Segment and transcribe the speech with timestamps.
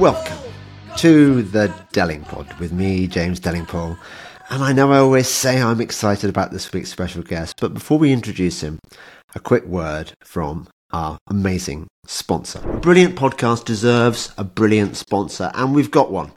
[0.00, 0.38] Welcome
[0.96, 3.98] to the Delingpod with me, James Delingpole.
[4.48, 7.98] And I know I always say I'm excited about this week's special guest, but before
[7.98, 8.78] we introduce him,
[9.34, 12.60] a quick word from our amazing sponsor.
[12.66, 16.32] A brilliant podcast deserves a brilliant sponsor, and we've got one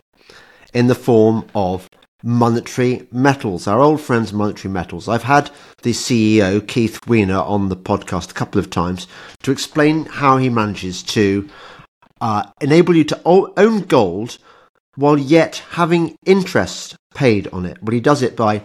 [0.73, 1.87] in the form of
[2.21, 5.07] Monetary Metals, our old friends Monetary Metals.
[5.07, 5.51] I've had
[5.83, 9.07] the CEO, Keith Weiner, on the podcast a couple of times
[9.43, 11.49] to explain how he manages to
[12.23, 14.37] uh, enable you to own gold
[14.95, 17.77] while yet having interest paid on it.
[17.81, 18.63] But he does it by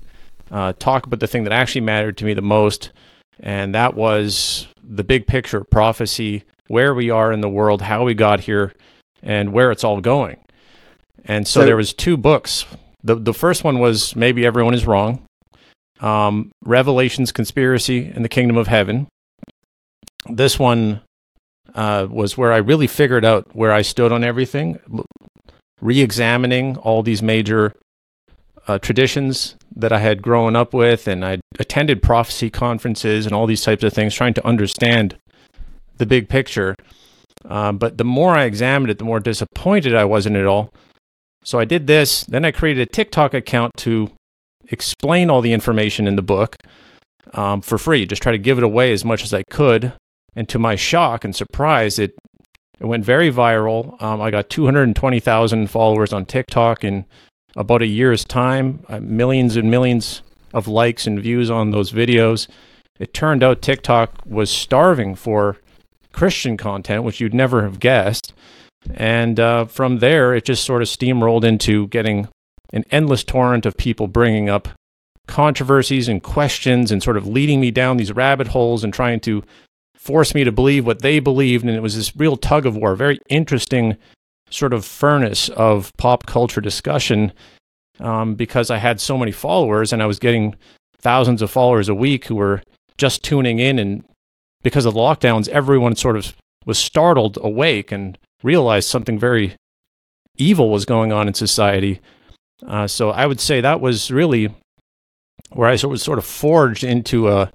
[0.51, 2.91] Uh, talk about the thing that actually mattered to me the most,
[3.41, 8.15] and that was the big picture prophecy, where we are in the world, how we
[8.15, 8.73] got here,
[9.23, 10.39] and where it's all going.
[11.25, 12.65] And so, so there was two books.
[13.03, 15.25] The the first one was maybe everyone is wrong.
[16.01, 19.09] Um, Revelations conspiracy and the kingdom of heaven.
[20.29, 21.01] This one
[21.75, 24.79] uh, was where I really figured out where I stood on everything,
[25.81, 27.73] re-examining all these major
[28.67, 33.47] uh, traditions that I had grown up with, and I attended prophecy conferences and all
[33.47, 35.17] these types of things, trying to understand
[35.97, 36.75] the big picture.
[37.45, 40.73] Um, but the more I examined it, the more disappointed I was in it all.
[41.45, 42.25] So I did this.
[42.25, 44.11] Then I created a TikTok account to
[44.71, 46.57] explain all the information in the book
[47.33, 48.07] um, for free.
[48.07, 49.93] Just try to give it away as much as I could.
[50.35, 52.13] And to my shock and surprise, it
[52.81, 54.01] it went very viral.
[54.03, 57.05] Um, I got 220,000 followers on TikTok in
[57.57, 60.23] about a year's time, uh, millions and millions
[60.55, 62.47] of likes and views on those videos.
[62.99, 65.57] It turned out TikTok was starving for
[66.13, 68.33] Christian content, which you'd never have guessed.
[68.95, 72.29] And uh, from there, it just sort of steamrolled into getting
[72.73, 74.69] an endless torrent of people bringing up
[75.27, 79.43] controversies and questions and sort of leading me down these rabbit holes and trying to
[79.99, 81.65] force me to believe what they believed.
[81.65, 83.97] And it was this real tug of war, very interesting
[84.51, 87.33] sort of furnace of pop culture discussion
[88.01, 90.55] um, because I had so many followers and I was getting
[90.99, 92.63] thousands of followers a week who were
[92.97, 94.05] just tuning in and
[94.63, 96.35] because of lockdowns, everyone sort of
[96.67, 99.55] was startled awake and realized something very
[100.37, 102.01] evil was going on in society.
[102.67, 104.55] Uh, so I would say that was really
[105.53, 107.53] where I of, sort of forged into a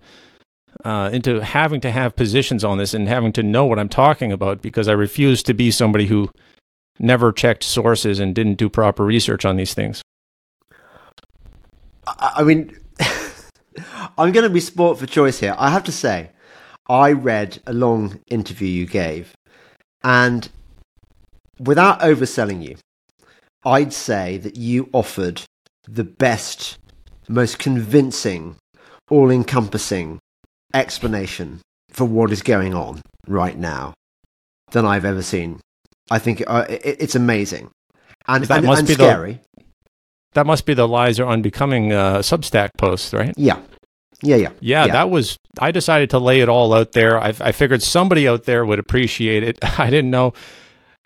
[0.84, 4.32] uh, into having to have positions on this and having to know what I'm talking
[4.32, 6.30] about because I refuse to be somebody who
[7.00, 10.02] never checked sources and didn't do proper research on these things.
[12.06, 12.78] I mean,
[14.18, 15.56] I'm going to be sport for choice here.
[15.58, 16.32] I have to say,
[16.90, 19.34] I read a long interview you gave,
[20.04, 20.50] and
[21.60, 22.76] without overselling you,
[23.66, 25.42] I'd say that you offered
[25.88, 26.78] the best,
[27.30, 28.58] most convincing,
[29.10, 30.20] all encompassing
[30.74, 33.94] explanation for what is going on right now
[34.72, 35.60] than I've ever seen.
[36.10, 37.70] I think uh, it, it's amazing.
[38.28, 39.40] And, that and, must and be scary.
[39.58, 39.64] The,
[40.34, 43.34] that must be the lies are unbecoming uh, Substack post, right?
[43.38, 43.60] Yeah,
[44.22, 44.88] yeah, yeah, yeah.
[44.88, 45.38] That was.
[45.60, 47.20] I decided to lay it all out there.
[47.20, 49.60] I, I figured somebody out there would appreciate it.
[49.80, 50.34] I didn't know.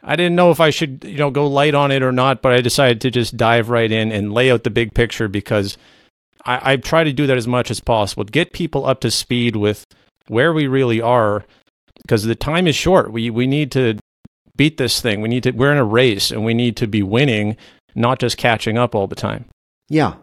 [0.03, 2.53] I didn't know if I should, you know, go light on it or not, but
[2.53, 5.77] I decided to just dive right in and lay out the big picture because
[6.47, 8.23] I, I try to do that as much as possible.
[8.23, 9.85] Get people up to speed with
[10.27, 11.43] where we really are
[12.01, 13.11] because the time is short.
[13.11, 13.97] We we need to
[14.55, 15.21] beat this thing.
[15.21, 17.57] We need to we're in a race and we need to be winning,
[17.93, 19.45] not just catching up all the time.
[19.89, 20.15] Yeah.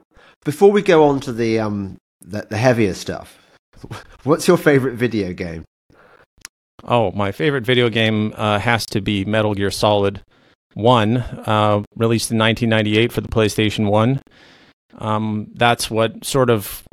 [0.44, 3.38] Before we go on to the um the, the heavier stuff,
[4.24, 5.64] what's your favorite video game?
[6.86, 10.20] Oh, my favorite video game uh, has to be Metal Gear Solid
[10.74, 14.20] 1, uh, released in 1998 for the PlayStation 1.
[14.98, 16.84] Um, that's what sort of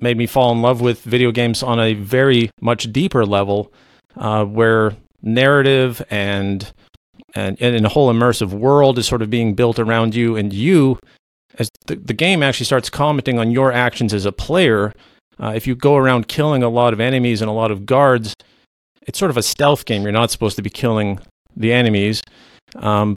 [0.00, 3.72] made me fall in love with video games on a very much deeper level,
[4.16, 6.72] uh, where narrative and,
[7.34, 10.98] and and a whole immersive world is sort of being built around you, and you,
[11.58, 14.92] as the, the game actually starts commenting on your actions as a player.
[15.40, 18.34] Uh, if you go around killing a lot of enemies and a lot of guards,
[19.06, 20.02] it's sort of a stealth game.
[20.02, 21.20] You're not supposed to be killing
[21.56, 22.20] the enemies.
[22.76, 23.16] Um,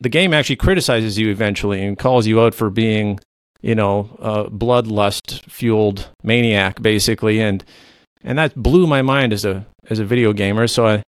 [0.00, 3.18] the game actually criticizes you eventually and calls you out for being,
[3.60, 7.64] you know, a bloodlust fueled maniac, basically, and
[8.22, 10.66] and that blew my mind as a as a video gamer.
[10.66, 11.02] So I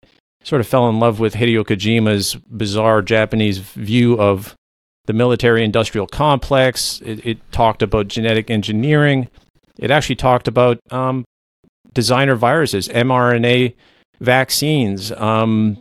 [0.43, 4.55] sort of fell in love with Hideo Kojima's bizarre Japanese view of
[5.05, 7.01] the military industrial complex.
[7.01, 9.27] It, it talked about genetic engineering.
[9.77, 11.25] It actually talked about um,
[11.93, 13.73] designer viruses, mRNA
[14.19, 15.77] vaccines, um,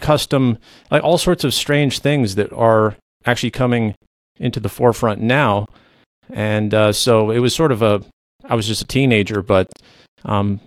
[0.00, 0.58] custom,
[0.90, 3.94] like all sorts of strange things that are actually coming
[4.38, 5.66] into the forefront now.
[6.32, 8.02] And uh, so it was sort of a,
[8.44, 9.68] I was just a teenager, but
[10.24, 10.60] um,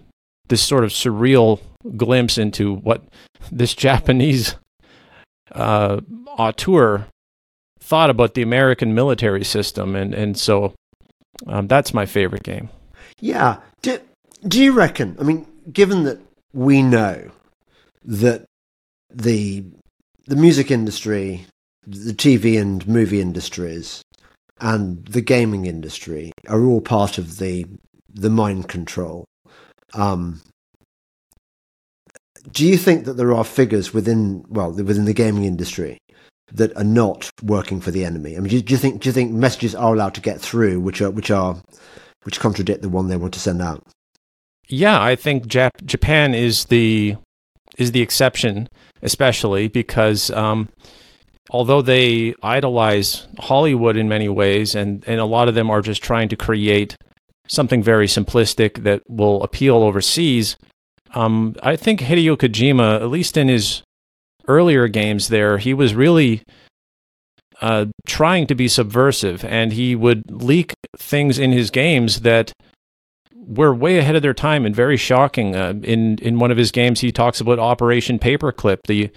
[0.50, 1.60] this sort of surreal
[1.96, 3.04] glimpse into what
[3.52, 4.56] this Japanese
[5.52, 6.02] uh,
[6.38, 7.08] auteur
[7.80, 9.96] thought about the American military system.
[9.96, 10.74] And, and so
[11.48, 12.70] um, that's my favorite game.
[13.20, 13.58] Yeah.
[13.82, 14.00] Do,
[14.48, 16.20] do you reckon, I mean, given that
[16.54, 17.32] we know
[18.06, 18.46] that
[19.10, 19.64] the
[20.26, 21.46] the music industry,
[21.86, 24.02] the TV and movie industries,
[24.60, 27.66] and the gaming industry are all part of the
[28.10, 29.26] the mind control.
[29.94, 30.42] Um,
[32.52, 35.98] do you think that there are figures within well within the gaming industry
[36.52, 38.38] that are not working for the enemy?
[38.38, 40.80] I mean, do, do you think do you think messages are allowed to get through
[40.80, 41.62] which are which are
[42.24, 43.84] which contradict the one they want to send out?
[44.68, 47.18] Yeah, I think Jap- Japan is the
[47.78, 48.70] is the exception,
[49.02, 50.70] especially because um,
[51.50, 56.04] although they idolize Hollywood in many ways, and and a lot of them are just
[56.04, 56.96] trying to create
[57.48, 60.58] something very simplistic that will appeal overseas.
[61.14, 63.84] Um, I think Hideo Kojima, at least in his
[64.48, 66.42] earlier games, there he was really
[67.62, 72.52] uh, trying to be subversive, and he would leak things in his games that
[73.36, 75.56] were way ahead of their time and very shocking.
[75.56, 79.10] Uh, in in one of his games, he talks about Operation Paperclip, the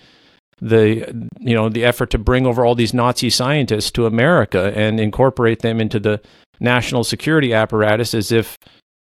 [0.60, 4.98] the you know the effort to bring over all these Nazi scientists to America and
[4.98, 6.20] incorporate them into the
[6.60, 8.56] national security apparatus as if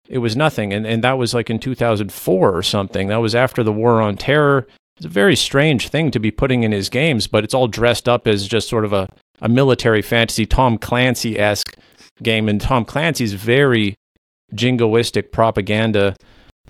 [0.08, 0.72] it was nothing.
[0.72, 3.08] And and that was like in 2004 or something.
[3.08, 4.66] That was after the war on terror.
[4.96, 8.08] It's a very strange thing to be putting in his games, but it's all dressed
[8.08, 9.08] up as just sort of a,
[9.42, 11.76] a military fantasy Tom Clancy esque
[12.22, 12.48] game.
[12.48, 13.94] And Tom Clancy's very
[14.54, 16.16] jingoistic propaganda.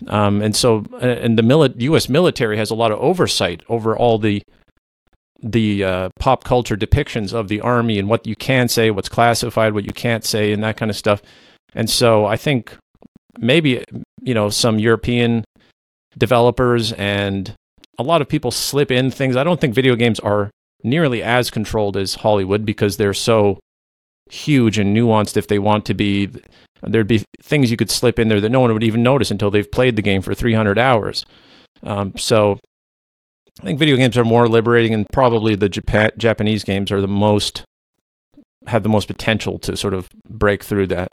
[0.08, 2.08] Um, and so, uh, and the mili- U.S.
[2.08, 4.42] military has a lot of oversight over all the
[5.42, 9.74] the uh, pop culture depictions of the army and what you can say, what's classified,
[9.74, 11.22] what you can't say, and that kind of stuff.
[11.74, 12.76] And so, I think
[13.38, 13.84] maybe
[14.22, 15.44] you know some European
[16.16, 17.54] developers and
[17.98, 19.36] a lot of people slip in things.
[19.36, 20.50] I don't think video games are
[20.82, 23.58] nearly as controlled as Hollywood because they're so
[24.30, 26.28] huge and nuanced if they want to be
[26.82, 29.50] there'd be things you could slip in there that no one would even notice until
[29.50, 31.24] they've played the game for 300 hours.
[31.82, 32.58] Um, so
[33.60, 37.08] I think video games are more liberating, and probably the Jap- Japanese games are the
[37.08, 37.64] most
[38.66, 41.08] have the most potential to sort of break through that.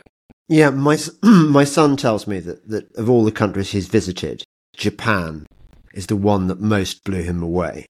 [0.50, 4.44] Yeah, my my son tells me that that of all the countries he's visited,
[4.76, 5.46] Japan
[5.94, 7.86] is the one that most blew him away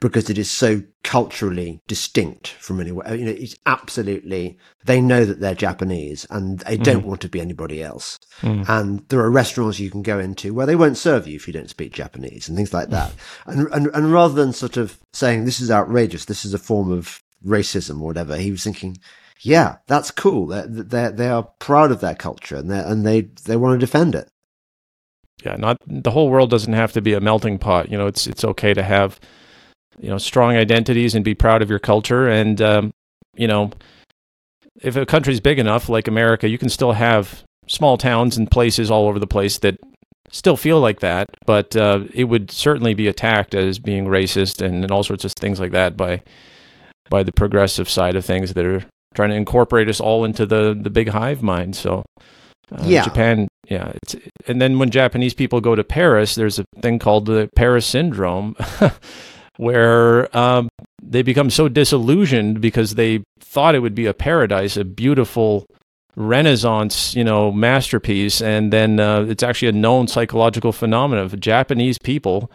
[0.00, 3.14] because it is so culturally distinct from anywhere.
[3.14, 7.06] You know, it's absolutely, they know that they're Japanese and they don't mm.
[7.06, 8.18] want to be anybody else.
[8.42, 8.68] Mm.
[8.68, 11.52] And there are restaurants you can go into where they won't serve you if you
[11.52, 13.12] don't speak Japanese and things like that.
[13.46, 16.92] and, and, and rather than sort of saying, this is outrageous, this is a form
[16.92, 18.98] of racism or whatever, he was thinking,
[19.40, 20.46] yeah, that's cool.
[20.46, 24.14] They're, they're, they are proud of their culture and, and they, they want to defend
[24.14, 24.28] it.
[25.44, 27.90] Yeah, not the whole world doesn't have to be a melting pot.
[27.90, 29.20] You know, it's it's okay to have
[30.00, 32.92] you know strong identities and be proud of your culture and um,
[33.34, 33.70] you know
[34.82, 38.90] if a country's big enough like america you can still have small towns and places
[38.90, 39.78] all over the place that
[40.30, 44.82] still feel like that, but uh, it would certainly be attacked as being racist and,
[44.82, 46.22] and all sorts of things like that by
[47.08, 48.84] by the progressive side of things that are
[49.14, 51.76] trying to incorporate us all into the the big hive mind.
[51.76, 52.04] So
[52.72, 53.04] uh, Yeah.
[53.04, 57.26] Japan, yeah, it's, and then when Japanese people go to Paris, there's a thing called
[57.26, 58.56] the Paris syndrome,
[59.56, 60.68] where um,
[61.02, 65.66] they become so disillusioned because they thought it would be a paradise, a beautiful
[66.16, 71.98] Renaissance, you know, masterpiece, and then uh, it's actually a known psychological phenomenon of Japanese
[71.98, 72.50] people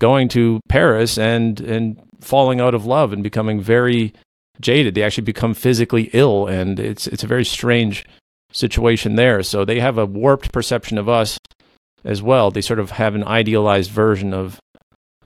[0.00, 4.12] going to Paris and and falling out of love and becoming very
[4.60, 4.94] jaded.
[4.94, 8.04] They actually become physically ill, and it's it's a very strange
[8.52, 9.44] situation there.
[9.44, 11.38] So they have a warped perception of us
[12.04, 12.50] as well.
[12.50, 14.58] They sort of have an idealized version of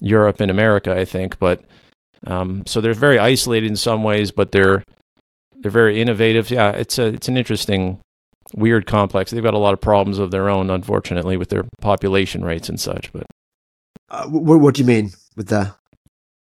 [0.01, 1.39] Europe and America, I think.
[1.39, 1.63] But
[2.27, 4.83] um, so they're very isolated in some ways, but they're
[5.61, 6.51] they're very innovative.
[6.51, 7.99] Yeah, it's a it's an interesting,
[8.55, 9.31] weird complex.
[9.31, 12.81] They've got a lot of problems of their own, unfortunately, with their population rates and
[12.81, 13.13] such.
[13.13, 13.27] But
[14.11, 15.75] Uh, what, what do you mean with that?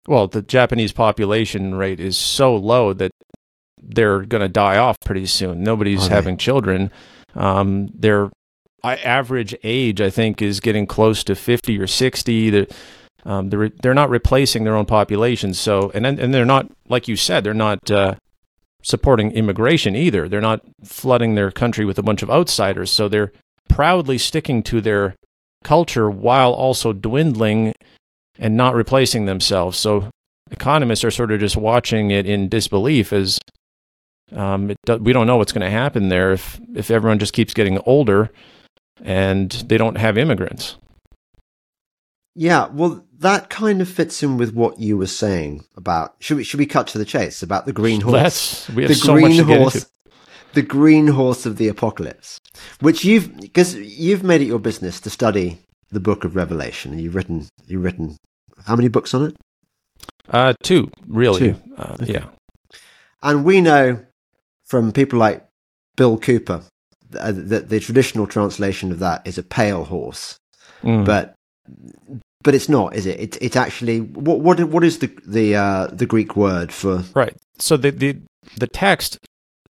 [0.08, 3.12] well, the Japanese population rate is so low that
[3.82, 5.64] they're going to die off pretty soon.
[5.64, 6.92] Nobody's having children.
[7.36, 8.30] Um, their
[8.84, 12.50] average age, I think, is getting close to fifty or sixty.
[12.50, 12.68] They're
[13.26, 15.60] um, they're they're not replacing their own populations.
[15.60, 18.16] So and and they're not like you said, they're not uh,
[18.82, 20.28] supporting immigration either.
[20.28, 22.92] They're not flooding their country with a bunch of outsiders.
[22.92, 23.32] So they're
[23.70, 25.16] proudly sticking to their
[25.64, 27.74] culture while also dwindling
[28.38, 29.78] and not replacing themselves.
[29.78, 30.10] So
[30.52, 33.40] economists are sort of just watching it in disbelief as
[34.34, 37.54] um, do, we don't know what's going to happen there if if everyone just keeps
[37.54, 38.32] getting older
[39.02, 40.76] and they don't have immigrants.
[42.36, 46.16] Yeah, well, that kind of fits in with what you were saying about.
[46.20, 48.14] Should we should we cut to the chase about the green horse?
[48.14, 49.88] Let's we have the so green much to get horse, into.
[50.54, 52.40] the green horse of the apocalypse,
[52.80, 55.60] which you've because you've made it your business to study
[55.92, 58.18] the book of Revelation, and you've written you've written
[58.66, 59.36] how many books on it?
[60.30, 61.40] Uh, two really.
[61.40, 61.56] Two.
[61.78, 62.14] Uh, Okay.
[62.14, 62.26] Yeah.
[63.22, 64.04] And we know
[64.66, 65.46] from people like
[65.96, 66.64] Bill Cooper
[67.18, 70.36] uh, that the traditional translation of that is a pale horse,
[70.82, 71.06] Mm.
[71.06, 71.36] but
[72.44, 73.20] but it's not, is it?
[73.20, 77.04] It's it's actually what what what is the the uh, the Greek word for?
[77.14, 77.36] Right.
[77.60, 78.18] So the the
[78.58, 79.20] the text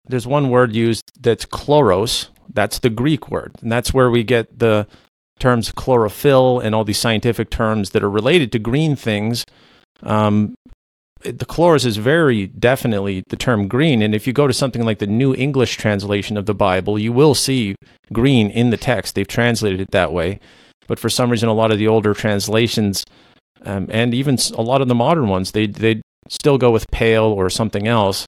[0.06, 2.28] there's one word used that's chloros.
[2.52, 4.86] That's the Greek word, and that's where we get the
[5.38, 9.44] terms chlorophyll and all these scientific terms that are related to green things.
[10.02, 10.54] Um,
[11.22, 14.98] the chloros is very definitely the term green, and if you go to something like
[14.98, 17.74] the New English translation of the Bible, you will see
[18.12, 19.14] green in the text.
[19.14, 20.40] They've translated it that way,
[20.88, 23.04] but for some reason, a lot of the older translations
[23.64, 27.24] um, and even a lot of the modern ones, they they still go with pale
[27.24, 28.26] or something else.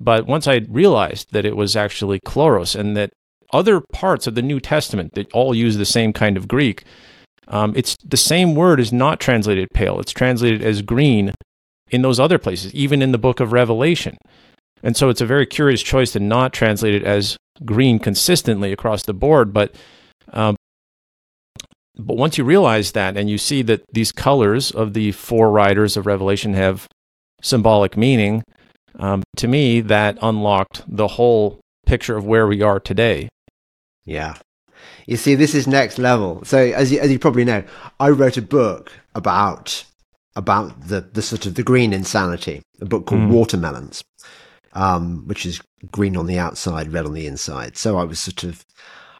[0.00, 3.10] But once I realized that it was actually chloros and that
[3.52, 6.84] other parts of the New Testament that all use the same kind of Greek,
[7.48, 10.00] um, it's the same word is not translated pale.
[10.00, 11.32] It's translated as green
[11.90, 14.18] in those other places, even in the book of Revelation.
[14.82, 19.04] And so it's a very curious choice to not translate it as green consistently across
[19.04, 19.52] the board.
[19.52, 19.74] But
[20.32, 20.55] um,
[21.98, 25.96] but once you realize that and you see that these colors of the four riders
[25.96, 26.88] of Revelation have
[27.42, 28.42] symbolic meaning,
[28.98, 33.28] um, to me, that unlocked the whole picture of where we are today.
[34.04, 34.36] Yeah.
[35.06, 36.44] You see, this is next level.
[36.44, 37.64] So, as you, as you probably know,
[38.00, 39.84] I wrote a book about
[40.34, 43.30] about the, the sort of the green insanity, a book called Mm.
[43.30, 44.04] Watermelons,
[44.74, 47.78] um, which is green on the outside, red on the inside.
[47.78, 48.62] So I was sort of,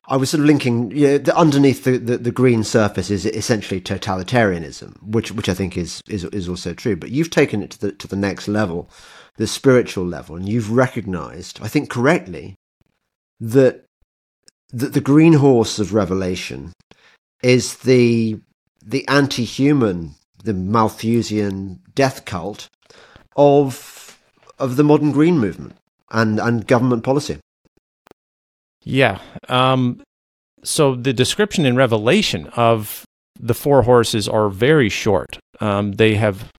[0.08, 3.26] I was sort of linking, you know, the, underneath the, the, the green surface is
[3.26, 6.94] essentially totalitarianism, which which I think is is is also true.
[6.94, 8.88] But you've taken it to the to the next level,
[9.36, 12.54] the spiritual level, and you've recognised, I think correctly,
[13.40, 13.84] that
[14.72, 16.72] that the green horse of Revelation
[17.42, 18.40] is the
[18.84, 22.68] the anti-human, the Malthusian death cult
[23.36, 24.18] of
[24.58, 25.76] of the modern green movement
[26.12, 27.38] and and government policy.
[28.86, 29.18] Yeah.
[29.48, 30.00] Um,
[30.62, 33.04] so the description in Revelation of
[33.38, 35.38] the four horses are very short.
[35.60, 36.52] Um, they have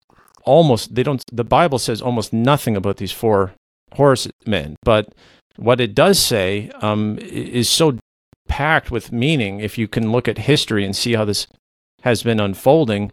[0.43, 1.24] almost they don't.
[1.31, 3.53] The Bible says almost nothing about these four
[3.93, 5.07] horsemen, but
[5.55, 7.98] what it does say um, is so
[8.48, 9.62] packed with meaning.
[9.62, 11.48] If you can look at history and see how this
[12.03, 13.12] has been unfolding,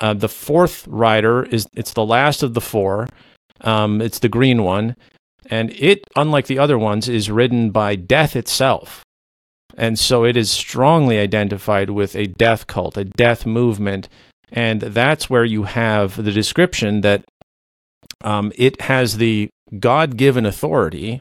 [0.00, 3.08] uh, the fourth rider is it's the last of the four.
[3.62, 4.96] Um, it's the green one,
[5.46, 9.04] and it, unlike the other ones, is ridden by death itself.
[9.76, 14.08] And so it is strongly identified with a death cult, a death movement.
[14.50, 17.24] And that's where you have the description that
[18.22, 21.20] um, it has the God given authority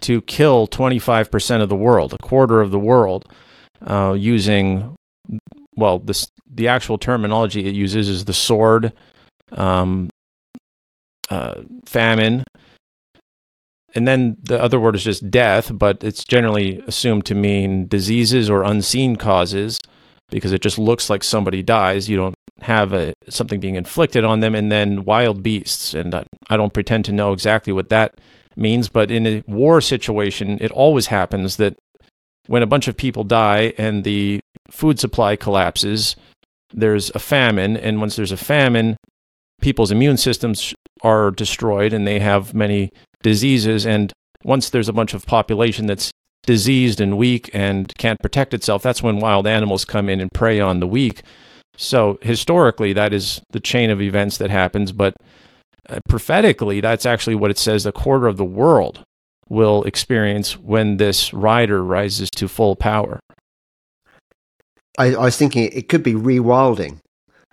[0.00, 3.28] to kill 25% of the world, a quarter of the world,
[3.86, 4.96] uh, using
[5.76, 6.02] well,
[6.50, 8.92] the actual terminology it uses is the sword,
[9.52, 10.10] um,
[11.30, 12.44] uh, famine,
[13.94, 18.48] and then the other word is just death, but it's generally assumed to mean diseases
[18.48, 19.78] or unseen causes
[20.30, 22.08] because it just looks like somebody dies.
[22.08, 25.94] You don't have a, something being inflicted on them, and then wild beasts.
[25.94, 28.18] And I, I don't pretend to know exactly what that
[28.56, 31.76] means, but in a war situation, it always happens that
[32.46, 36.16] when a bunch of people die and the food supply collapses,
[36.72, 38.96] there's a famine, and once there's a famine,
[39.62, 42.90] people's immune systems are destroyed and they have many
[43.22, 43.86] diseases.
[43.86, 44.12] And
[44.44, 46.10] once there's a bunch of population that's
[46.42, 50.60] diseased and weak and can't protect itself, that's when wild animals come in and prey
[50.60, 51.22] on the weak.
[51.76, 54.92] So historically, that is the chain of events that happens.
[54.92, 55.14] But
[55.88, 59.04] uh, prophetically, that's actually what it says a quarter of the world
[59.48, 63.20] will experience when this rider rises to full power.
[64.98, 66.98] I, I was thinking it could be rewilding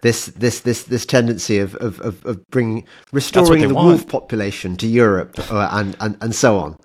[0.02, 3.88] this this this this tendency of of of, of bringing restoring the want.
[3.88, 6.78] wolf population to Europe uh, and, and and so on.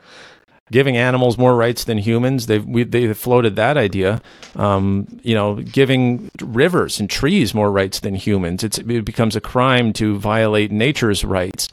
[0.73, 4.23] Giving animals more rights than humans, they've we, they've floated that idea.
[4.57, 8.65] Um, you know, giving rivers and trees more rights than humans.
[8.65, 11.69] It's, it becomes a crime to violate nature's rights,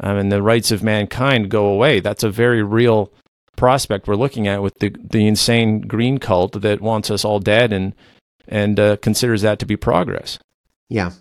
[0.00, 2.00] um, and the rights of mankind go away.
[2.00, 3.12] That's a very real
[3.56, 7.72] prospect we're looking at with the the insane green cult that wants us all dead
[7.72, 7.94] and
[8.48, 10.38] and uh, considers that to be progress.
[10.88, 11.12] Yeah.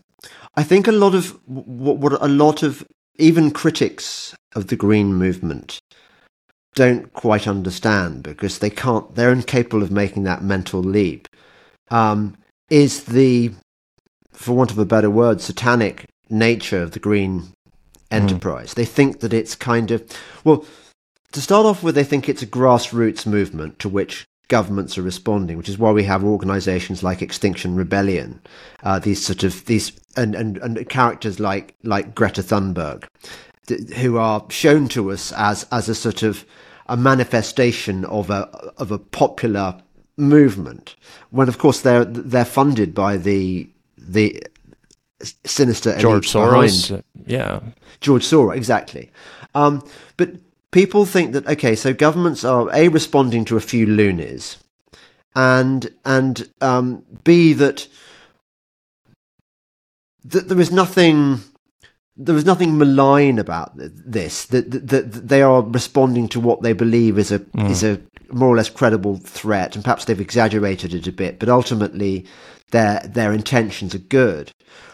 [0.55, 2.85] I think a lot of what, what a lot of
[3.17, 5.79] even critics of the green movement
[6.75, 11.27] don't quite understand because they can't they're incapable of making that mental leap
[11.89, 12.37] um,
[12.69, 13.51] is the
[14.31, 17.49] for want of a better word satanic nature of the green hmm.
[18.11, 18.75] enterprise mm.
[18.75, 20.03] they think that it's kind of
[20.43, 20.65] well
[21.33, 25.57] to start off with they think it's a grassroots movement to which governments are responding,
[25.57, 28.41] which is why we have organisations like Extinction Rebellion,
[28.83, 33.07] uh, these sort of these and, and, and characters like like Greta Thunberg,
[33.67, 36.45] th- who are shown to us as as a sort of
[36.87, 38.41] a manifestation of a
[38.77, 39.81] of a popular
[40.17, 40.97] movement,
[41.29, 44.43] when of course they're they're funded by the the
[45.45, 47.03] sinister George Soros, behind.
[47.25, 47.61] yeah,
[48.01, 49.09] George Soros, exactly.
[49.55, 49.81] Um,
[50.17, 50.31] but
[50.71, 54.57] people think that okay, so governments are a responding to a few loonies,
[55.35, 57.87] and and um, b that
[60.23, 61.41] that there is nothing
[62.17, 66.73] there is nothing malign about this that, that, that they are responding to what they
[66.73, 67.69] believe is a mm.
[67.69, 67.99] is a
[68.31, 72.25] more or less credible threat and perhaps they've exaggerated it a bit but ultimately
[72.71, 74.51] their their intentions are good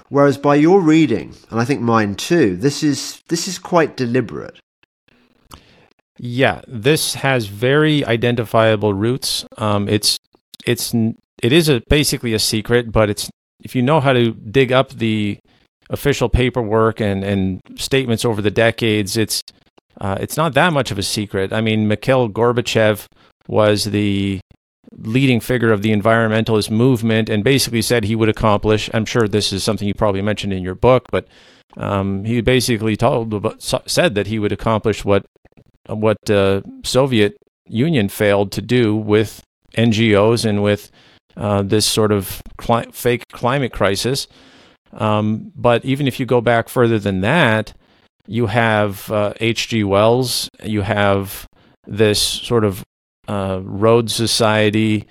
[0.10, 4.60] whereas by your reading and I think mine too this is this is quite deliberate
[6.18, 9.46] yeah, this has very identifiable roots.
[9.58, 10.18] Um, it's
[10.66, 13.30] it's it is a basically a secret, but it's
[13.64, 15.38] if you know how to dig up the
[15.90, 19.42] official paperwork and and statements over the decades, it's
[20.00, 21.54] uh, it's not that much of a secret.
[21.54, 23.06] I mean, Mikhail Gorbachev
[23.48, 24.40] was the
[24.92, 28.90] leading figure of the environmentalist movement and basically said he would accomplish.
[28.94, 31.28] I'm sure this is something you probably mentioned in your book, but
[31.76, 35.26] um, he basically told said that he would accomplish what
[35.88, 39.42] what uh, Soviet Union failed to do with
[39.76, 40.92] NGOs and with
[41.36, 44.28] uh, this sort of cli- fake climate crisis.
[44.94, 47.74] Um, but even if you go back further than that,
[48.26, 49.84] you have H.G.
[49.84, 51.48] Uh, Wells, you have
[51.86, 52.84] this sort of
[53.28, 55.08] uh, Rhodes Society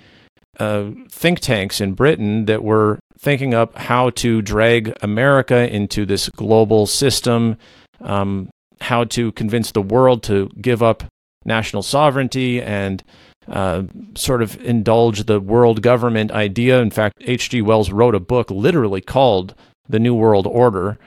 [0.59, 6.29] uh, think tanks in Britain that were thinking up how to drag America into this
[6.29, 7.57] global system,
[8.01, 8.49] um,
[8.81, 11.03] how to convince the world to give up
[11.45, 13.03] national sovereignty and
[13.47, 13.83] uh,
[14.15, 16.81] sort of indulge the world government idea.
[16.81, 17.61] In fact, H.G.
[17.61, 19.55] Wells wrote a book literally called
[19.87, 20.97] The New World Order,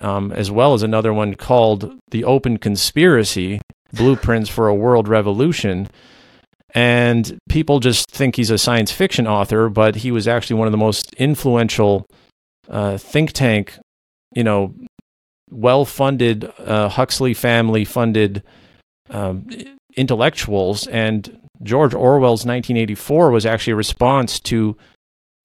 [0.00, 3.60] um, as well as another one called The Open Conspiracy
[3.92, 5.88] Blueprints for a World Revolution.
[6.74, 10.72] And people just think he's a science fiction author, but he was actually one of
[10.72, 12.04] the most influential
[12.68, 13.78] uh, think tank,
[14.34, 14.74] you know,
[15.50, 18.42] well-funded uh, Huxley family-funded
[19.10, 19.48] um,
[19.96, 24.76] intellectuals, and George Orwell's 1984 was actually a response to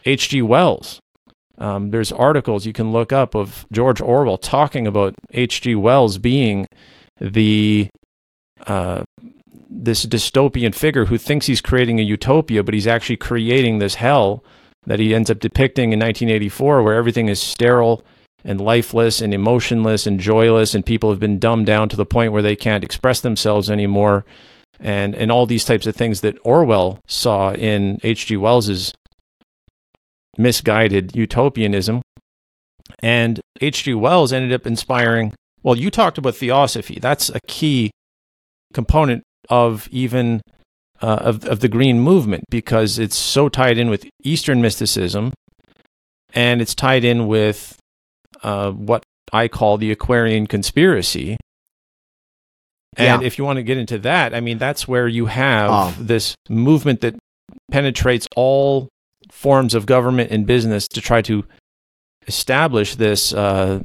[0.05, 0.41] H.G.
[0.41, 0.99] Wells.
[1.57, 5.75] Um, there's articles you can look up of George Orwell talking about H.G.
[5.75, 6.67] Wells being
[7.19, 7.89] the
[8.65, 9.03] uh,
[9.69, 14.43] this dystopian figure who thinks he's creating a utopia, but he's actually creating this hell
[14.85, 18.03] that he ends up depicting in 1984, where everything is sterile
[18.43, 22.31] and lifeless and emotionless and joyless and people have been dumbed down to the point
[22.31, 24.25] where they can't express themselves anymore
[24.81, 28.35] and and all these types of things that Orwell saw in H.G.
[28.37, 28.93] Wells's
[30.37, 32.01] misguided utopianism.
[32.99, 33.93] And H.G.
[33.93, 35.33] Wells ended up inspiring.
[35.63, 36.97] Well, you talked about theosophy.
[36.99, 37.91] That's a key
[38.73, 40.41] component of even
[41.01, 45.33] uh, of of the green movement because it's so tied in with Eastern mysticism,
[46.33, 47.77] and it's tied in with
[48.43, 51.37] uh, what I call the Aquarian conspiracy.
[52.97, 53.25] And Yeah.
[53.27, 55.93] if you want to get into that, I mean, that's where you have Oh.
[55.97, 57.15] this movement that
[57.71, 58.89] penetrates all
[59.29, 61.45] forms of government and business to try to
[62.27, 63.79] establish this uh,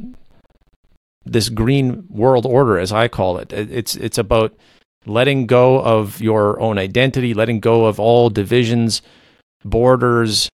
[1.25, 3.53] this green world order, as I call it.
[3.53, 4.55] It- It's it's about
[5.07, 9.03] letting go of your own identity, letting go of all divisions,
[9.64, 10.49] borders,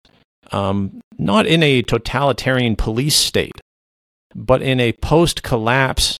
[0.51, 3.60] um, not in a totalitarian police state,
[4.35, 6.17] but in a post-collapse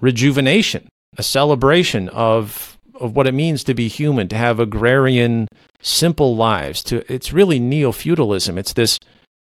[0.00, 5.48] rejuvenation, a celebration of of what it means to be human, to have agrarian,
[5.80, 6.82] simple lives.
[6.84, 8.56] To it's really neo feudalism.
[8.58, 8.98] It's this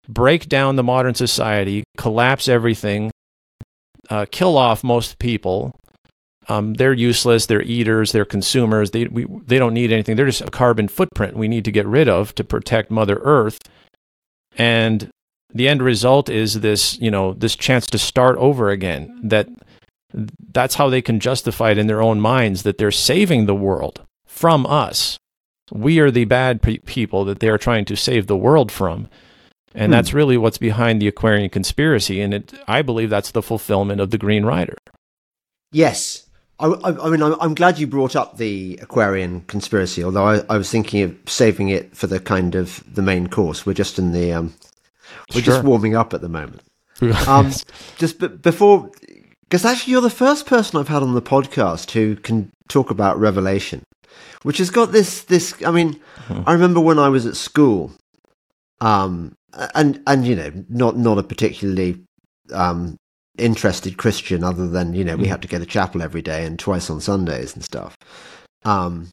[0.07, 3.11] break down the modern society, collapse everything,
[4.09, 5.75] uh, kill off most people.
[6.49, 7.45] Um, they're useless.
[7.45, 8.11] They're eaters.
[8.11, 8.91] They're consumers.
[8.91, 10.15] They we, they don't need anything.
[10.15, 13.59] They're just a carbon footprint we need to get rid of to protect Mother Earth.
[14.57, 15.09] And
[15.53, 19.19] the end result is this, you know, this chance to start over again.
[19.23, 19.47] That
[20.51, 24.01] that's how they can justify it in their own minds that they're saving the world
[24.25, 25.17] from us.
[25.71, 29.07] We are the bad pe- people that they are trying to save the world from.
[29.73, 29.93] And Hmm.
[29.93, 32.21] that's really what's behind the Aquarian conspiracy.
[32.21, 34.77] And it, I believe that's the fulfillment of the Green Rider.
[35.71, 36.27] Yes.
[36.59, 40.43] I, I, I mean, I'm, I'm glad you brought up the Aquarian conspiracy, although I,
[40.47, 43.65] I was thinking of saving it for the kind of the main course.
[43.65, 44.53] We're just in the, um,
[45.33, 45.53] we're Sure.
[45.53, 46.61] just warming up at the moment.
[47.27, 47.51] Um,
[47.97, 48.89] just b- before,
[49.43, 53.19] because actually you're the first person I've had on the podcast who can talk about
[53.19, 53.83] Revelation,
[54.43, 55.99] which has got this, this, I mean,
[56.45, 57.91] I remember when I was at school,
[58.79, 59.33] um,
[59.75, 62.01] and, and, you know, not, not a particularly,
[62.53, 62.95] um,
[63.37, 65.29] interested Christian other than, you know, we Mm.
[65.29, 67.97] had to go to chapel every day and twice on Sundays and stuff.
[68.63, 69.09] Um,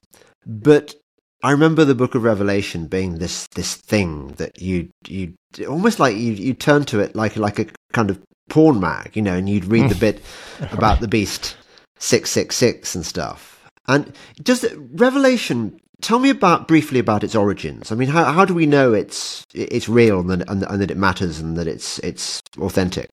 [0.46, 0.94] but
[1.42, 5.34] I remember the book of Revelation being this, this thing that you, you,
[5.66, 9.22] almost like you, you turn to it like, like a kind of porn mag, you
[9.22, 10.22] know, and you'd read the bit
[10.72, 11.56] about the beast
[11.98, 13.64] 666 and stuff.
[13.88, 17.90] And does Revelation, tell me about briefly about its origins.
[17.90, 20.90] I mean, how, how do we know it's, it's real and that, and, and that
[20.90, 23.08] it matters and that it's, it's authentic?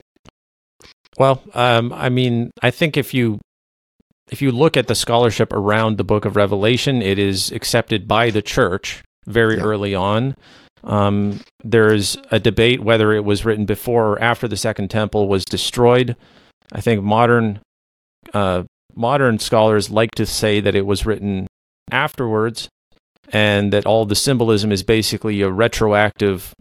[1.17, 3.39] Well, um, I mean, I think if you
[4.29, 8.29] if you look at the scholarship around the Book of Revelation, it is accepted by
[8.29, 9.63] the church very Yeah.
[9.63, 10.35] early on.
[10.83, 15.43] Um, there's a debate whether it was written before or after the Second Temple was
[15.43, 16.15] destroyed.
[16.71, 17.59] I think modern
[18.33, 18.63] uh,
[18.93, 21.47] modern scholars like to say that it was written
[21.91, 22.67] afterwards,
[23.31, 26.53] and that all the symbolism is basically a retroactive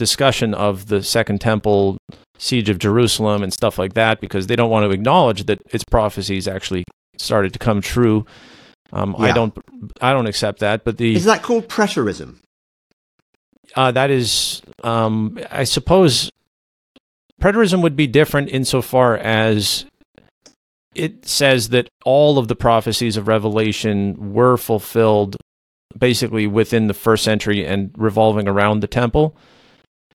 [0.00, 1.98] discussion of the Second Temple
[2.38, 5.84] siege of Jerusalem and stuff like that because they don't want to acknowledge that its
[5.84, 6.84] prophecies actually
[7.18, 8.24] started to come true.
[8.92, 9.56] Um, I don't,
[10.00, 10.82] I don't accept that.
[10.82, 12.38] But the Is that called preterism?
[13.76, 16.30] uh, that is, um, I suppose,
[17.40, 19.84] preterism would be different insofar as
[20.94, 25.36] it says that all of the prophecies of Revelation were fulfilled
[25.96, 29.36] basically within the first century and revolving around the temple.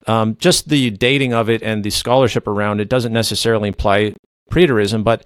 [0.07, 4.13] Um, just the dating of it and the scholarship around it doesn't necessarily imply
[4.51, 5.25] preterism, but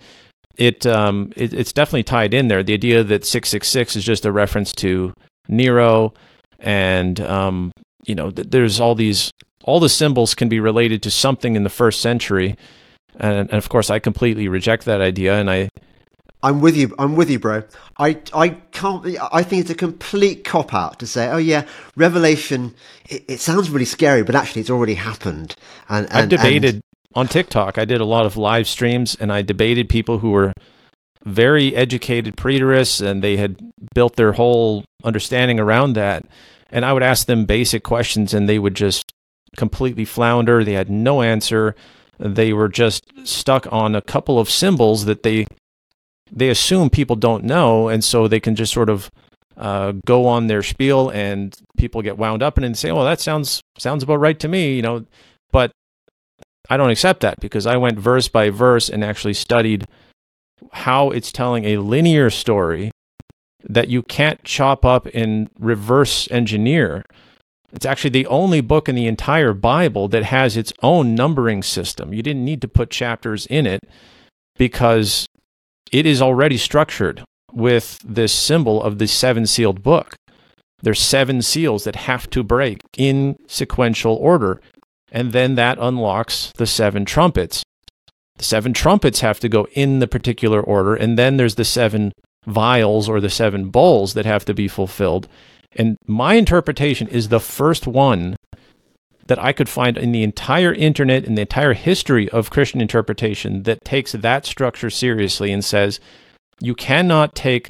[0.56, 2.63] it, um, it it's definitely tied in there.
[2.63, 5.13] The idea that six six six is just a reference to
[5.48, 6.13] Nero,
[6.60, 7.72] and um,
[8.06, 9.32] you know, th- there's all these
[9.63, 12.56] all the symbols can be related to something in the first century,
[13.18, 15.70] and, and of course, I completely reject that idea, and I
[16.41, 16.95] I'm with you.
[16.97, 17.63] I'm with you, bro.
[17.97, 19.06] I I can't.
[19.32, 22.73] I think it's a complete cop out to say, oh yeah, Revelation.
[23.10, 25.56] It, it sounds really scary, but actually, it's already happened.
[25.89, 26.84] And, and I've debated and-
[27.15, 27.78] on TikTok.
[27.78, 30.54] I did a lot of live streams, and I debated people who were
[31.25, 33.60] very educated preterists, and they had
[33.93, 36.25] built their whole understanding around that.
[36.71, 39.12] And I would ask them basic questions, and they would just
[39.58, 40.63] completely flounder.
[40.63, 41.75] They had no answer.
[42.17, 45.47] They were just stuck on a couple of symbols that they
[46.32, 49.10] they assume people don't know, and so they can just sort of
[49.58, 53.62] uh, go on their spiel, and people get wound up and say, "Well, that sounds
[53.78, 55.06] sounds about right to me," you know.
[55.52, 55.72] But
[56.70, 59.86] I don't accept that because I went verse by verse and actually studied
[60.72, 62.92] how it's telling a linear story
[63.68, 67.04] that you can't chop up and reverse engineer.
[67.74, 72.13] It's actually the only book in the entire Bible that has its own numbering system.
[72.13, 73.82] You didn't need to put chapters in it
[74.58, 75.28] because
[75.91, 80.15] it is already structured with this symbol of the seven sealed book.
[80.82, 84.62] there's seven seals that have to break in sequential order.
[85.12, 87.63] And then that unlocks the seven trumpets.
[88.38, 90.95] The seven trumpets have to go in the particular order.
[90.95, 92.13] And then there's the seven
[92.45, 95.28] vials or the seven bowls that have to be fulfilled.
[95.75, 98.38] And my interpretation is the first one
[99.30, 103.62] that I could find in the entire internet, in the entire history of Christian interpretation,
[103.63, 106.00] that takes that structure seriously and says,
[106.60, 107.70] you cannot take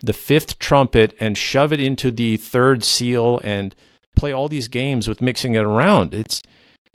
[0.00, 3.74] the fifth trumpet and shove it into the third seal and
[4.16, 6.14] play all these games with mixing it around.
[6.14, 6.40] It's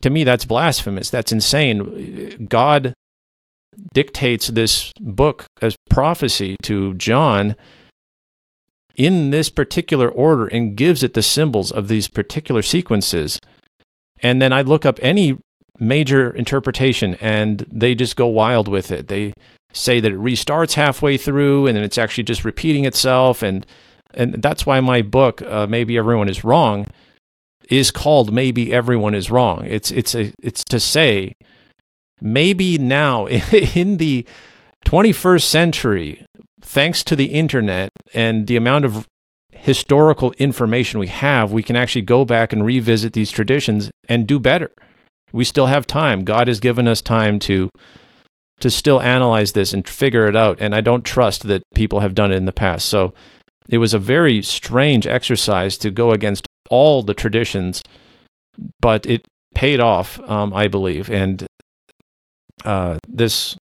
[0.01, 1.11] to me that's blasphemous.
[1.11, 2.47] That's insane.
[2.49, 2.95] God
[3.93, 7.55] dictates this book as prophecy to John
[8.95, 13.39] in this particular order and gives it the symbols of these particular sequences.
[14.21, 15.37] And then I look up any
[15.79, 19.07] major interpretation and they just go wild with it.
[19.07, 19.33] They
[19.73, 23.65] say that it restarts halfway through and then it's actually just repeating itself and
[24.13, 26.85] and that's why my book uh, maybe everyone is wrong
[27.69, 31.33] is called maybe everyone is wrong it's it's a it's to say
[32.19, 33.27] maybe now
[33.75, 34.25] in the
[34.85, 36.25] 21st century
[36.61, 39.07] thanks to the internet and the amount of
[39.61, 44.39] historical information we have we can actually go back and revisit these traditions and do
[44.39, 44.71] better
[45.31, 47.69] we still have time god has given us time to
[48.61, 50.57] to still analyze this and figure it out.
[50.59, 52.87] And I don't trust that people have done it in the past.
[52.87, 53.13] So
[53.67, 57.81] it was a very strange exercise to go against all the traditions,
[58.79, 61.09] but it paid off, um, I believe.
[61.09, 61.45] And
[62.63, 63.57] uh, this,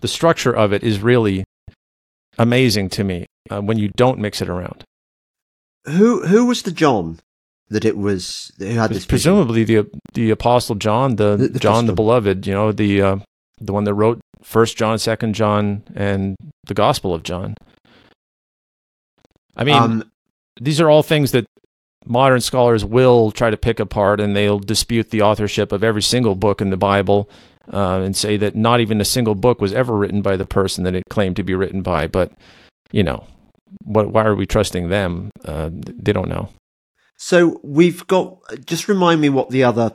[0.00, 1.44] the structure of it is really
[2.38, 4.84] amazing to me uh, when you don't mix it around.
[5.86, 7.18] Who who was the John
[7.68, 9.06] that it was who had this?
[9.06, 12.46] Presumably the the apostle John, the, the, the John the beloved.
[12.46, 13.16] You know the uh,
[13.60, 17.54] the one that wrote First John, Second John, and the Gospel of John.
[19.56, 20.10] I mean, um,
[20.60, 21.46] these are all things that
[22.04, 26.34] modern scholars will try to pick apart, and they'll dispute the authorship of every single
[26.34, 27.28] book in the Bible,
[27.72, 30.84] uh, and say that not even a single book was ever written by the person
[30.84, 32.06] that it claimed to be written by.
[32.06, 32.32] But
[32.90, 33.26] you know,
[33.84, 34.10] what?
[34.10, 35.30] Why are we trusting them?
[35.44, 36.48] Uh, they don't know.
[37.16, 38.38] So we've got.
[38.64, 39.94] Just remind me what the other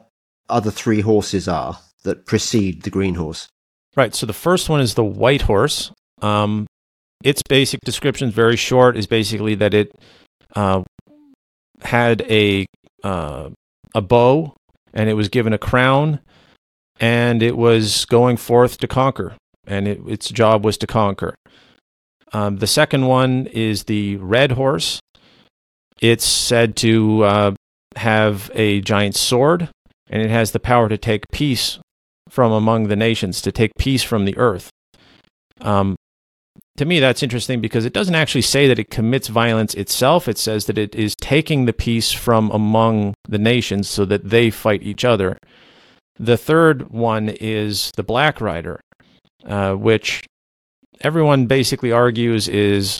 [0.50, 3.48] other three horses are that precede the green horse.
[3.96, 4.13] Right.
[4.13, 5.92] So the first one is the white horse.
[6.22, 6.68] Um,
[7.24, 8.98] its basic description is very short.
[8.98, 9.92] Is basically that it
[10.56, 10.84] uh,
[11.82, 12.66] had a
[13.04, 13.50] uh,
[13.94, 14.56] a bow,
[14.94, 16.20] and it was given a crown,
[17.00, 19.36] and it was going forth to conquer,
[19.66, 21.36] and it, its job was to conquer.
[22.34, 25.00] Um, the second one is the red horse.
[26.02, 27.52] It's said to uh,
[27.96, 29.70] have a giant sword,
[30.10, 31.80] and it has the power to take peace
[32.30, 34.70] from among the nations, to take peace from the earth.
[35.62, 35.96] Um,
[36.78, 40.28] to me, that's interesting because it doesn't actually say that it commits violence itself.
[40.28, 44.52] It says that it is taking the peace from among the nations so that they
[44.52, 45.38] fight each other.
[46.20, 48.80] The third one is the Black Rider,
[49.46, 50.24] uh, which
[51.02, 53.00] everyone basically argues is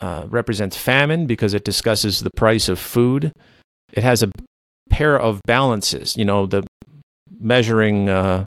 [0.00, 3.32] uh, represents famine because it discusses the price of food.
[3.92, 4.30] It has a
[4.90, 6.16] pair of balances.
[6.16, 6.64] You know, the
[7.40, 8.44] measuring uh,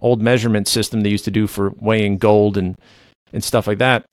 [0.00, 2.76] old measurement system they used to do for weighing gold and
[3.32, 4.04] and stuff like that.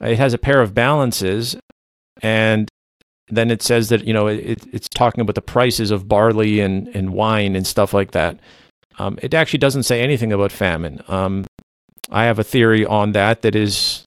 [0.00, 1.56] It has a pair of balances,
[2.22, 2.68] and
[3.28, 6.88] then it says that you know it, it's talking about the prices of barley and,
[6.88, 8.38] and wine and stuff like that.
[8.98, 11.02] Um, it actually doesn't say anything about famine.
[11.08, 11.44] Um,
[12.10, 14.04] I have a theory on that that is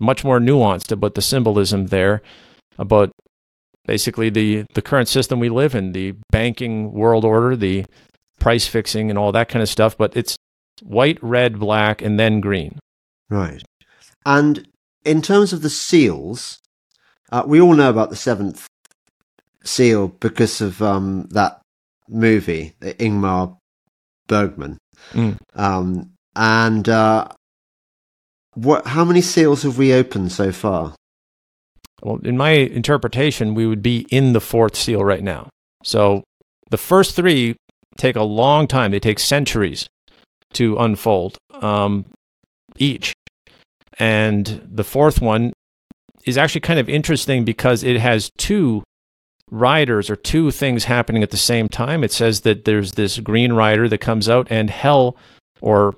[0.00, 2.22] much more nuanced about the symbolism there,
[2.78, 3.10] about
[3.86, 7.84] basically the the current system we live in, the banking world order, the
[8.38, 10.36] price fixing and all that kind of stuff, but it's
[10.82, 12.78] white, red, black, and then green.
[13.30, 13.62] Right.
[14.26, 14.66] And
[15.04, 16.58] in terms of the seals,
[17.30, 18.66] uh, we all know about the seventh
[19.62, 21.60] seal because of um, that
[22.08, 23.56] movie, Ingmar
[24.26, 24.78] Bergman.
[25.12, 25.36] Mm.
[25.54, 27.28] Um, and uh,
[28.54, 28.86] what?
[28.86, 30.94] How many seals have we opened so far?
[32.02, 35.48] Well, in my interpretation, we would be in the fourth seal right now.
[35.82, 36.22] So
[36.70, 37.56] the first three
[37.96, 38.90] take a long time.
[38.90, 39.86] They take centuries
[40.54, 42.06] to unfold um,
[42.76, 43.12] each.
[43.98, 45.52] And the fourth one
[46.24, 48.82] is actually kind of interesting because it has two
[49.50, 52.02] riders or two things happening at the same time.
[52.02, 55.16] It says that there's this green rider that comes out, and hell,
[55.60, 55.94] or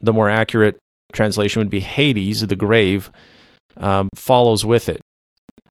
[0.00, 0.78] the more accurate
[1.12, 3.10] translation would be Hades, the grave,
[3.76, 5.00] um, follows with it.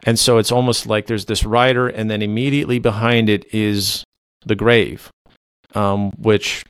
[0.05, 4.03] And so it's almost like there's this rider, and then immediately behind it is
[4.45, 5.09] the grave
[5.75, 6.65] um, which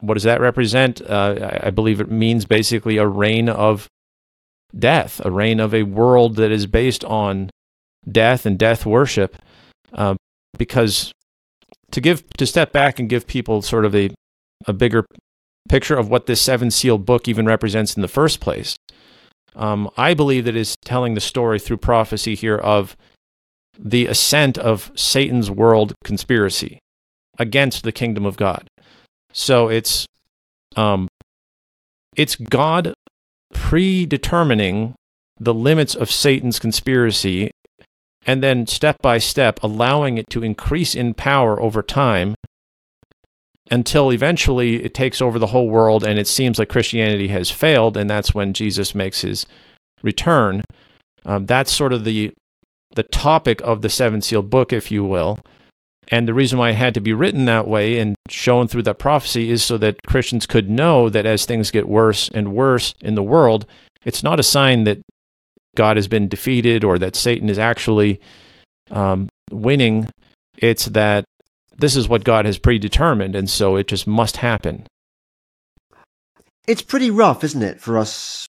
[0.00, 1.02] what does that represent?
[1.02, 3.86] Uh, I believe it means basically a reign of
[4.76, 7.50] death, a reign of a world that is based on
[8.10, 9.36] death and death worship.
[9.92, 10.14] uh,
[10.56, 11.12] because
[11.90, 14.10] to give to step back and give people sort of a
[14.66, 15.04] a bigger
[15.70, 18.76] picture of what this seven sealed book even represents in the first place.
[19.54, 22.96] Um, I believe that is telling the story through prophecy here of
[23.78, 26.80] the ascent of Satan's world conspiracy
[27.38, 28.68] against the kingdom of God.
[29.32, 30.06] So it's
[30.76, 31.08] um,
[32.16, 32.92] it's God
[33.54, 34.94] predetermining
[35.38, 37.50] the limits of Satan's conspiracy
[38.26, 42.34] and then step by step allowing it to increase in power over time
[43.70, 47.96] until eventually it takes over the whole world and it seems like Christianity has failed,
[47.96, 49.46] and that's when Jesus makes his
[50.02, 50.62] return.
[51.24, 52.32] Um, that's sort of the
[52.92, 55.38] the topic of the seven sealed book, if you will.
[56.08, 58.98] And the reason why it had to be written that way and shown through that
[58.98, 63.14] prophecy is so that Christians could know that as things get worse and worse in
[63.14, 63.64] the world,
[64.04, 64.98] it's not a sign that
[65.76, 68.20] God has been defeated or that Satan is actually
[68.90, 70.08] um, winning.
[70.58, 71.24] It's that
[71.80, 74.86] this is what God has predetermined, and so it just must happen.
[76.66, 78.46] It's pretty rough, isn't it, for us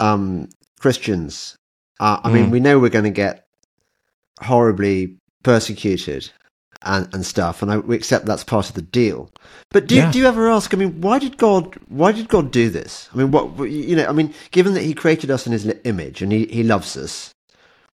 [0.00, 0.48] um,
[0.80, 1.56] Christians?
[2.00, 2.34] Uh, I mm.
[2.34, 3.46] mean, we know we're going to get
[4.40, 6.30] horribly persecuted
[6.84, 9.30] and, and stuff, and I, we accept that's part of the deal.
[9.70, 10.10] But do, yeah.
[10.10, 10.74] do you ever ask?
[10.74, 11.76] I mean, why did God?
[11.88, 13.08] Why did God do this?
[13.14, 14.06] I mean, what you know?
[14.06, 17.32] I mean, given that He created us in His image and He He loves us,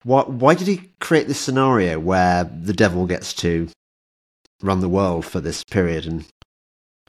[0.04, 3.68] why why did He create this scenario where the devil gets to
[4.62, 6.06] run the world for this period?
[6.06, 6.24] And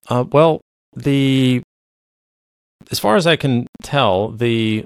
[0.10, 0.62] uh, well,
[0.96, 1.62] the
[2.92, 4.86] as far as I can tell, the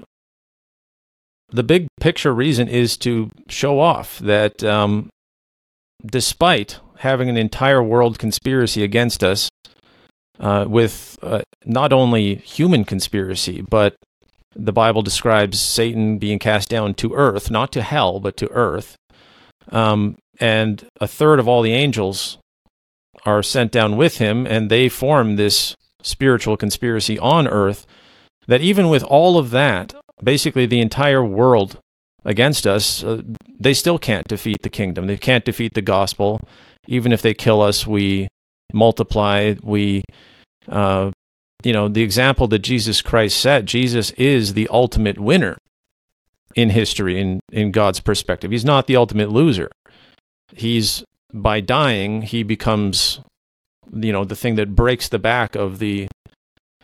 [1.50, 5.10] the big picture reason is to show off that um,
[6.04, 9.50] despite having an entire world conspiracy against us,
[10.40, 13.94] uh, with uh, not only human conspiracy, but
[14.54, 18.96] the Bible describes Satan being cast down to earth, not to hell, but to earth.
[19.70, 22.38] Um, and a third of all the angels
[23.24, 27.86] are sent down with him, and they form this spiritual conspiracy on earth.
[28.46, 31.78] That even with all of that, basically the entire world
[32.24, 33.22] against us, uh,
[33.58, 35.06] they still can't defeat the kingdom.
[35.06, 36.40] They can't defeat the gospel.
[36.88, 38.28] Even if they kill us, we
[38.72, 39.54] multiply.
[39.62, 40.02] We,
[40.68, 41.12] uh,
[41.62, 45.56] you know, the example that Jesus Christ set, Jesus is the ultimate winner
[46.56, 48.50] in history, in, in God's perspective.
[48.50, 49.70] He's not the ultimate loser.
[50.54, 53.20] He's by dying, he becomes,
[53.92, 56.08] you know, the thing that breaks the back of the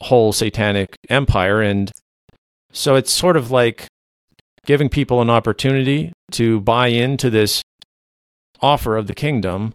[0.00, 1.60] whole satanic empire.
[1.60, 1.90] And
[2.72, 3.86] so it's sort of like
[4.64, 7.62] giving people an opportunity to buy into this
[8.60, 9.74] offer of the kingdom.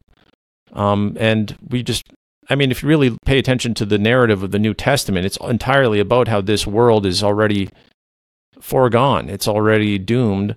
[0.73, 2.03] Um, and we just,
[2.49, 5.37] I mean, if you really pay attention to the narrative of the New Testament, it's
[5.37, 7.69] entirely about how this world is already
[8.59, 10.55] foregone, it's already doomed.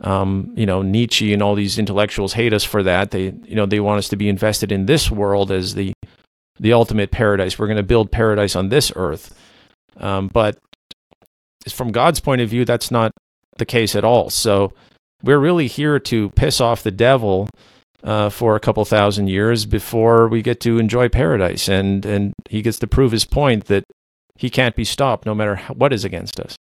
[0.00, 3.10] Um, you know, Nietzsche and all these intellectuals hate us for that.
[3.10, 5.92] They, you know, they want us to be invested in this world as the
[6.58, 7.58] the ultimate paradise.
[7.58, 9.38] We're going to build paradise on this earth.
[9.98, 10.58] Um, but
[11.68, 13.12] from God's point of view, that's not
[13.58, 14.30] the case at all.
[14.30, 14.72] So
[15.22, 17.48] we're really here to piss off the devil
[18.04, 22.62] uh, for a couple thousand years before we get to enjoy paradise, and and he
[22.62, 23.84] gets to prove his point that
[24.36, 26.56] he can't be stopped no matter what is against us.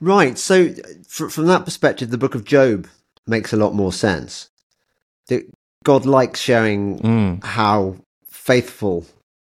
[0.00, 0.36] Right.
[0.38, 0.74] So,
[1.08, 2.86] from that perspective, the book of Job
[3.26, 4.50] makes a lot more sense.
[5.28, 5.50] That
[5.84, 7.44] God likes showing mm.
[7.44, 7.96] how
[8.28, 9.06] faithful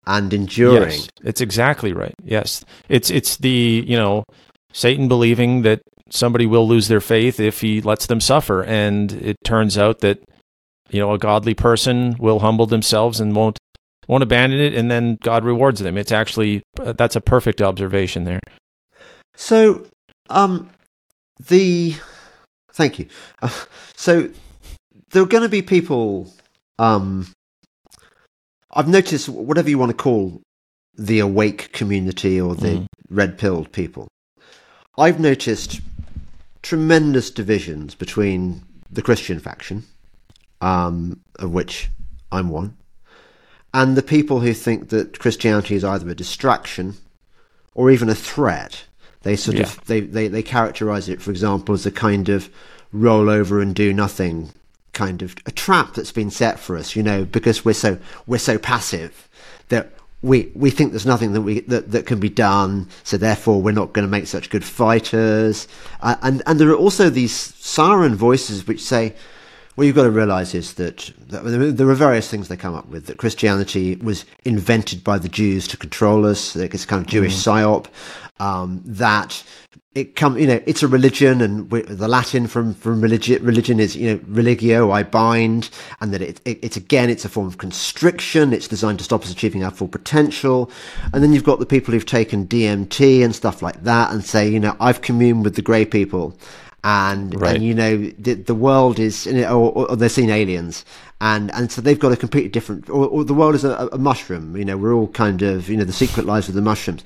[0.06, 0.90] and enduring.
[0.90, 2.14] Yes, it's exactly right.
[2.24, 4.24] Yes, it's it's the you know
[4.72, 9.36] Satan believing that somebody will lose their faith if he lets them suffer, and it
[9.44, 10.18] turns out that
[10.90, 13.58] you know a godly person will humble themselves and won't
[14.08, 15.96] won't abandon it, and then God rewards them.
[15.96, 18.40] It's actually that's a perfect observation there.
[19.36, 19.86] So
[20.28, 20.70] um,
[21.48, 21.94] the
[22.72, 23.06] thank you.
[23.40, 23.50] Uh,
[23.94, 24.30] so
[25.10, 26.32] there are going to be people.
[26.78, 27.32] Um,
[28.70, 30.40] I've noticed whatever you want to call
[30.96, 32.86] the awake community or the mm.
[33.10, 34.08] red pilled people.
[34.98, 35.80] I've noticed
[36.62, 39.84] tremendous divisions between the Christian faction,
[40.60, 41.90] um, of which
[42.30, 42.76] I'm one,
[43.74, 46.94] and the people who think that Christianity is either a distraction
[47.74, 48.84] or even a threat
[49.22, 49.64] they sort yeah.
[49.64, 52.50] of they, they they characterize it, for example, as a kind of
[52.92, 54.50] roll over and do nothing
[54.92, 58.38] kind of a trap that's been set for us, you know, because we're so we're
[58.38, 59.28] so passive
[59.68, 59.90] that
[60.22, 63.72] we we think there's nothing that we that, that can be done, so therefore we're
[63.72, 65.66] not going to make such good fighters.
[66.00, 69.14] Uh, and and there are also these siren voices which say,
[69.74, 71.40] what you've got to realize is that, that
[71.76, 73.06] there are various things they come up with.
[73.06, 76.54] That Christianity was invented by the Jews to control us.
[76.54, 77.38] It's kind of Jewish mm.
[77.38, 77.86] psyop.
[78.42, 79.44] Um, that
[79.94, 83.94] it come you know it's a religion and the latin from from religion religion is
[83.94, 85.68] you know religio i bind
[86.00, 88.52] and that it, it, it's again it's a form of constriction.
[88.52, 90.70] It's designed to stop us achieving our full potential.
[91.12, 94.48] And then you've got the people who've taken dmt and stuff like that and say
[94.48, 96.36] you know i've communed with the grey people.
[96.84, 97.54] And right.
[97.54, 100.84] and you know the, the world is or, or they're seeing aliens
[101.22, 103.98] and and so they've got a completely different or, or the world is a, a,
[103.98, 107.02] mushroom you know we're all kind of you know the secret lives of the mushrooms.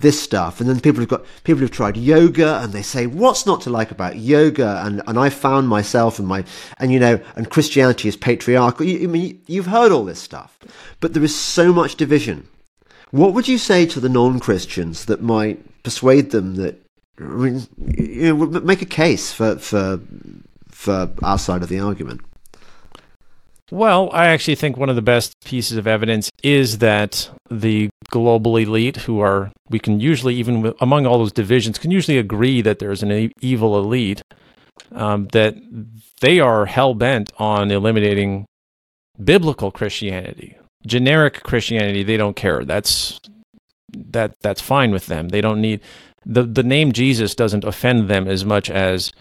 [0.00, 3.46] This stuff and then people have got people have tried yoga and they say what's
[3.46, 4.82] not to like about yoga?
[4.84, 6.44] And and i found myself and my
[6.78, 8.86] and you know and christianity is patriarchal.
[8.86, 10.58] You, I mean, you've heard all this stuff
[11.00, 12.48] but there is so much division.
[13.10, 16.80] What would you say to the non-christians that might persuade them that
[17.18, 17.66] I mean,
[17.96, 20.00] you know, make a case for for
[20.70, 22.20] for our side of the argument.
[23.70, 28.56] Well, I actually think one of the best pieces of evidence is that the global
[28.56, 32.78] elite, who are, we can usually, even among all those divisions, can usually agree that
[32.78, 34.22] there's an evil elite,
[34.92, 35.54] um, that
[36.22, 38.46] they are hell bent on eliminating
[39.22, 40.56] biblical Christianity.
[40.86, 42.64] Generic Christianity, they don't care.
[42.64, 43.20] That's
[43.94, 45.28] that that's fine with them.
[45.28, 45.80] They don't need
[46.24, 49.12] the the name Jesus doesn't offend them as much as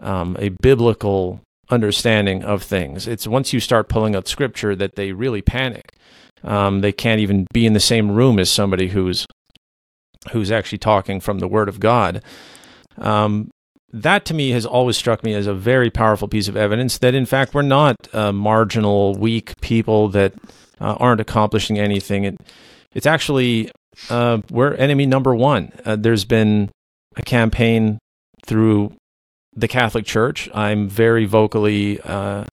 [0.00, 1.40] um, a biblical
[1.72, 3.08] understanding of things.
[3.08, 5.94] It's once you start pulling out scripture that they really panic.
[6.44, 9.26] Um, they can't even be in the same room as somebody who's
[10.32, 12.22] who's actually talking from the Word of God.
[12.98, 13.50] Um,
[13.92, 17.14] that to me has always struck me as a very powerful piece of evidence that,
[17.14, 20.34] in fact, we're not uh, marginal, weak people that
[20.80, 22.24] uh, aren't accomplishing anything.
[22.24, 22.36] It,
[22.94, 23.70] it's actually
[24.10, 25.72] uh, we're enemy number one.
[25.84, 26.70] Uh, there's been
[27.16, 27.98] a campaign
[28.46, 28.92] through
[29.54, 30.48] the Catholic Church.
[30.54, 32.44] I'm very vocally, uh,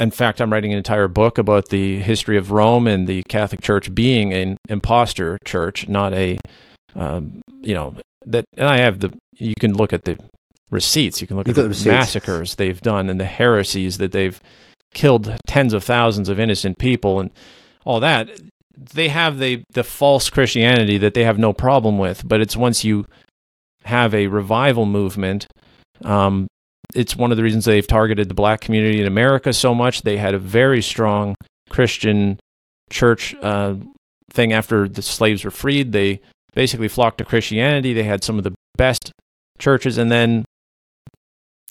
[0.00, 3.60] in fact, I'm writing an entire book about the history of Rome and the Catholic
[3.60, 6.38] Church being an impostor church, not a,
[6.94, 7.94] um, you know,
[8.26, 8.44] that.
[8.56, 9.12] And I have the.
[9.36, 10.18] You can look at the
[10.70, 11.20] receipts.
[11.20, 14.40] You can look You've at the, the massacres they've done and the heresies that they've
[14.94, 17.30] killed tens of thousands of innocent people and
[17.84, 18.30] all that
[18.76, 22.84] they have the the false Christianity that they have no problem with, but it's once
[22.84, 23.06] you
[23.84, 25.46] have a revival movement,
[26.02, 26.46] um,
[26.94, 30.02] it's one of the reasons they've targeted the black community in America so much.
[30.02, 31.34] They had a very strong
[31.70, 32.38] Christian
[32.90, 33.74] church uh,
[34.30, 35.92] thing after the slaves were freed.
[35.92, 36.20] They
[36.54, 37.92] basically flocked to Christianity.
[37.92, 39.12] They had some of the best
[39.58, 40.44] churches, and then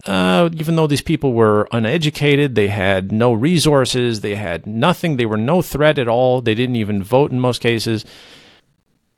[0.05, 5.25] uh, even though these people were uneducated, they had no resources, they had nothing, they
[5.25, 8.03] were no threat at all, they didn't even vote in most cases.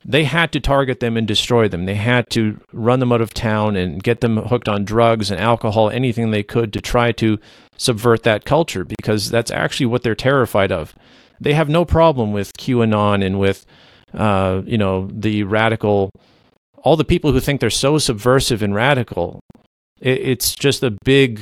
[0.08, 1.84] They had to target them and destroy them.
[1.84, 5.40] They had to run them out of town and get them hooked on drugs and
[5.40, 7.38] alcohol, anything they could to try to
[7.76, 10.94] subvert that culture because that's actually what they're terrified of.
[11.40, 13.66] They have no problem with QAnon and with,
[14.14, 16.10] uh, you know, the radical,
[16.78, 19.40] all the people who think they're so subversive and radical
[20.00, 21.40] it, it's just a big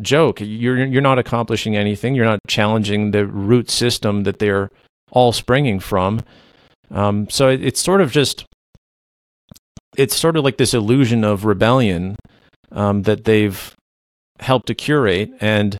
[0.00, 0.40] joke.
[0.40, 2.14] You're you're not accomplishing anything.
[2.14, 4.70] You're not challenging the root system that they're
[5.10, 6.20] all springing from.
[6.90, 8.44] Um, so it, it's sort of just
[9.96, 12.16] it's sort of like this illusion of rebellion
[12.72, 13.74] um, that they've
[14.38, 15.78] helped to curate and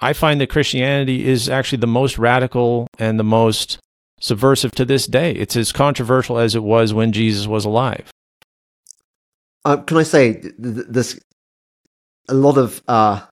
[0.00, 3.78] I find that Christianity is actually the most radical and the most
[4.20, 5.32] subversive to this day.
[5.32, 8.10] It's as controversial as it was when Jesus was alive.
[9.64, 11.18] Uh, can I say there's
[12.28, 13.22] a lot of uh,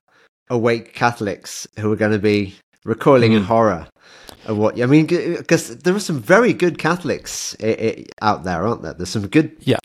[0.48, 3.36] awake Catholics who are going to be recoiling mm.
[3.36, 3.48] in hmm.
[3.48, 3.88] horror
[4.46, 7.56] of what I mean, because there are some very good Catholics
[8.20, 8.94] out there, aren't there?
[8.94, 9.56] There's some good.
[9.60, 9.78] Yeah,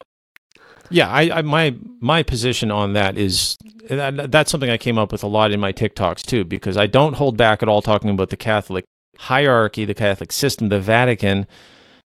[0.89, 1.09] yeah.
[1.09, 3.57] I, I my my position on that is
[3.89, 6.87] that, that's something I came up with a lot in my TikToks too, because I
[6.87, 8.85] don't hold back at all talking about the Catholic
[9.17, 11.45] hierarchy, the Catholic system, the Vatican,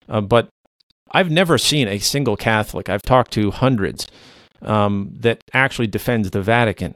[0.08, 0.47] uh, but
[1.12, 2.88] I've never seen a single Catholic.
[2.88, 4.08] I've talked to hundreds
[4.62, 6.95] um, that actually defends the Vatican.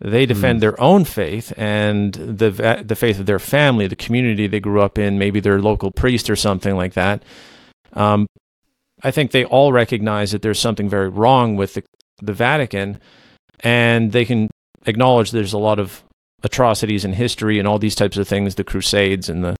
[0.00, 0.60] They defend mm.
[0.60, 4.98] their own faith and the the faith of their family, the community they grew up
[4.98, 7.22] in, maybe their local priest or something like that.
[7.92, 8.26] Um,
[9.02, 11.84] I think they all recognize that there's something very wrong with the,
[12.20, 12.98] the Vatican,
[13.60, 14.50] and they can
[14.86, 16.02] acknowledge there's a lot of
[16.42, 19.56] atrocities in history and all these types of things, the Crusades and the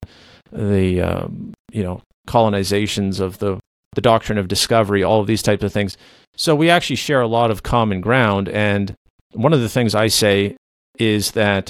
[0.51, 3.59] the um, you know colonizations of the
[3.95, 5.97] the doctrine of discovery, all of these types of things.
[6.35, 8.49] So we actually share a lot of common ground.
[8.49, 8.93] And
[9.35, 10.55] one of the things I say
[10.97, 11.69] is that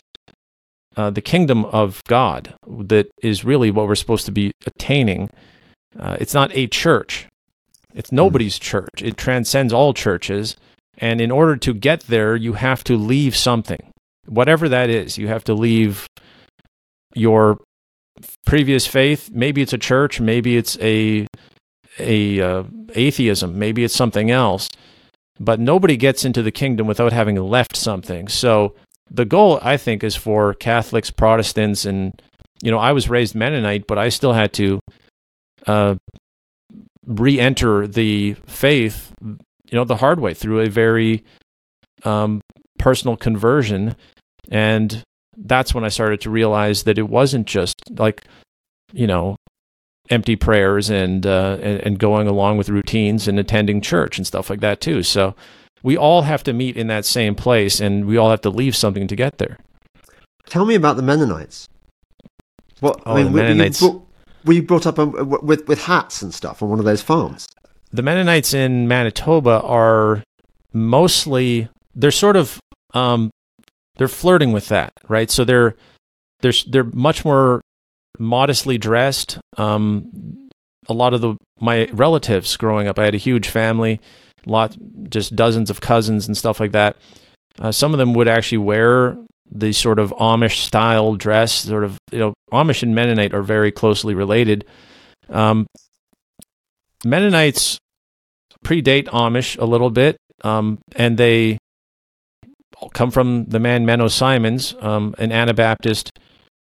[0.96, 5.30] uh, the kingdom of God, that is really what we're supposed to be attaining,
[6.00, 7.28] uh, it's not a church.
[7.94, 8.16] It's hmm.
[8.18, 9.02] nobody's church.
[9.02, 10.56] It transcends all churches.
[10.98, 13.92] And in order to get there, you have to leave something.
[14.28, 16.08] whatever that is, you have to leave
[17.14, 17.60] your
[18.46, 19.30] previous faith.
[19.32, 21.28] Maybe it's a church, maybe it's a
[22.00, 22.64] a uh,
[22.96, 24.68] atheism, maybe it's something else.
[25.40, 28.28] But nobody gets into the kingdom without having left something.
[28.28, 28.76] So
[29.10, 32.22] the goal, I think, is for Catholics, Protestants, and
[32.62, 34.80] you know, I was raised Mennonite, but I still had to
[35.68, 35.96] uh,
[37.06, 39.38] re-enter the faith, you
[39.74, 41.24] know, the hard way through a very
[42.04, 42.42] um,
[42.80, 43.96] personal conversion,
[44.50, 45.04] and
[45.38, 48.24] that's when I started to realize that it wasn't just like,
[48.94, 49.36] you know,
[50.10, 54.50] empty prayers and, uh, and and going along with routines and attending church and stuff
[54.50, 55.04] like that too.
[55.04, 55.36] So
[55.84, 58.76] we all have to meet in that same place, and we all have to leave
[58.76, 59.60] something to get there.
[60.48, 61.68] Tell me about the Mennonites.
[62.80, 63.82] What oh, I mean, Mennonites.
[63.82, 64.08] Were you, brought,
[64.46, 67.48] were you brought up um, with with hats and stuff on one of those farms?
[67.92, 70.24] The Mennonites in Manitoba are
[70.74, 72.60] mostly they're sort of
[72.94, 73.32] um,
[73.98, 75.30] they're flirting with that, right?
[75.32, 75.76] So they're
[76.42, 77.62] they're they're much more
[78.20, 79.40] modestly dressed.
[79.58, 80.50] Um,
[80.88, 84.00] a lot of the my relatives growing up, I had a huge family,
[84.46, 84.76] lot
[85.10, 86.98] just dozens of cousins and stuff like that.
[87.60, 89.18] Uh, some of them would actually wear
[89.50, 91.54] the sort of Amish style dress.
[91.54, 94.66] Sort of, you know, Amish and Mennonite are very closely related.
[95.30, 95.66] Um,
[97.06, 97.78] Mennonites
[98.64, 101.58] predate Amish a little bit, um, and they
[102.94, 106.12] come from the man Menno Simons, um, an Anabaptist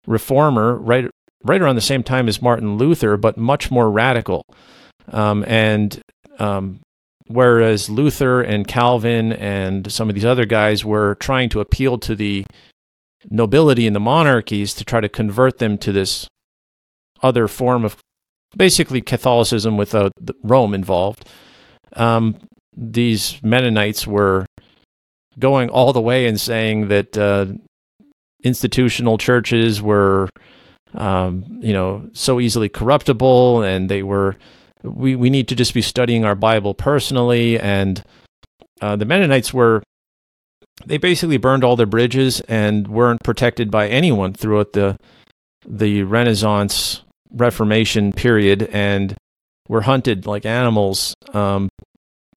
[0.07, 1.11] reformer, right
[1.45, 4.45] right around the same time as Martin Luther, but much more radical.
[5.13, 6.01] Um, and
[6.39, 6.81] um,
[7.27, 12.15] whereas Luther and Calvin and some of these other guys were trying to appeal to
[12.15, 12.45] the
[13.31, 16.27] nobility and the monarchies to try to convert them to this
[17.23, 17.97] other form of
[18.57, 21.29] basically Catholicism without Rome involved.
[21.95, 22.37] Um,
[22.77, 24.47] these Mennonites were
[25.39, 27.47] going all the way and saying that uh,
[28.43, 30.29] institutional churches were,
[30.95, 34.37] um, you know, so easily corruptible, and they were.
[34.83, 38.03] We we need to just be studying our Bible personally, and
[38.81, 39.83] uh, the Mennonites were.
[40.87, 44.99] They basically burned all their bridges and weren't protected by anyone throughout the
[45.67, 49.17] the Renaissance Reformation period, and
[49.69, 51.69] were hunted like animals um,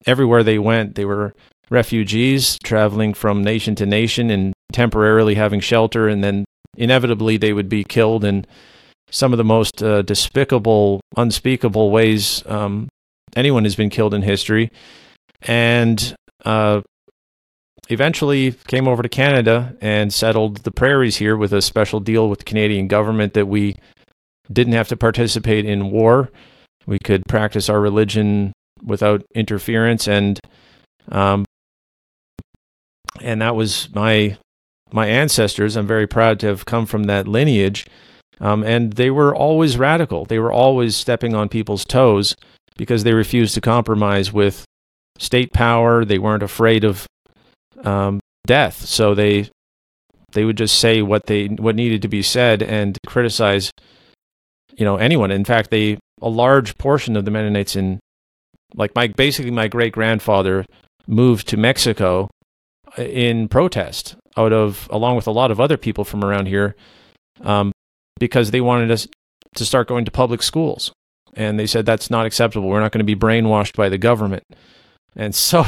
[0.06, 0.94] everywhere they went.
[0.94, 1.34] They were
[1.70, 6.44] refugees traveling from nation to nation and temporarily having shelter, and then
[6.78, 8.46] inevitably they would be killed in
[9.10, 12.88] some of the most uh, despicable, unspeakable ways um,
[13.36, 14.70] anyone has been killed in history.
[15.42, 16.14] And
[16.44, 16.82] uh,
[17.88, 22.40] eventually came over to Canada and settled the prairies here with a special deal with
[22.40, 23.76] the Canadian government that we
[24.50, 26.30] didn't have to participate in war.
[26.86, 28.52] We could practice our religion
[28.82, 30.38] without interference and
[31.10, 31.44] um,
[33.20, 34.36] and that was my
[34.92, 35.76] my ancestors.
[35.76, 37.86] I'm very proud to have come from that lineage.
[38.40, 40.24] Um, and they were always radical.
[40.24, 42.36] They were always stepping on people's toes
[42.76, 44.64] because they refused to compromise with
[45.18, 46.04] state power.
[46.04, 47.06] They weren't afraid of
[47.84, 49.50] um, death, so they
[50.32, 53.72] they would just say what they what needed to be said and criticize,
[54.76, 55.30] you know, anyone.
[55.30, 57.98] In fact, they a large portion of the Mennonites in,
[58.74, 60.64] like my basically my great grandfather
[61.06, 62.28] moved to Mexico
[62.96, 66.76] in protest out of along with a lot of other people from around here
[67.42, 67.72] um,
[68.18, 69.08] because they wanted us
[69.54, 70.92] to start going to public schools.
[71.34, 72.68] And they said that's not acceptable.
[72.68, 74.44] We're not going to be brainwashed by the government.
[75.16, 75.66] And so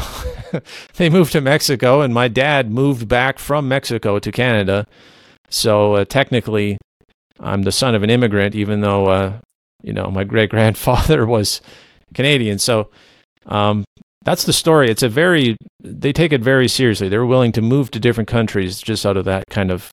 [0.97, 4.87] they moved to mexico and my dad moved back from mexico to canada.
[5.49, 6.79] So uh, technically
[7.41, 9.39] i'm the son of an immigrant even though uh,
[9.83, 11.61] you know my great grandfather was
[12.15, 12.59] canadian.
[12.59, 12.91] So
[13.47, 13.85] um,
[14.25, 14.91] that's the story.
[14.91, 17.09] It's a very they take it very seriously.
[17.09, 19.93] They're willing to move to different countries just out of that kind of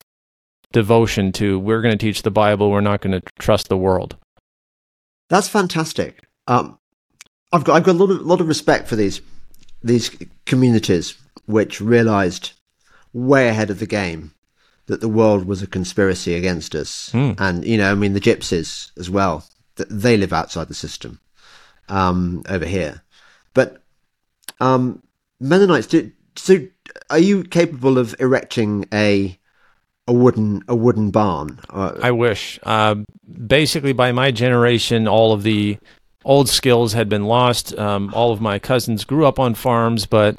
[0.74, 2.70] devotion to we're going to teach the Bible.
[2.70, 4.18] We're not going to trust the world.
[5.30, 6.24] That's fantastic.
[6.48, 6.78] Um,
[7.52, 9.22] I've got I've got a lot of lot of respect for these
[9.84, 10.16] these
[10.46, 12.52] communities which realised
[13.14, 14.34] way ahead of the game
[14.88, 17.36] that the world was a conspiracy against us, mm.
[17.40, 19.46] and you know, I mean, the gypsies as well.
[19.76, 21.20] That they live outside the system
[21.88, 23.04] um, over here,
[23.54, 23.84] but
[24.60, 25.01] um,
[25.39, 26.60] Mennonites, do, so
[27.10, 29.38] are you capable of erecting a
[30.08, 31.60] a wooden a wooden barn?
[31.70, 32.60] Uh, I wish.
[32.64, 32.95] Uh,
[33.47, 35.78] basically, by my generation, all of the
[36.24, 37.78] old skills had been lost.
[37.78, 40.38] Um, all of my cousins grew up on farms, but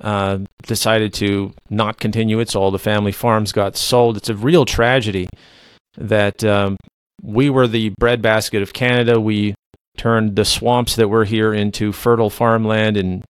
[0.00, 2.50] uh, decided to not continue it.
[2.50, 4.16] So all the family farms got sold.
[4.16, 5.28] It's a real tragedy
[5.96, 6.76] that um,
[7.22, 9.20] we were the breadbasket of Canada.
[9.20, 9.54] We
[9.96, 13.24] turned the swamps that were here into fertile farmland and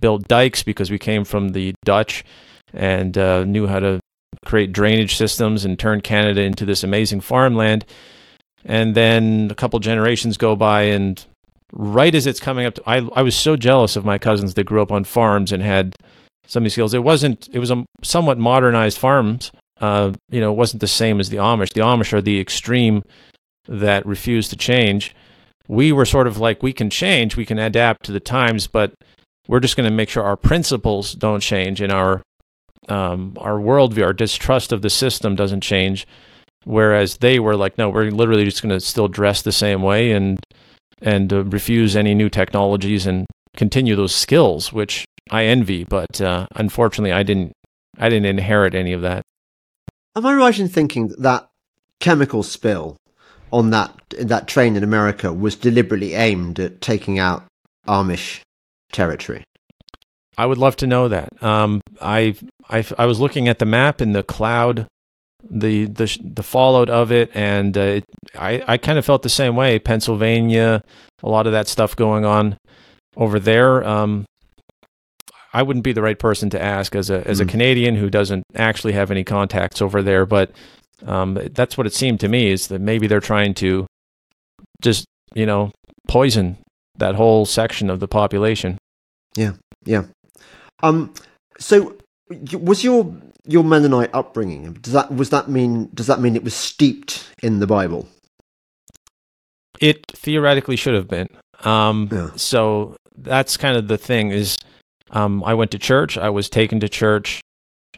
[0.00, 2.24] built dikes because we came from the Dutch
[2.72, 4.00] and uh, knew how to
[4.44, 7.84] create drainage systems and turn Canada into this amazing farmland.
[8.64, 11.24] And then a couple generations go by, and
[11.72, 14.64] right as it's coming up, to, I I was so jealous of my cousins that
[14.64, 15.94] grew up on farms and had
[16.46, 16.92] some of these skills.
[16.92, 17.48] It wasn't.
[17.52, 19.52] It was a somewhat modernized farms.
[19.80, 21.74] Uh, you know, it wasn't the same as the Amish.
[21.74, 23.02] The Amish are the extreme
[23.68, 25.14] that refuse to change.
[25.68, 28.94] We were sort of like we can change, we can adapt to the times, but
[29.48, 32.22] we're just going to make sure our principles don't change and our
[32.88, 36.06] um, our worldview, our distrust of the system doesn't change.
[36.64, 40.12] Whereas they were like, no, we're literally just going to still dress the same way
[40.12, 40.38] and
[41.00, 43.26] and uh, refuse any new technologies and
[43.56, 45.84] continue those skills, which I envy.
[45.84, 47.52] But uh, unfortunately, I didn't.
[47.98, 49.22] I didn't inherit any of that.
[50.14, 51.48] Am I right in thinking that, that
[51.98, 52.96] chemical spill
[53.52, 57.44] on that that train in America was deliberately aimed at taking out
[57.86, 58.40] Amish
[58.92, 59.44] territory?
[60.38, 61.42] I would love to know that.
[61.42, 62.34] Um, I,
[62.68, 64.86] I I was looking at the map and the cloud,
[65.48, 69.28] the the the fallout of it, and uh, it, I I kind of felt the
[69.30, 69.78] same way.
[69.78, 70.82] Pennsylvania,
[71.22, 72.58] a lot of that stuff going on
[73.16, 73.82] over there.
[73.86, 74.26] Um,
[75.54, 77.48] I wouldn't be the right person to ask as a as a Mm.
[77.48, 80.50] Canadian who doesn't actually have any contacts over there, but
[81.06, 83.86] um, that's what it seemed to me is that maybe they're trying to
[84.82, 85.70] just you know
[86.08, 86.58] poison
[86.98, 88.78] that whole section of the population.
[89.36, 89.52] Yeah,
[89.84, 90.04] yeah.
[90.82, 91.12] Um,
[91.58, 91.96] so
[92.52, 93.14] was your
[93.46, 94.72] your Mennonite upbringing?
[94.74, 95.90] Does that was that mean?
[95.94, 98.08] Does that mean it was steeped in the Bible?
[99.80, 101.28] It theoretically should have been.
[101.64, 102.30] Um, Yeah.
[102.36, 104.56] So that's kind of the thing is,
[105.10, 106.16] um, I went to church.
[106.18, 107.40] I was taken to church.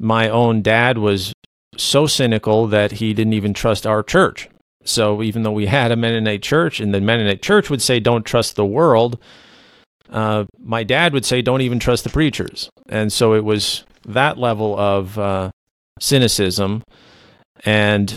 [0.01, 1.33] My own dad was
[1.77, 4.49] so cynical that he didn't even trust our church.
[4.89, 8.24] So even though we had a Mennonite church, and the Mennonite church would say, "Don't
[8.24, 9.18] trust the world,"
[10.11, 14.39] uh, my dad would say, "Don't even trust the preachers." And so it was that
[14.39, 15.51] level of uh,
[16.01, 16.82] cynicism,
[17.64, 18.16] and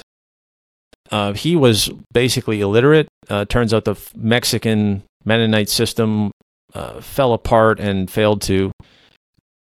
[1.12, 3.08] uh, he was basically illiterate.
[3.30, 6.32] Uh, turns out the Mexican Mennonite system
[6.74, 8.72] uh, fell apart and failed to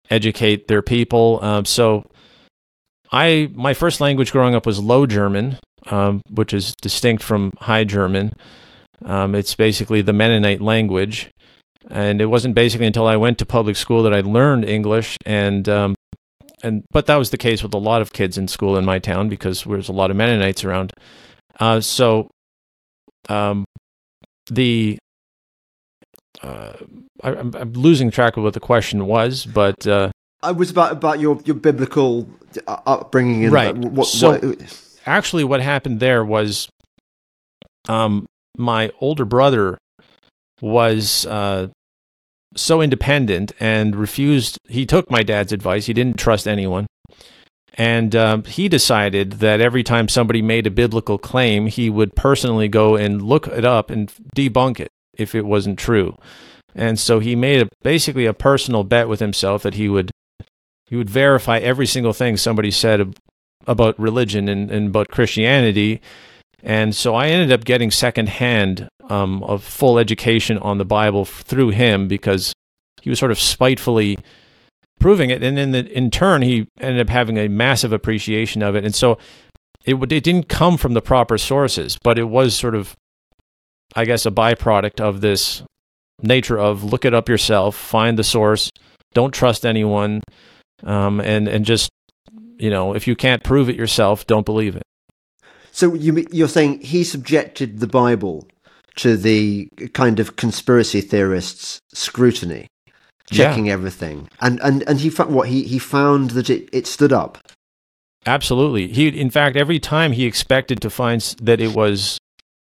[0.08, 1.40] educate their people.
[1.42, 2.04] Um, so,
[3.10, 5.58] I my first language growing up was Low German,
[5.90, 8.32] um, which is distinct from High German.
[9.04, 11.30] Um, it's basically the Mennonite language,
[11.90, 15.16] and it wasn't basically until I went to public school that I learned English.
[15.26, 15.94] And um,
[16.62, 18.98] and but that was the case with a lot of kids in school in my
[19.00, 20.92] town because there's a lot of Mennonites around.
[21.58, 22.30] Uh, so,
[23.28, 23.64] um,
[24.46, 24.98] the
[26.42, 26.72] uh,
[27.22, 30.10] I, I'm, I'm losing track of what the question was, but uh,
[30.42, 32.28] I was about about your your biblical
[32.66, 33.76] uh, upbringing and Right.
[33.76, 36.68] what, So- what- actually, what happened there was,
[37.88, 38.26] um,
[38.56, 39.78] my older brother
[40.60, 41.68] was uh,
[42.54, 44.58] so independent and refused.
[44.68, 45.86] He took my dad's advice.
[45.86, 46.86] He didn't trust anyone.
[47.74, 52.68] And um, he decided that every time somebody made a biblical claim, he would personally
[52.68, 56.16] go and look it up and debunk it if it wasn't true.
[56.74, 60.10] And so he made a, basically a personal bet with himself that he would
[60.86, 63.14] he would verify every single thing somebody said
[63.66, 66.00] about religion and, and about Christianity.
[66.62, 71.70] And so I ended up getting secondhand um, of full education on the Bible through
[71.70, 72.52] him because
[73.02, 74.18] he was sort of spitefully
[75.00, 78.76] proving it, and in the, in turn he ended up having a massive appreciation of
[78.76, 78.84] it.
[78.84, 79.18] And so
[79.84, 82.94] it it didn't come from the proper sources, but it was sort of,
[83.96, 85.64] I guess, a byproduct of this
[86.22, 88.70] nature of look it up yourself, find the source,
[89.12, 90.22] don't trust anyone,
[90.84, 91.90] um, and and just
[92.62, 94.84] you know if you can't prove it yourself, don't believe it.
[95.70, 98.46] so you you're saying he subjected the Bible
[99.02, 102.66] to the kind of conspiracy theorists' scrutiny,
[103.30, 103.36] Yeah.
[103.38, 107.12] checking everything, and and and he found what he he found that it it stood
[107.12, 107.38] up.
[108.24, 108.86] Absolutely.
[108.86, 112.18] He, in fact, every time he expected to find that it was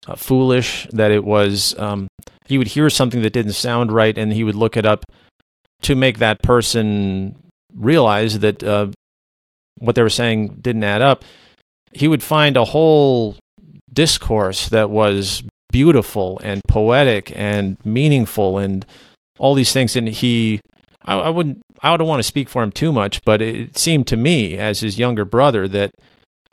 [0.09, 2.09] uh, foolish, that it was, um,
[2.47, 5.05] he would hear something that didn't sound right, and he would look it up
[5.83, 7.37] to make that person
[7.77, 8.89] realize that uh,
[9.79, 11.25] what they were saying didn't add up.
[11.93, 13.37] He would find a whole
[13.93, 18.85] discourse that was beautiful and poetic and meaningful and
[19.39, 20.61] all these things, and he
[21.05, 24.07] I, I wouldn't I don't want to speak for him too much, but it seemed
[24.09, 25.91] to me as his younger brother that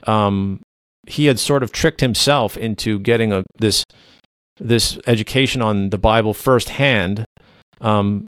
[0.05, 0.61] um,
[1.07, 3.84] he had sort of tricked himself into getting a this
[4.59, 7.26] this education on the Bible firsthand,
[7.82, 8.28] um,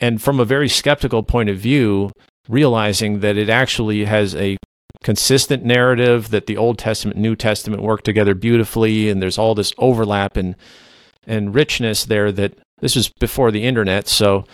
[0.00, 2.10] and from a very skeptical point of view,
[2.48, 4.56] realizing that it actually has a
[5.02, 9.72] consistent narrative that the Old Testament, New Testament work together beautifully, and there's all this
[9.78, 10.56] overlap and
[11.26, 14.44] and richness there that this was before the internet, so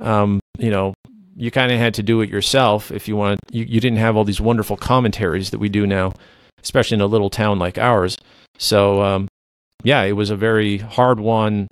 [0.00, 0.94] um, you know
[1.36, 3.38] you kind of had to do it yourself if you wanted.
[3.50, 6.12] You, you didn't have all these wonderful commentaries that we do now,
[6.62, 8.16] especially in a little town like ours.
[8.58, 9.28] So um,
[9.84, 11.68] yeah, it was a very hard won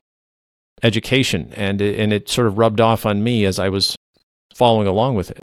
[0.83, 3.97] education, and it, and it sort of rubbed off on me as I was
[4.55, 5.43] following along with it.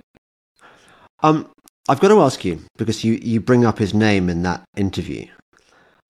[1.24, 1.49] Um,
[1.89, 5.26] I've got to ask you because you you bring up his name in that interview.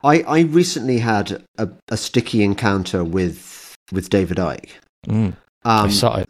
[0.04, 4.70] I I recently had a, a sticky encounter with with David Icke.
[5.08, 6.30] Mm, Um, I saw it.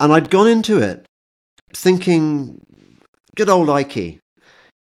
[0.00, 1.06] and I'd gone into it
[1.72, 2.60] thinking,
[3.36, 4.18] good old Icke.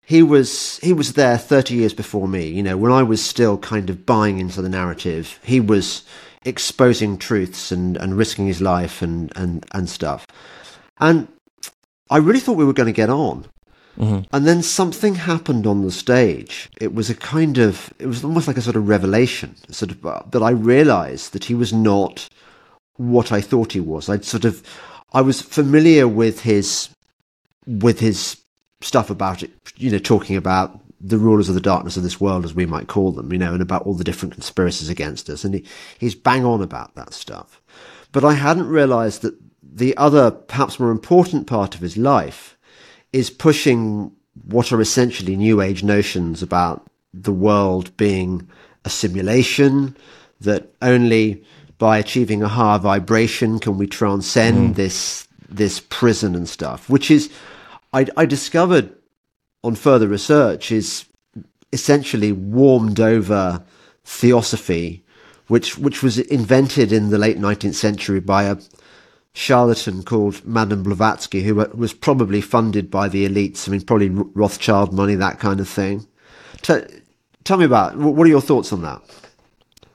[0.04, 2.48] He was he was there thirty years before me.
[2.48, 6.04] You know, when I was still kind of buying into the narrative, he was
[6.44, 10.26] exposing truths and, and risking his life and, and, and stuff.
[10.98, 11.28] And
[12.12, 13.46] I really thought we were going to get on.
[13.98, 14.26] Mhm.
[14.32, 16.70] And then something happened on the stage.
[16.80, 20.06] It was a kind of, it was almost like a sort of revelation, sort of
[20.06, 22.28] uh, that I realised that he was not
[22.96, 24.08] what I thought he was.
[24.08, 24.62] I'd sort of,
[25.12, 26.88] I was familiar with his,
[27.66, 28.38] with his
[28.80, 32.44] stuff about it, you know, talking about the rulers of the darkness of this world,
[32.44, 35.44] as we might call them, you know, and about all the different conspiracies against us.
[35.44, 35.64] And he,
[35.98, 37.60] he's bang on about that stuff.
[38.12, 39.34] But I hadn't realised that
[39.74, 42.56] the other, perhaps more important part of his life
[43.12, 44.12] is pushing
[44.46, 48.48] what are essentially new age notions about the world being
[48.84, 49.96] a simulation,
[50.40, 51.42] that only
[51.78, 54.76] by achieving a higher vibration can we transcend mm.
[54.76, 57.30] this this prison and stuff, which is
[57.92, 58.94] I, I discovered
[59.62, 61.04] on further research is
[61.72, 63.62] essentially warmed over
[64.04, 65.04] theosophy,
[65.48, 68.56] which which was invented in the late nineteenth century by a
[69.34, 73.68] charlatan called Madame Blavatsky, who was probably funded by the elites.
[73.68, 76.06] I mean, probably Rothschild money, that kind of thing.
[76.60, 76.82] T-
[77.44, 79.00] tell me about what are your thoughts on that?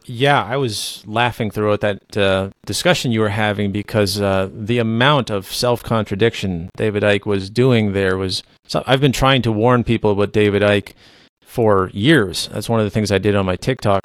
[0.09, 5.29] Yeah, I was laughing throughout that uh, discussion you were having because uh, the amount
[5.29, 8.41] of self contradiction David Icke was doing there was.
[8.67, 10.93] So I've been trying to warn people about David Icke
[11.41, 12.47] for years.
[12.53, 14.01] That's one of the things I did on my TikTok,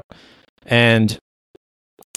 [0.65, 1.17] and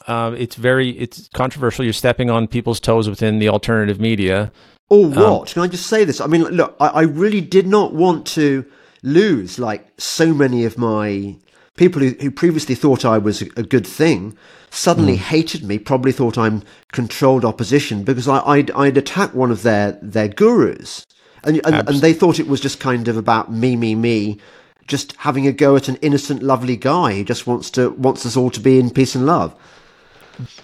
[0.07, 1.85] uh, it's very it's controversial.
[1.85, 4.53] You're stepping on people's toes within the alternative media.
[4.89, 5.53] Or what?
[5.53, 6.21] Can I just say this?
[6.21, 8.65] I mean, look, I, I really did not want to
[9.03, 11.37] lose like so many of my
[11.77, 14.37] people who, who previously thought I was a, a good thing
[14.71, 19.63] suddenly hated me, probably thought I'm controlled opposition because I, I'd, I'd attacked one of
[19.63, 21.07] their, their gurus.
[21.45, 24.39] And, and, and they thought it was just kind of about me, me, me,
[24.87, 28.37] just having a go at an innocent, lovely guy who just wants to wants us
[28.37, 29.55] all to be in peace and love.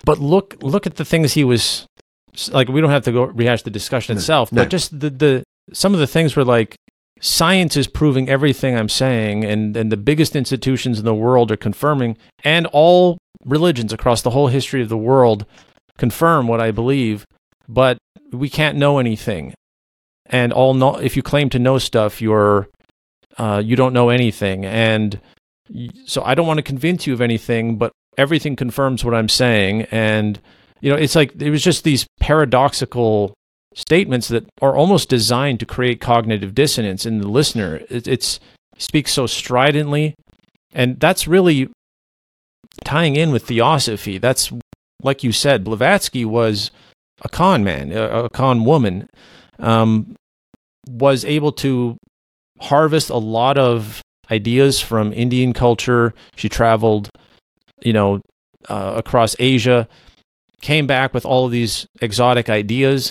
[0.05, 1.87] But look look at the things he was
[2.51, 2.68] like.
[2.68, 4.62] We don't have to go rehash the discussion itself, no.
[4.62, 6.77] but just the the some of the things were like
[7.20, 11.57] science is proving everything I'm saying, and, and the biggest institutions in the world are
[11.57, 15.47] confirming, and all religions across the whole history of the world
[15.99, 17.25] confirm what I believe,
[17.68, 17.99] but
[18.33, 19.55] we can't know anything.
[20.27, 22.68] And all know, if you claim to know stuff, you're
[23.39, 24.64] uh, you don't know anything.
[24.64, 25.20] And
[26.07, 29.82] so I don't want to convince you of anything, but everything confirms what I'm saying.
[29.90, 30.40] And
[30.80, 33.34] you know, it's like it was just these paradoxical
[33.74, 37.80] statements that are almost designed to create cognitive dissonance in the listener.
[37.88, 38.40] It, it's
[38.78, 40.14] speaks so stridently,
[40.74, 41.70] and that's really
[42.84, 44.18] tying in with theosophy.
[44.18, 44.52] That's
[45.02, 46.70] like you said, Blavatsky was
[47.22, 49.08] a con man, a, con woman,
[49.58, 50.14] um,
[50.88, 51.96] was able to
[52.60, 54.00] harvest a lot of
[54.30, 56.14] ideas from Indian culture.
[56.36, 57.10] She traveled,
[57.85, 58.20] you know,
[58.68, 59.89] uh, across Asia,
[60.61, 63.11] came back with all of these exotic ideas.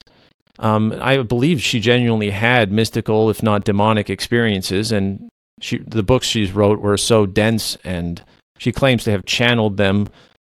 [0.59, 6.27] Um, I believe she genuinely had mystical, if not demonic, experiences, and she, the books
[6.27, 8.23] she's wrote were so dense, and
[8.57, 10.07] she claims to have channeled them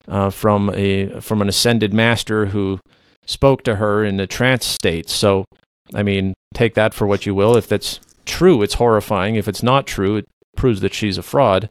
[0.07, 2.79] uh, from a from an ascended master who
[3.25, 5.09] spoke to her in a trance state.
[5.09, 5.45] So,
[5.93, 7.57] I mean, take that for what you will.
[7.57, 9.35] If that's true, it's horrifying.
[9.35, 11.69] If it's not true, it proves that she's a fraud.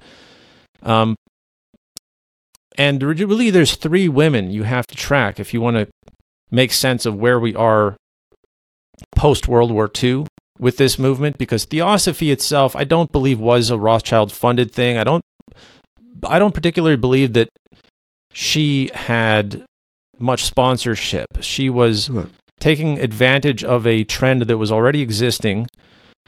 [0.82, 1.16] Um,
[2.76, 5.88] and really, there's three women you have to track if you want to
[6.50, 7.96] make sense of where we are
[9.16, 10.26] post World War II
[10.58, 14.96] with this movement, because theosophy itself, I don't believe was a Rothschild funded thing.
[14.96, 15.22] I don't,
[16.24, 17.48] I don't particularly believe that
[18.32, 19.64] she had
[20.18, 21.26] much sponsorship.
[21.40, 22.10] She was
[22.60, 25.66] taking advantage of a trend that was already existing.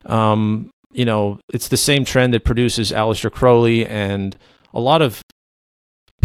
[0.04, 4.36] Um, you know, it's the same trend that produces Aleister Crowley and
[4.74, 5.22] a lot of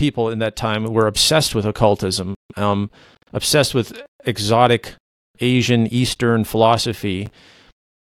[0.02, 2.90] people in that time were obsessed with occultism, um,
[3.34, 4.96] obsessed with exotic
[5.40, 7.30] Asian Eastern philosophy.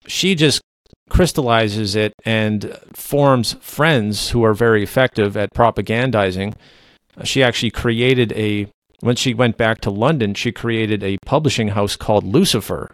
[0.05, 0.61] She just
[1.09, 6.53] crystallizes it and forms friends who are very effective at propagandizing.
[7.23, 8.67] She actually created a
[8.99, 12.91] when she went back to London, she created a publishing house called Lucifer,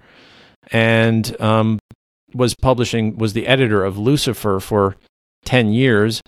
[0.72, 1.78] and um,
[2.34, 4.95] was publishing was the editor of Lucifer for
[5.43, 6.22] ten years,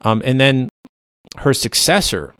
[0.00, 0.70] um, and then
[1.38, 2.34] her successor.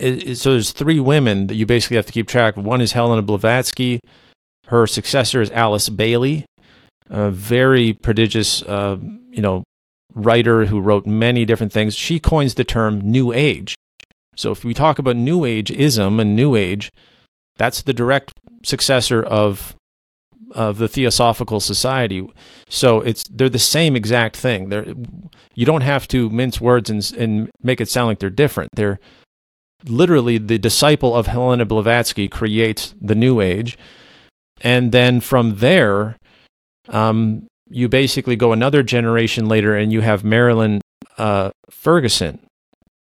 [0.00, 2.64] So there's three women that you basically have to keep track of.
[2.64, 4.00] One is Helena Blavatsky.
[4.66, 6.44] Her successor is Alice Bailey,
[7.10, 8.98] a very prodigious, uh,
[9.30, 9.64] you know,
[10.14, 11.94] writer who wrote many different things.
[11.94, 13.74] She coins the term New Age.
[14.36, 16.90] So if we talk about New Age ism and New Age,
[17.56, 19.74] that's the direct successor of
[20.52, 22.28] of the Theosophical Society.
[22.68, 24.68] So it's they're the same exact thing.
[24.68, 24.94] They're
[25.54, 28.70] you don't have to mince words and and make it sound like they're different.
[28.74, 28.98] They're
[29.84, 33.78] literally the disciple of Helena Blavatsky creates the New Age,
[34.60, 36.16] and then from there,
[36.88, 40.80] um, you basically go another generation later, and you have Marilyn
[41.16, 42.40] uh, Ferguson,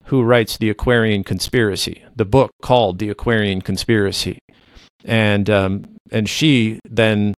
[0.04, 4.38] who writes the Aquarian Conspiracy, the book called the Aquarian Conspiracy,
[5.04, 7.34] and um, and she then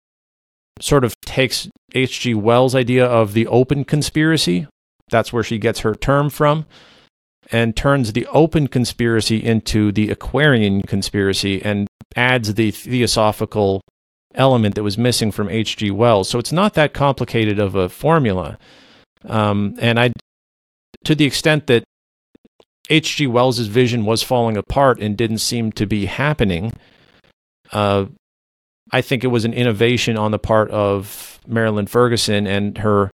[0.81, 2.35] sort of takes H.G.
[2.35, 4.67] Wells' idea of the open conspiracy.
[5.11, 6.67] That's where she gets her term from,
[7.51, 13.81] and turns the open conspiracy into the Aquarian conspiracy and adds the theosophical
[14.35, 15.91] element that was missing from H.G.
[15.91, 16.29] Wells.
[16.29, 18.59] So it's not that complicated of a formula.
[19.25, 20.13] Um, and I,
[21.05, 21.85] to the extent that
[22.91, 23.27] H.G.
[23.27, 26.73] Wells' vision was falling apart and didn't seem to be happening,
[27.73, 28.07] uh,
[28.93, 33.11] I think it was an innovation on the part of Marilyn Ferguson and her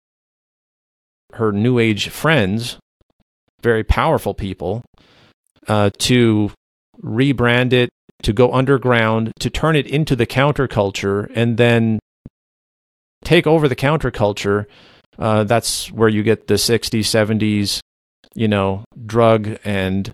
[1.35, 2.79] her new age friends,
[3.63, 4.83] very powerful people,
[5.67, 6.51] uh, to
[7.03, 7.89] rebrand it,
[8.23, 11.99] to go underground, to turn it into the counterculture, and then
[13.25, 14.67] take over the counterculture.
[15.19, 17.81] Uh, that's where you get the 60s, 70s,
[18.35, 20.13] you know, drug and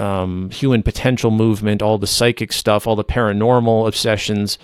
[0.00, 4.58] um, human potential movement, all the psychic stuff, all the paranormal obsessions,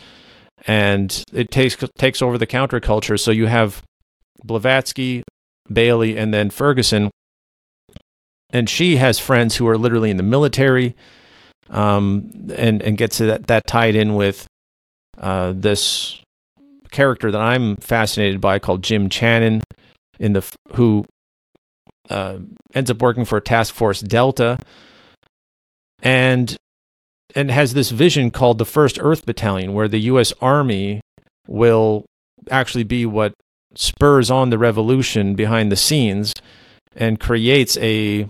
[0.66, 3.20] and it takes takes over the counterculture.
[3.20, 3.82] So you have
[4.42, 5.22] Blavatsky,
[5.70, 7.10] Bailey, and then Ferguson,
[8.50, 10.96] and she has friends who are literally in the military,
[11.68, 14.46] um, and and gets that that tied in with
[15.18, 16.20] uh, this
[16.90, 19.62] character that I'm fascinated by called Jim Channon,
[20.18, 21.04] in the who
[22.08, 22.38] uh,
[22.74, 24.58] ends up working for Task Force Delta,
[26.06, 26.56] and
[27.34, 30.32] and has this vision called the First Earth Battalion, where the U.S.
[30.40, 31.00] Army
[31.48, 32.06] will
[32.48, 33.34] actually be what
[33.74, 36.32] spurs on the revolution behind the scenes
[36.94, 38.28] and creates a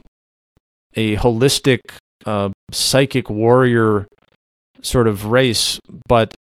[0.95, 1.81] a holistic
[2.25, 4.07] uh, psychic warrior
[4.81, 6.33] sort of race, but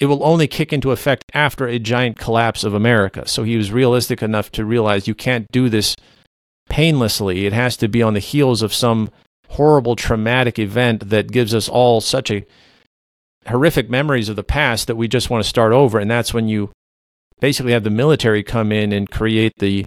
[0.00, 3.28] it will only kick into effect after a giant collapse of America.
[3.28, 5.94] So he was realistic enough to realize you can't do this
[6.68, 7.46] painlessly.
[7.46, 9.10] It has to be on the heels of some
[9.50, 12.44] horrible traumatic event that gives us all such a
[13.48, 15.98] horrific memories of the past that we just want to start over.
[15.98, 16.70] And that's when you
[17.40, 19.86] basically have the military come in and create the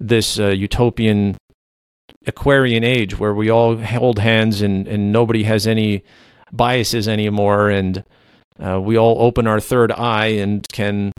[0.00, 1.36] this uh, utopian
[2.26, 6.02] Aquarian age where we all hold hands and, and nobody has any
[6.52, 7.68] biases anymore.
[7.68, 8.04] And
[8.58, 11.12] uh, we all open our third eye and can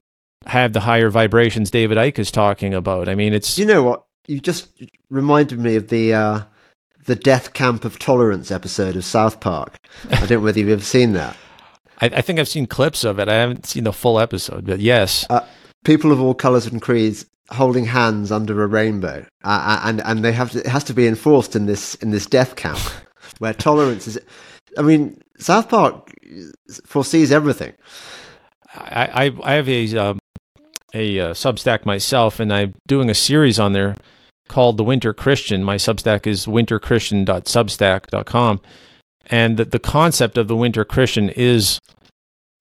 [0.46, 3.10] have the higher vibrations David Icke is talking about.
[3.10, 4.06] I mean, it's you know what?
[4.28, 4.70] You just
[5.10, 6.42] reminded me of the uh,
[7.10, 9.80] the Death Camp of Tolerance episode of South Park.
[10.12, 11.36] I don't know whether you've ever seen that.
[12.02, 13.28] I, I, think I've seen clips of it.
[13.28, 15.26] I haven't seen the full episode, but yes.
[15.28, 15.44] Uh,
[15.84, 20.24] people of all colours and creeds holding hands under a rainbow, uh, uh, and and
[20.24, 22.78] they have to, it has to be enforced in this in this death camp
[23.40, 24.20] where tolerance is.
[24.78, 26.14] I mean, South Park
[26.86, 27.74] foresees everything.
[28.76, 30.20] I I, I have a um,
[30.94, 33.96] a uh, Substack myself, and I'm doing a series on there
[34.50, 35.64] called The Winter Christian.
[35.64, 38.62] My Substack is winterchristian.substack.com.
[39.28, 41.80] And the, the concept of the Winter Christian is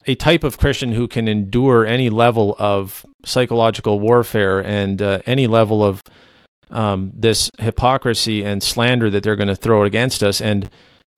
[0.06, 5.46] a type of Christian who can endure any level of psychological warfare and uh, any
[5.46, 6.02] level of
[6.70, 10.40] um, this hypocrisy and slander that they're going to throw against us.
[10.40, 10.70] And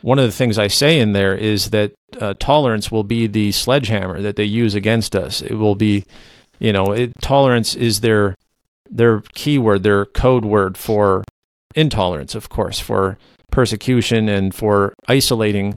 [0.03, 3.53] one of the things I say in there is that uh, tolerance will be the
[3.53, 5.43] sledgehammer that they use against us.
[5.43, 6.05] It will be,
[6.59, 8.35] you know, it, tolerance is their
[8.91, 11.25] their keyword, their code word for
[11.75, 13.17] intolerance, of course, for
[13.51, 15.77] persecution and for isolating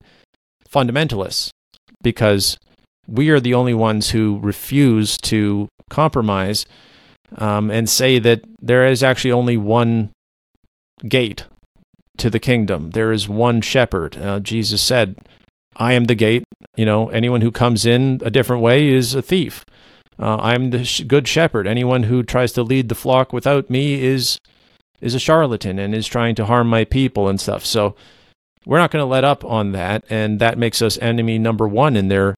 [0.69, 1.51] fundamentalists,
[2.01, 2.57] because
[3.07, 6.65] we are the only ones who refuse to compromise
[7.37, 10.11] um, and say that there is actually only one
[11.07, 11.45] gate
[12.17, 12.91] to the kingdom.
[12.91, 14.17] There is one shepherd.
[14.17, 15.15] Uh, Jesus said,
[15.75, 16.43] I am the gate.
[16.75, 19.65] You know, anyone who comes in a different way is a thief.
[20.19, 21.67] Uh, I'm the sh- good shepherd.
[21.67, 24.37] Anyone who tries to lead the flock without me is
[25.01, 27.65] is a charlatan and is trying to harm my people and stuff.
[27.65, 27.95] So
[28.65, 31.97] we're not going to let up on that, and that makes us enemy number one
[31.97, 32.35] in their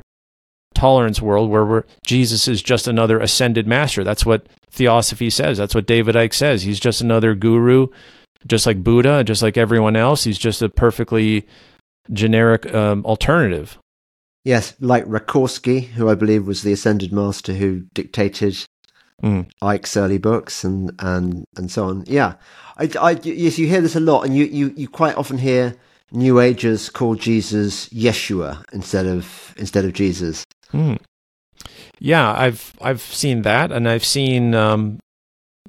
[0.73, 4.03] tolerance world where Jesus is just another ascended master.
[4.03, 5.57] That's what theosophy says.
[5.57, 6.63] That's what David Icke says.
[6.63, 7.87] He's just another guru,
[8.47, 10.23] just like Buddha, just like everyone else.
[10.23, 11.47] He's just a perfectly
[12.11, 13.77] generic um, alternative.
[14.45, 18.55] Yes, like Rakorsky, who I believe was the ascended master who dictated
[19.23, 19.49] mm.
[19.59, 22.03] Icke's early books and and and so on.
[22.05, 22.35] Yeah,
[22.77, 25.75] I, I, yes, you hear this a lot, and you, you, you quite often hear
[26.11, 30.45] New Agers call Jesus Yeshua instead of instead of Jesus.
[30.71, 30.99] Mm.
[31.97, 34.99] Yeah, I've I've seen that, and I've seen um,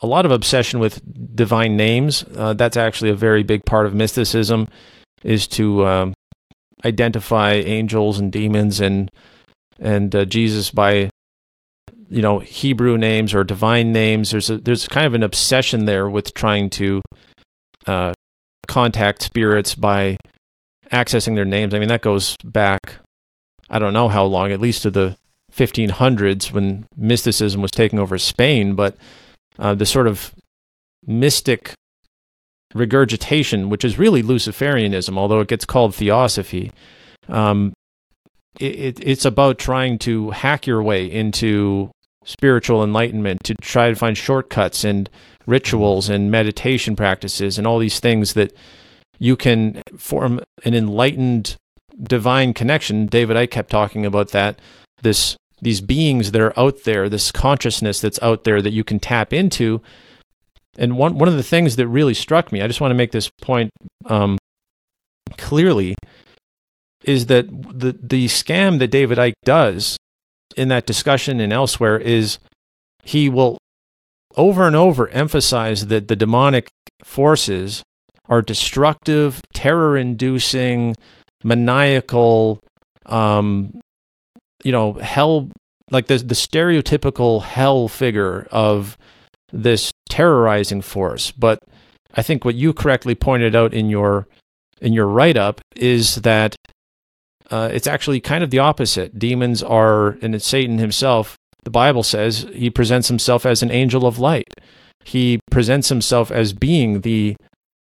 [0.02, 1.00] a lot of obsession with
[1.34, 2.26] divine names.
[2.36, 4.68] Uh, that's actually a very big part of mysticism,
[5.22, 6.14] is to um,
[6.86, 9.10] identify angels and demons and
[9.78, 11.10] and uh, Jesus by
[12.08, 14.30] you know Hebrew names or divine names.
[14.30, 17.02] There's a, there's kind of an obsession there with trying to
[17.86, 18.14] uh,
[18.66, 20.16] contact spirits by
[20.92, 21.74] accessing their names.
[21.74, 23.00] I mean that goes back
[23.68, 25.16] I don't know how long, at least to the
[25.54, 28.74] 1500s when mysticism was taking over Spain.
[28.74, 28.96] But
[29.58, 30.34] uh, the sort of
[31.06, 31.72] mystic
[32.74, 36.72] regurgitation, which is really Luciferianism, although it gets called theosophy.
[37.28, 37.72] Um,
[38.58, 41.90] it, it's about trying to hack your way into
[42.24, 45.08] spiritual enlightenment, to try to find shortcuts and
[45.46, 48.52] rituals and meditation practices and all these things that
[49.18, 51.56] you can form an enlightened
[52.02, 53.06] divine connection.
[53.06, 54.58] David Icke kept talking about that.
[55.02, 59.00] This these beings that are out there, this consciousness that's out there that you can
[59.00, 59.80] tap into.
[60.78, 63.12] And one one of the things that really struck me, I just want to make
[63.12, 63.70] this point
[64.06, 64.38] um,
[65.36, 65.94] clearly,
[67.04, 69.96] is that the the scam that David Icke does
[70.56, 72.38] in that discussion and elsewhere is
[73.02, 73.58] he will
[74.36, 76.68] over and over emphasize that the demonic
[77.02, 77.82] forces
[78.28, 80.94] are destructive, terror inducing,
[81.44, 82.58] maniacal,
[83.06, 83.80] um,
[84.64, 85.48] you know, hell,
[85.90, 88.98] like the, the stereotypical hell figure of
[89.62, 91.30] this terrorizing force.
[91.30, 91.58] But
[92.14, 94.26] I think what you correctly pointed out in your
[94.80, 96.54] in your write up is that
[97.50, 99.18] uh, it's actually kind of the opposite.
[99.18, 101.36] Demons are, and it's Satan himself.
[101.64, 104.52] The Bible says he presents himself as an angel of light.
[105.04, 107.36] He presents himself as being the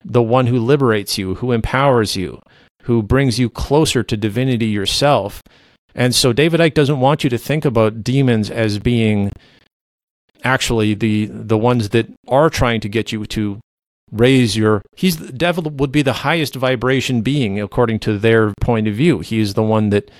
[0.04, 2.40] the one who liberates you, who empowers you,
[2.82, 5.40] who brings you closer to divinity yourself.
[5.94, 9.30] And so David Icke doesn't want you to think about demons as being
[10.44, 13.60] actually the the ones that are trying to get you to
[14.10, 18.86] raise your he's the devil would be the highest vibration being according to their point
[18.86, 19.20] of view.
[19.20, 20.10] He is the one that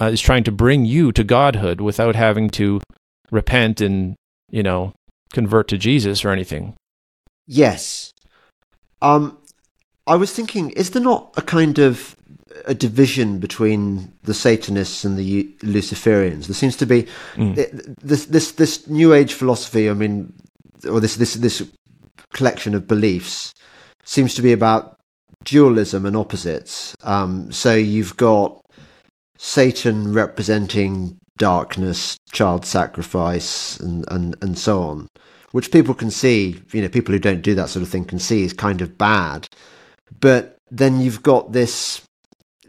[0.00, 2.80] uh, is trying to bring you to godhood without having to
[3.30, 4.14] repent and
[4.50, 4.92] you know
[5.32, 6.74] convert to jesus or anything.
[7.46, 8.12] Yes.
[9.02, 9.38] Um
[10.06, 12.14] i was thinking is there not a kind of
[12.66, 16.46] a division between the Satanists and the Luciferians.
[16.46, 17.96] There seems to be mm.
[18.00, 19.90] this this this New Age philosophy.
[19.90, 20.32] I mean,
[20.88, 21.62] or this this this
[22.32, 23.54] collection of beliefs
[24.04, 24.98] seems to be about
[25.44, 26.94] dualism and opposites.
[27.02, 28.60] Um, so you've got
[29.38, 35.08] Satan representing darkness, child sacrifice, and, and, and so on,
[35.52, 38.18] which people can see, you know, people who don't do that sort of thing can
[38.18, 39.48] see is kind of bad.
[40.20, 42.02] But then you've got this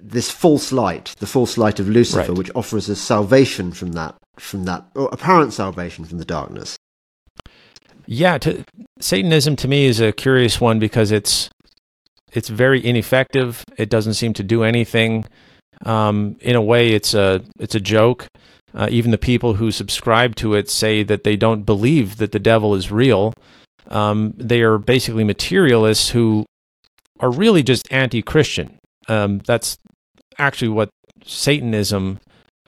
[0.08, 2.38] this false light, the false light of Lucifer, right.
[2.38, 6.78] which offers us salvation from that, from that, or apparent salvation from the darkness.
[8.06, 8.64] Yeah, to,
[8.99, 11.49] Satanism to me is a curious one because it's
[12.34, 13.64] it's very ineffective.
[13.78, 15.26] It doesn't seem to do anything.
[15.86, 18.28] Um, in a way, it's a it's a joke.
[18.74, 22.39] Uh, even the people who subscribe to it say that they don't believe that the
[22.39, 23.34] devil is real.
[23.88, 26.45] Um, they are basically materialists who
[27.22, 28.78] are really just anti-Christian.
[29.08, 29.78] Um, that's
[30.38, 30.89] actually what
[31.23, 32.19] Satanism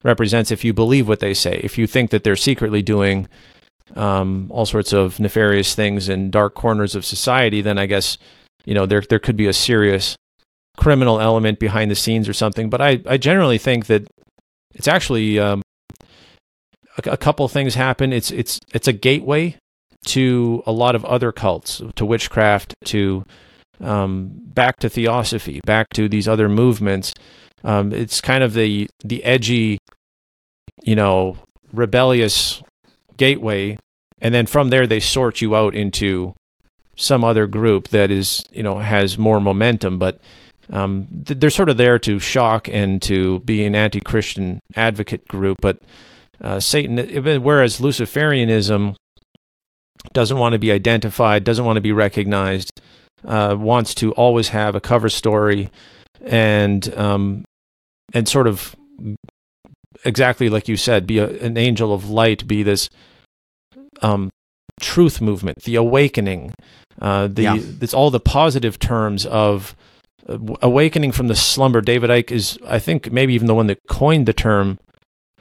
[0.04, 0.52] represents.
[0.52, 3.28] If you believe what they say, if you think that they're secretly doing
[3.96, 8.18] um, all sorts of nefarious things in dark corners of society, then I guess
[8.66, 10.16] you know there there could be a serious
[10.78, 12.70] criminal element behind the scenes or something.
[12.70, 14.08] But I I generally think that
[14.74, 15.62] it's actually um,
[16.98, 18.14] a, a couple things happen.
[18.14, 19.58] It's it's it's a gateway
[20.08, 23.26] to a lot of other cults, to witchcraft, to
[23.82, 27.14] um, back to theosophy, back to these other movements.
[27.64, 29.80] Um, it's kind of the the edgy,
[30.84, 31.38] you know,
[31.74, 32.62] rebellious
[33.18, 33.78] gateway,
[34.22, 36.34] and then from there they sort you out into
[36.96, 40.20] some other group that is you know has more momentum, but
[40.72, 45.58] um, they're sort of there to shock and to be an anti-Christian advocate group.
[45.62, 45.80] But
[46.42, 46.98] uh, Satan,
[47.44, 48.96] whereas Luciferianism
[50.14, 52.82] doesn't want to be identified, doesn't want to be recognized,
[53.26, 55.70] uh, wants to always have a cover story
[56.26, 57.46] and um,
[58.14, 58.76] and sort of
[60.06, 62.90] exactly like you said, be a, an angel of light, be this
[64.02, 64.30] um,
[64.80, 66.54] truth movement, the awakening.
[67.02, 67.58] Uh, the Yeah.
[67.82, 69.76] it's all the positive terms of
[70.28, 71.82] uh, awakening from the slumber.
[71.82, 74.80] David Icke is, I think, maybe even the one that coined the term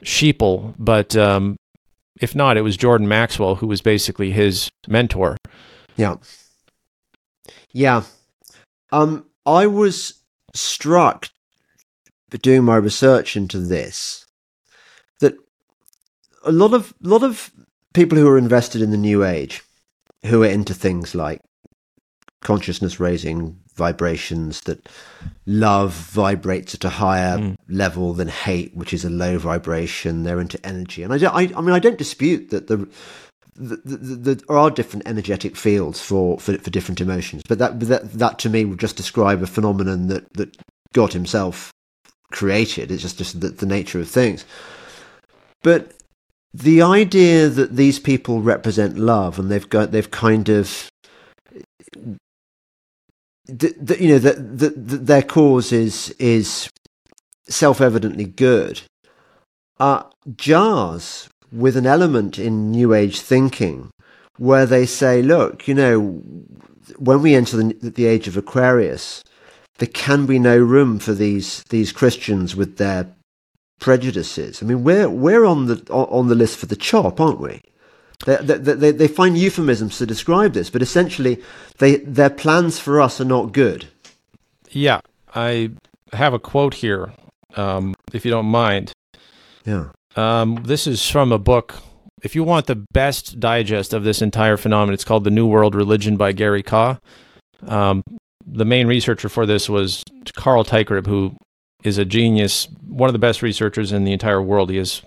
[0.03, 1.55] sheeple, but um,
[2.21, 5.37] if not, it was Jordan Maxwell who was basically his mentor.
[5.95, 6.15] Yeah.
[7.77, 8.01] Yeah.
[8.91, 10.15] Um, I was
[10.55, 11.27] struck
[12.41, 14.25] doing my research into this
[15.19, 15.35] that
[16.43, 17.51] a lot of lot of
[17.93, 19.61] people who are invested in the new age,
[20.25, 21.39] who are into things like
[22.41, 24.89] consciousness raising vibrations that
[25.45, 27.55] love vibrates at a higher Mm.
[27.69, 30.23] level than hate, which is a low vibration.
[30.23, 32.87] They're into energy, and I, don't- I, I mean, I don't dispute that the
[33.57, 37.79] th- th- th- there are different energetic fields for, for, for different emotions, but that,
[37.81, 40.55] that that to me would just describe a phenomenon that, that
[40.93, 41.71] God Himself
[42.31, 42.91] created.
[42.91, 44.45] It's just, just the, the nature of things.
[45.63, 45.93] But
[46.53, 50.89] the idea that these people represent love and they've got they've kind of
[53.47, 56.69] th- th- you know that the, the, their cause is is
[57.47, 58.81] self-evidently good
[59.79, 60.03] uh,
[60.35, 63.89] jars with an element in New Age thinking
[64.37, 66.21] where they say, look, you know,
[66.97, 69.23] when we enter the, the age of Aquarius,
[69.77, 73.07] there can be no room for these these Christians with their
[73.79, 74.61] prejudices.
[74.61, 77.61] I mean, we're we're on the on the list for the chop, aren't we?
[78.25, 81.41] They, they, they, they find euphemisms to describe this, but essentially,
[81.77, 83.87] they their plans for us are not good.
[84.71, 85.01] Yeah,
[85.35, 85.71] I
[86.13, 87.13] have a quote here,
[87.55, 88.91] um, if you don't mind.
[89.65, 89.89] Yeah.
[90.17, 91.75] Um, this is from a book.
[92.23, 95.75] If you want the best digest of this entire phenomenon, it's called The New World
[95.75, 96.97] Religion by Gary Kah.
[97.67, 98.01] Um,
[98.45, 100.03] the main researcher for this was
[100.35, 101.37] Carl Teichrib, who
[101.83, 104.71] is a genius, one of the best researchers in the entire world.
[104.71, 105.03] He has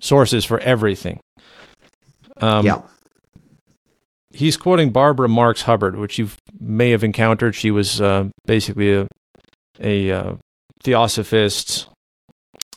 [0.00, 1.20] sources for everything.
[2.40, 2.82] Um, yeah.
[4.32, 7.54] he's quoting Barbara Marx Hubbard, which you may have encountered.
[7.54, 9.06] She was uh, basically a,
[9.78, 10.34] a uh,
[10.82, 11.86] theosophist.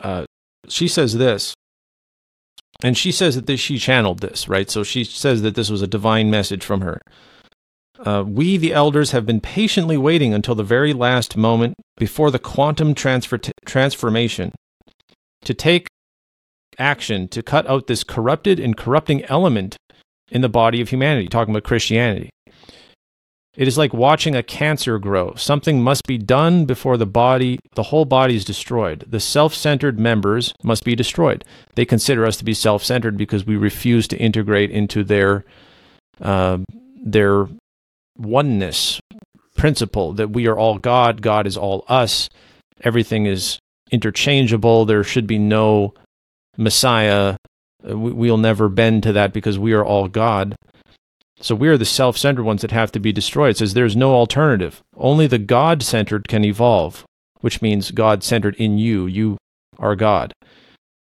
[0.04, 0.26] Uh,
[0.72, 1.54] she says this,
[2.84, 4.70] and she says that this, she channeled this, right?
[4.70, 7.00] So she says that this was a divine message from her.
[8.00, 12.40] Uh, we, the elders, have been patiently waiting until the very last moment before the
[12.40, 14.52] quantum transfer transformation
[15.44, 15.88] to take
[16.80, 19.78] action to cut out this corrupted and corrupting element
[20.32, 22.30] in the body of humanity, talking about Christianity.
[23.56, 25.36] It is like watching a cancer grow.
[25.36, 29.06] Something must be done before the body, the whole body is destroyed.
[29.08, 31.44] The self centered members must be destroyed.
[31.76, 35.44] They consider us to be self centered because we refuse to integrate into their,
[36.22, 36.60] uh,
[37.04, 37.48] their
[38.18, 39.02] oneness
[39.58, 42.30] principle that we are all God, God is all us,
[42.84, 43.60] everything is
[43.92, 45.94] interchangeable, there should be no
[46.58, 47.36] Messiah.
[47.88, 50.56] Uh, We'll never bend to that because we are all God.
[51.42, 53.52] So we are the self centered ones that have to be destroyed.
[53.52, 54.82] It says there's no alternative.
[54.96, 57.04] Only the God centered can evolve,
[57.40, 59.08] which means God centered in you.
[59.08, 59.38] You
[59.80, 60.34] are God.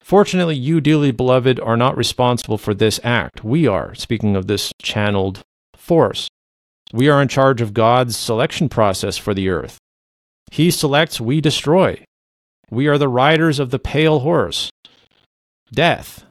[0.01, 3.45] Fortunately, you, dearly beloved, are not responsible for this act.
[3.45, 5.43] We are, speaking of this channeled
[5.77, 6.29] force.
[6.93, 9.79] We are in charge of God's selection process for the earth.
[10.51, 12.05] He selects, we destroy.
[12.71, 14.71] We are the riders of the pale horse.
[15.73, 16.25] Death.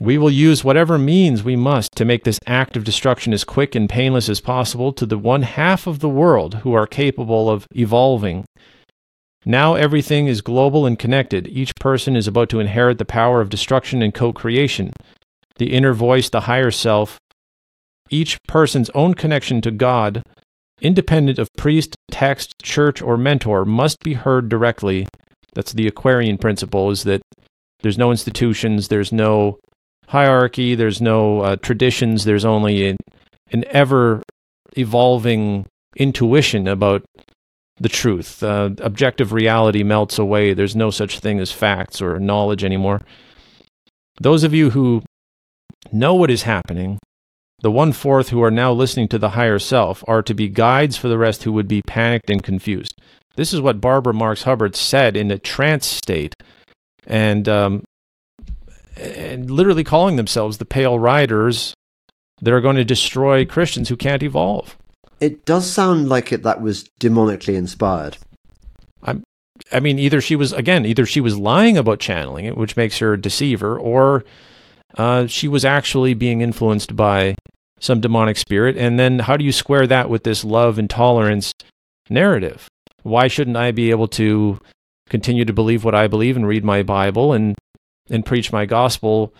[0.00, 3.76] We will use whatever means we must to make this act of destruction as quick
[3.76, 7.68] and painless as possible to the one half of the world who are capable of
[7.76, 8.44] evolving.
[9.46, 11.46] Now everything is global and connected.
[11.46, 14.92] Each person is about to inherit the power of destruction and co creation.
[15.56, 17.18] The inner voice, the higher self,
[18.10, 20.22] each person's own connection to God,
[20.80, 25.06] independent of priest, text, church, or mentor, must be heard directly.
[25.54, 27.22] That's the Aquarian principle, is that
[27.82, 29.58] there's no institutions, there's no
[30.08, 32.96] hierarchy, there's no uh, traditions, there's only an,
[33.52, 34.22] an ever
[34.76, 35.66] evolving
[35.96, 37.04] intuition about
[37.78, 38.42] the truth.
[38.42, 40.54] Uh, objective reality melts away.
[40.54, 43.00] There's no such thing as facts or knowledge anymore.
[44.20, 45.02] Those of you who
[45.92, 46.98] know what is happening,
[47.60, 50.96] the one fourth who are now listening to the higher self, are to be guides
[50.96, 52.94] for the rest who would be panicked and confused.
[53.36, 56.34] This is what Barbara Marx Hubbard said in a trance state.
[57.06, 57.84] And um,
[58.96, 61.74] and literally calling themselves the Pale Riders
[62.40, 64.76] that are going to destroy Christians who can't evolve.
[65.20, 68.18] It does sound like it that was demonically inspired.
[69.02, 69.22] I'm,
[69.72, 72.98] I mean, either she was again, either she was lying about channeling it, which makes
[72.98, 74.24] her a deceiver, or
[74.98, 77.34] uh, she was actually being influenced by
[77.80, 78.76] some demonic spirit.
[78.76, 81.52] And then, how do you square that with this love and tolerance
[82.10, 82.68] narrative?
[83.02, 84.60] Why shouldn't I be able to
[85.08, 87.54] continue to believe what I believe and read my Bible and
[88.10, 89.34] and preach my gospel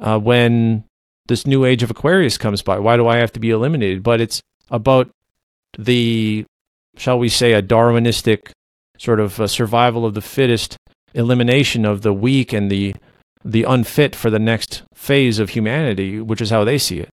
[0.00, 0.84] uh, when
[1.26, 2.78] this new age of Aquarius comes by.
[2.78, 4.02] Why do I have to be eliminated?
[4.02, 5.10] But it's about
[5.78, 6.44] the,
[6.96, 8.50] shall we say, a Darwinistic
[8.98, 10.76] sort of uh, survival of the fittest,
[11.14, 12.94] elimination of the weak and the
[13.44, 17.10] the unfit for the next phase of humanity, which is how they see it.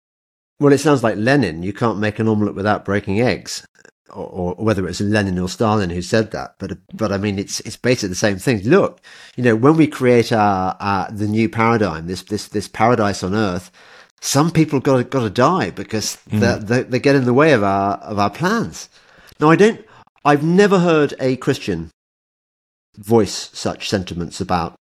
[0.61, 1.63] Well, it sounds like Lenin.
[1.63, 3.67] You can't make an omelette without breaking eggs,
[4.11, 6.55] or, or, whether was Lenin or Stalin who said that.
[6.59, 8.63] But but I mean, it's it's basically the same thing.
[8.63, 9.01] Look,
[9.37, 13.35] you know, when we create our, our the new paradigm, this this this paradise on
[13.35, 13.71] Earth,
[14.21, 16.41] some people got to, got to die because mm.
[16.41, 18.89] they, they, they get in the way of our of our plans.
[19.41, 19.85] Now, I don't.
[20.25, 21.91] I've never heard a Christian
[22.97, 24.75] voice such sentiments about.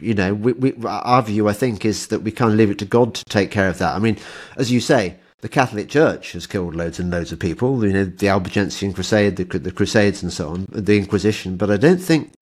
[0.00, 2.78] You know, we, we, our view, I think, is that we kind of leave it
[2.78, 3.96] to God to take care of that.
[3.96, 4.16] I mean,
[4.56, 7.84] as you say, the Catholic Church has killed loads and loads of people.
[7.84, 11.56] You know, the Albigensian Crusade, the, the Crusades, and so on, the Inquisition.
[11.56, 12.32] But I don't think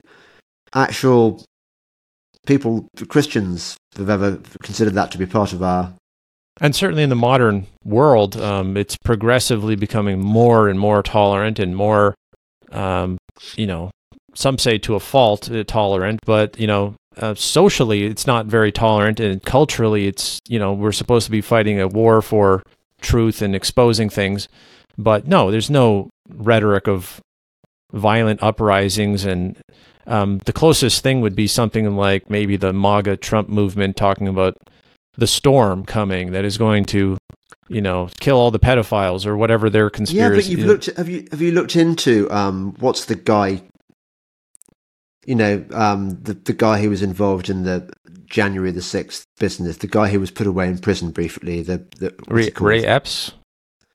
[0.74, 1.44] actual
[2.46, 5.92] people, Christians, have ever considered that to be part of our
[6.60, 11.76] and certainly in the modern world, um, it's progressively becoming more and more tolerant and
[11.76, 12.14] more,
[12.72, 13.18] um,
[13.56, 13.90] you know,
[14.34, 18.72] some say to a fault uh, tolerant, but you know, uh, socially it's not very
[18.72, 22.62] tolerant, and culturally it's you know we're supposed to be fighting a war for
[23.00, 24.48] truth and exposing things,
[24.98, 27.20] but no, there's no rhetoric of
[27.92, 29.24] violent uprisings.
[29.24, 29.60] And
[30.06, 34.56] um, the closest thing would be something like maybe the MAGA Trump movement talking about
[35.16, 37.16] the storm coming that is going to
[37.68, 41.08] you know kill all the pedophiles or whatever their conspiracy yeah but you've looked have
[41.08, 43.60] you have you looked into um what's the guy
[45.26, 47.92] you know um the the guy who was involved in the
[48.24, 52.14] January the 6th business the guy who was put away in prison briefly the, the
[52.28, 53.32] Ray, Ray Epps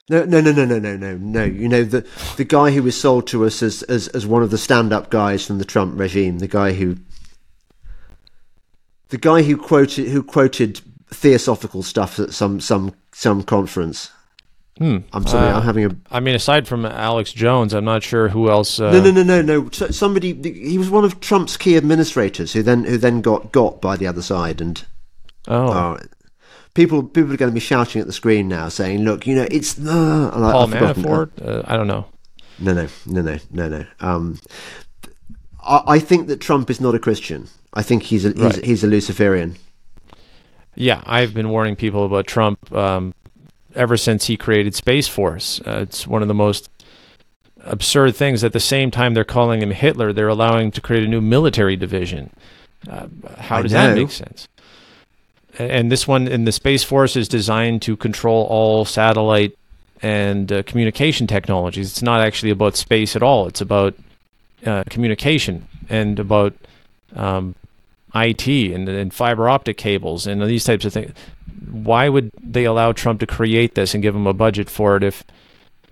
[0.10, 1.46] no, no, no, no, no, no, no, no.
[1.46, 2.06] You know the
[2.36, 5.10] the guy who was sold to us as as, as one of the stand up
[5.10, 6.40] guys from the Trump regime.
[6.40, 6.98] The guy who
[9.08, 10.82] the guy who quoted who quoted
[11.12, 14.12] theosophical stuff at some some some conference.
[14.82, 14.98] Hmm.
[15.14, 15.96] I'm sorry, uh, I'm having a.
[16.10, 18.80] I mean, aside from Alex Jones, I'm not sure who else.
[18.80, 18.92] Uh...
[18.92, 19.70] No, no, no, no, no.
[19.70, 20.34] Somebody.
[20.42, 24.08] He was one of Trump's key administrators who then who then got got by the
[24.08, 24.84] other side and.
[25.48, 25.72] Oh.
[25.72, 25.98] Uh,
[26.74, 29.48] people people are going to be shouting at the screen now, saying, "Look, you know,
[29.52, 32.08] it's the uh, Paul Manafort." Uh, I don't know.
[32.58, 33.86] No, no, no, no, no, no.
[34.00, 34.40] Um,
[35.64, 37.50] I, I, think that Trump is not a Christian.
[37.72, 38.66] I think he's a he's, right.
[38.66, 39.58] he's a Luciferian.
[40.74, 43.14] Yeah, I've been warning people about Trump um,
[43.76, 45.62] ever since he created Space Force.
[45.66, 46.70] Uh, it's one of the most
[47.64, 48.44] absurd things.
[48.44, 50.14] At the same time, they're calling him Hitler.
[50.14, 52.32] They're allowing him to create a new military division.
[52.90, 53.08] Uh,
[53.38, 54.48] how does that make sense?
[55.60, 59.58] And this one in the Space Force is designed to control all satellite
[60.02, 61.92] and uh, communication technologies.
[61.92, 63.48] It's not actually about space at all.
[63.48, 63.94] It's about
[64.66, 66.54] uh, communication and about
[67.16, 67.56] um,
[68.16, 71.12] IT and, and fiber optic cables and these types of things.
[71.70, 75.04] Why would they allow Trump to create this and give him a budget for it
[75.04, 75.24] if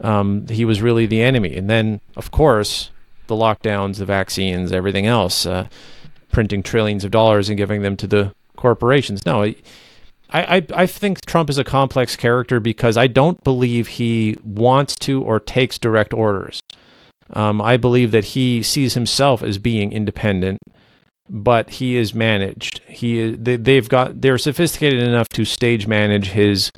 [0.01, 1.55] um, he was really the enemy?
[1.55, 2.91] And then, of course,
[3.27, 5.67] the lockdowns, the vaccines, everything else, uh,
[6.31, 9.25] printing trillions of dollars and giving them to the corporations.
[9.25, 9.55] No, I,
[10.31, 15.23] I, I think Trump is a complex character because I don't believe he wants to
[15.23, 16.61] or takes direct orders.
[17.31, 20.59] Um, I believe that he sees himself as being independent
[21.29, 22.81] but he is managed.
[22.87, 26.71] He is, they, have got they're sophisticated enough to stage manage his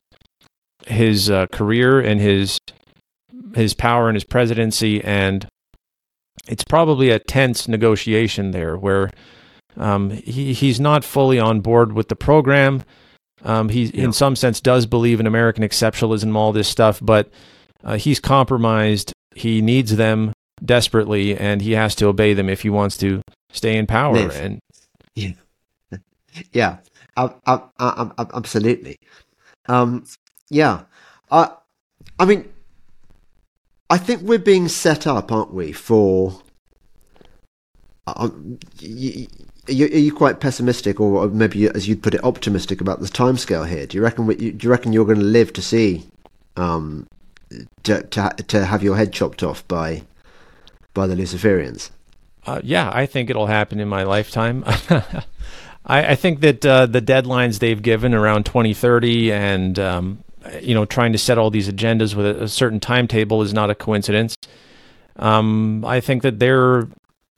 [0.88, 2.60] his uh, career and his
[3.56, 5.48] his power and his presidency, and
[6.48, 9.10] it's probably a tense negotiation there where
[9.78, 12.84] um, he he's not fully on board with the program.
[13.44, 14.03] Um, he, yeah.
[14.03, 17.30] in some sense, does believe in American exceptionalism, and all this stuff, but
[17.84, 19.14] uh, he's compromised.
[19.34, 20.34] He needs them
[20.64, 23.22] desperately, and he has to obey them if he wants to
[23.52, 24.14] stay in power.
[24.14, 24.36] Live.
[24.36, 24.60] And
[25.15, 25.32] yeah,
[26.52, 26.78] yeah,
[27.18, 28.98] I, I, I, absolutely.
[29.68, 30.06] Um,
[30.49, 30.84] yeah,
[31.30, 31.52] I,
[32.19, 32.52] I mean,
[33.90, 36.41] I think we're being set up, aren't we, for.
[38.07, 39.28] Um, you,
[39.68, 43.86] are you quite pessimistic, or maybe as you'd put it, optimistic about the timescale here?
[43.86, 44.28] Do you reckon?
[44.28, 46.06] Do you reckon you're going to live to see,
[46.56, 47.07] um,
[47.84, 50.03] to to to have your head chopped off by
[50.94, 51.91] by the Luciferians?
[52.45, 54.63] Uh, yeah, I think it'll happen in my lifetime.
[55.85, 60.23] I, I, think that uh, the deadlines they've given around 2030 and um,
[60.59, 63.69] you know trying to set all these agendas with a, a certain timetable is not
[63.69, 64.35] a coincidence.
[65.18, 66.88] Um, I think that they're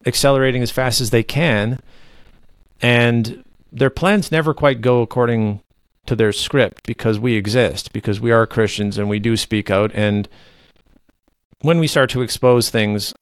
[0.06, 1.80] accelerating as fast as they can,
[2.82, 5.62] and their plans never quite go according
[6.06, 9.92] to their script because we exist, because we are Christians and we do speak out.
[9.94, 10.28] And
[11.62, 13.14] when we start to expose things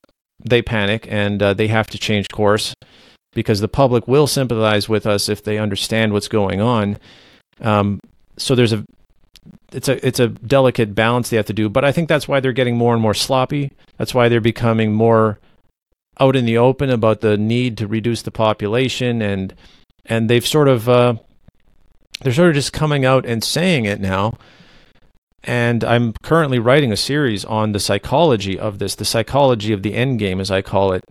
[0.44, 2.74] they panic and uh, they have to change course
[3.34, 6.98] because the public will sympathize with us if they understand what's going on.
[7.62, 8.00] Um,
[8.38, 8.86] so there's a
[9.72, 12.40] it's a it's a delicate balance they have to do, but I think that's why
[12.40, 13.72] they're getting more and more sloppy.
[13.98, 15.40] That's why they're becoming more
[16.20, 19.56] out in the open about the need to reduce the population and
[20.06, 21.16] and they've sort of uh,
[22.22, 24.38] they're sort of just coming out and saying it now.
[25.44, 29.96] And I'm currently writing a series on the psychology of this, the psychology of the
[29.96, 31.04] end game, as I call it,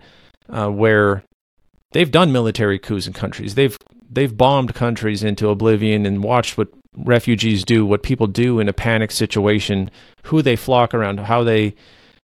[0.48, 1.24] uh, where
[1.93, 3.55] they've done military coups in countries.
[3.55, 3.77] They've
[4.09, 8.73] they've bombed countries into oblivion and watched what refugees do, what people do in a
[8.73, 9.90] panic situation,
[10.24, 11.74] who they flock around, how they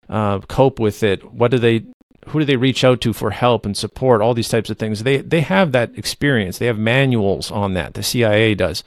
[0.08, 1.84] uh, cope with it, what do they,
[2.28, 5.02] who do they reach out to for help and support, all these types of things.
[5.02, 6.58] They they have that experience.
[6.58, 7.94] They have manuals on that.
[7.94, 8.82] The CIA does.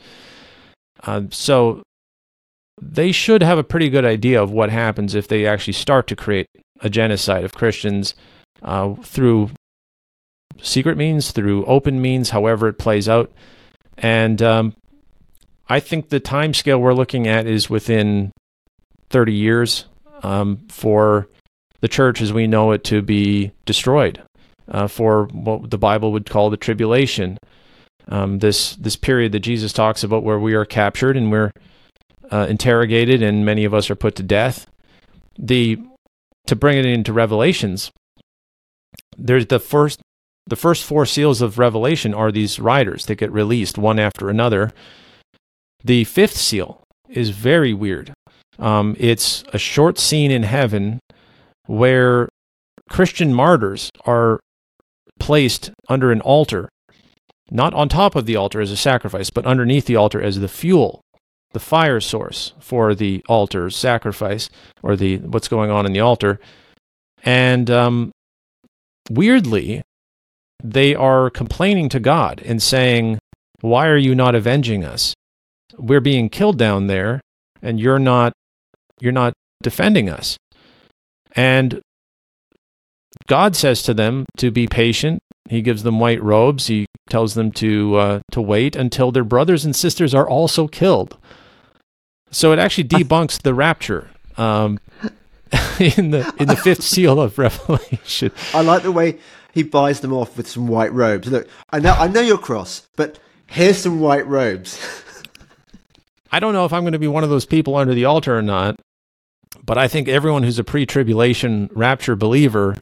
[1.04, 1.82] Uh, so
[2.82, 6.16] they should have a pretty good idea of what happens if they actually start to
[6.16, 6.48] create
[6.82, 8.16] a genocide of Christians
[8.62, 9.52] uh, through
[10.62, 13.32] secret means, through open means, however it plays out.
[13.98, 14.76] And um,
[15.68, 18.32] I think the time scale we're looking at is within
[19.10, 19.86] 30 years
[20.24, 21.28] um, for
[21.82, 24.22] the church as we know it to be destroyed,
[24.70, 27.38] uh, for what the Bible would call the tribulation.
[28.08, 31.52] Um, this this period that Jesus talks about, where we are captured and we're
[32.32, 34.66] uh, interrogated, and many of us are put to death.
[35.38, 35.80] The
[36.48, 37.92] to bring it into Revelations,
[39.18, 40.02] there's the first
[40.48, 44.74] the first four seals of Revelation are these riders that get released one after another.
[45.84, 48.14] The fifth seal is very weird.
[48.58, 51.00] Um, it's a short scene in heaven
[51.68, 52.28] where
[52.90, 54.40] Christian martyrs are
[55.20, 56.68] placed under an altar,
[57.52, 60.48] not on top of the altar as a sacrifice, but underneath the altar as the
[60.48, 61.02] fuel,
[61.52, 64.50] the fire source for the altar sacrifice
[64.84, 66.40] or the what's going on in the altar.
[67.24, 68.12] And um,
[69.10, 69.82] weirdly,
[70.64, 73.20] they are complaining to God and saying,
[73.62, 75.14] Why are you not avenging us?
[75.78, 77.22] We're being killed down there,
[77.62, 78.34] and you're not
[79.00, 80.38] you're not defending us.
[81.36, 81.82] And
[83.28, 85.20] God says to them to be patient.
[85.50, 86.68] He gives them white robes.
[86.68, 91.18] He tells them to uh, to wait until their brothers and sisters are also killed.
[92.32, 94.80] So it actually debunks the rapture um,
[95.80, 98.32] in the in the fifth seal of Revelation.
[98.54, 99.18] I like the way
[99.54, 101.28] he buys them off with some white robes.
[101.30, 104.80] Look, I know, I know you're cross, but here's some white robes.
[106.32, 108.38] I don't know if I'm going to be one of those people under the altar
[108.38, 108.76] or not,
[109.66, 112.78] but I think everyone who's a pre-tribulation rapture believer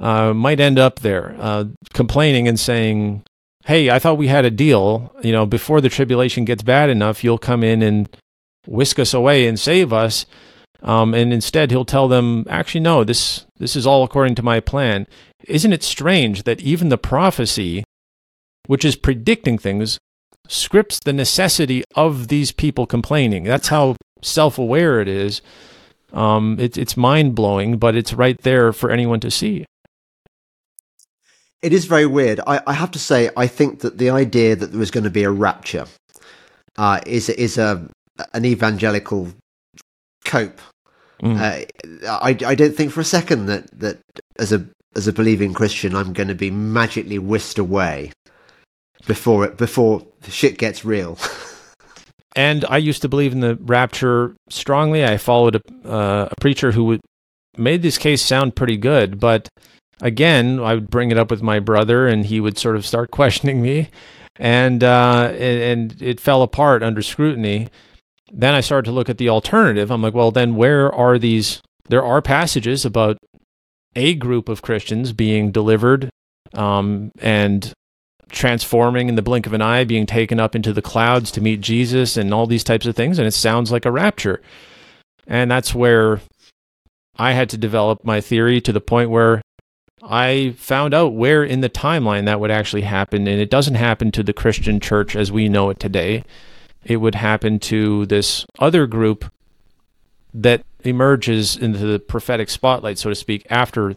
[0.00, 3.22] uh, might end up there, uh, complaining and saying,
[3.64, 5.14] "Hey, I thought we had a deal.
[5.22, 8.08] You know, before the tribulation gets bad enough, you'll come in and
[8.66, 10.26] whisk us away and save us."
[10.82, 13.04] Um, and instead, he'll tell them, "Actually, no.
[13.04, 15.06] This this is all according to my plan."
[15.46, 17.84] Isn't it strange that even the prophecy,
[18.66, 19.98] which is predicting things,
[20.48, 23.44] scripts the necessity of these people complaining?
[23.44, 25.42] That's how self aware it is.
[26.12, 29.64] Um, it, it's mind blowing, but it's right there for anyone to see.
[31.62, 32.40] It is very weird.
[32.46, 35.10] I, I, have to say, I think that the idea that there was going to
[35.10, 35.86] be a rapture
[36.76, 37.88] uh, is is a
[38.34, 39.28] an evangelical
[40.24, 40.60] cope.
[41.22, 41.38] Mm.
[41.38, 43.98] Uh, I, I don't think for a second that, that
[44.38, 44.66] as a
[44.96, 48.12] as a believing Christian, I'm going to be magically whisked away
[49.06, 51.18] before it before the shit gets real.
[52.36, 55.04] and I used to believe in the rapture strongly.
[55.04, 57.00] I followed a, uh, a preacher who would,
[57.56, 59.48] made this case sound pretty good, but
[60.02, 63.10] again, I would bring it up with my brother, and he would sort of start
[63.12, 63.88] questioning me,
[64.36, 67.68] and uh, and, it fell apart under scrutiny.
[68.30, 69.90] Then I started to look at the alternative.
[69.90, 71.62] I'm like, well, then where are these?
[71.88, 73.18] There are passages about
[73.94, 76.10] a group of Christians being delivered
[76.54, 77.72] um, and
[78.30, 81.60] transforming in the blink of an eye, being taken up into the clouds to meet
[81.60, 83.18] Jesus and all these types of things.
[83.18, 84.40] And it sounds like a rapture.
[85.26, 86.22] And that's where
[87.16, 89.41] I had to develop my theory to the point where
[90.02, 93.28] I found out where in the timeline that would actually happen.
[93.28, 96.24] And it doesn't happen to the Christian church as we know it today.
[96.84, 99.30] It would happen to this other group
[100.34, 103.94] that emerges into the prophetic spotlight, so to speak, after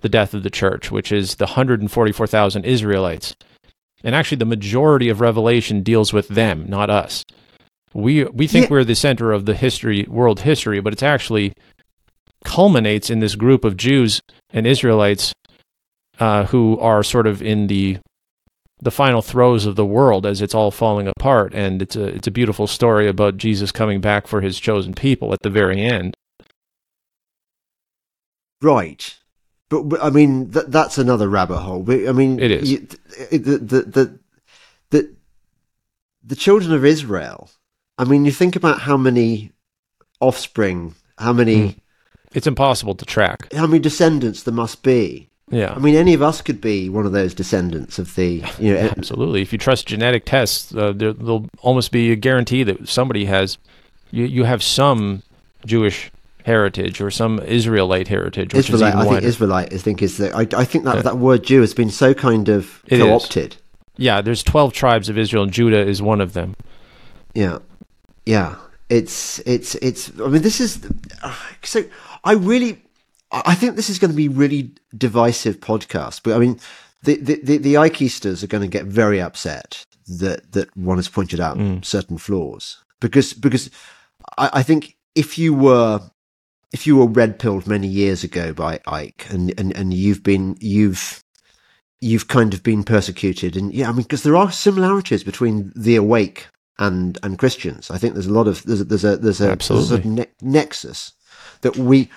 [0.00, 3.34] the death of the church, which is the 144,000 Israelites.
[4.04, 7.24] And actually, the majority of Revelation deals with them, not us.
[7.94, 8.70] We we think yeah.
[8.70, 11.54] we're the center of the history, world history, but it's actually
[12.44, 14.20] culminates in this group of Jews
[14.50, 15.32] and Israelites
[16.18, 17.98] uh, who are sort of in the
[18.80, 21.52] the final throes of the world as it's all falling apart.
[21.54, 25.32] And it's a it's a beautiful story about Jesus coming back for his chosen people
[25.32, 26.14] at the very end.
[28.60, 29.16] Right.
[29.68, 31.82] but, but I mean that that's another rabbit hole.
[31.82, 32.70] But, I mean, It is.
[32.70, 32.88] you-
[33.30, 34.18] the, the the
[34.90, 35.14] the
[36.24, 37.50] the children of Israel.
[37.96, 39.52] I mean, you think about how many
[40.20, 41.76] offspring, how many Mm.
[42.34, 43.52] It's impossible to track.
[43.54, 45.30] how many descendants there must be.
[45.50, 45.72] Yeah.
[45.74, 48.80] I mean, any of us could be one of those descendants of the you know.
[48.96, 49.42] Absolutely.
[49.42, 53.56] If you trust genetic tests, uh, there, there'll almost be a guarantee that somebody has,
[54.10, 55.22] you, you have some
[55.64, 56.10] Jewish
[56.44, 59.22] heritage or some Israelite heritage, which Israelite, is I think.
[59.24, 59.72] Israelite.
[59.74, 60.34] I think is the.
[60.34, 61.02] I, I think that Yeah.
[61.02, 63.04] that word Jew has been so kind of It is.
[63.06, 63.56] co-opted.
[63.96, 66.56] yeah, there's 12 tribes of Israel, and Judah is one of them.
[67.34, 67.58] Yeah,
[68.26, 68.56] yeah.
[68.90, 70.10] It's it's it's.
[70.18, 70.80] I mean, this is
[71.62, 71.84] so.
[72.24, 72.80] I really,
[73.30, 76.22] I think this is going to be really divisive podcast.
[76.22, 76.58] But I mean,
[77.02, 81.08] the the the, the Ickeisters are going to get very upset that that one has
[81.08, 81.84] pointed out Mm.
[81.84, 83.70] certain flaws because because
[84.38, 86.00] I, I think if you were
[86.72, 90.56] if you were red pilled many years ago by Icke and and and you've been
[90.60, 91.22] you've
[92.00, 95.96] you've kind of been persecuted and yeah i mean because there are similarities between the
[95.96, 96.46] awake
[96.78, 99.46] and and christians i think there's a lot of there's a there's a there's a,
[99.74, 101.12] there's a ne- nexus
[101.62, 102.08] that we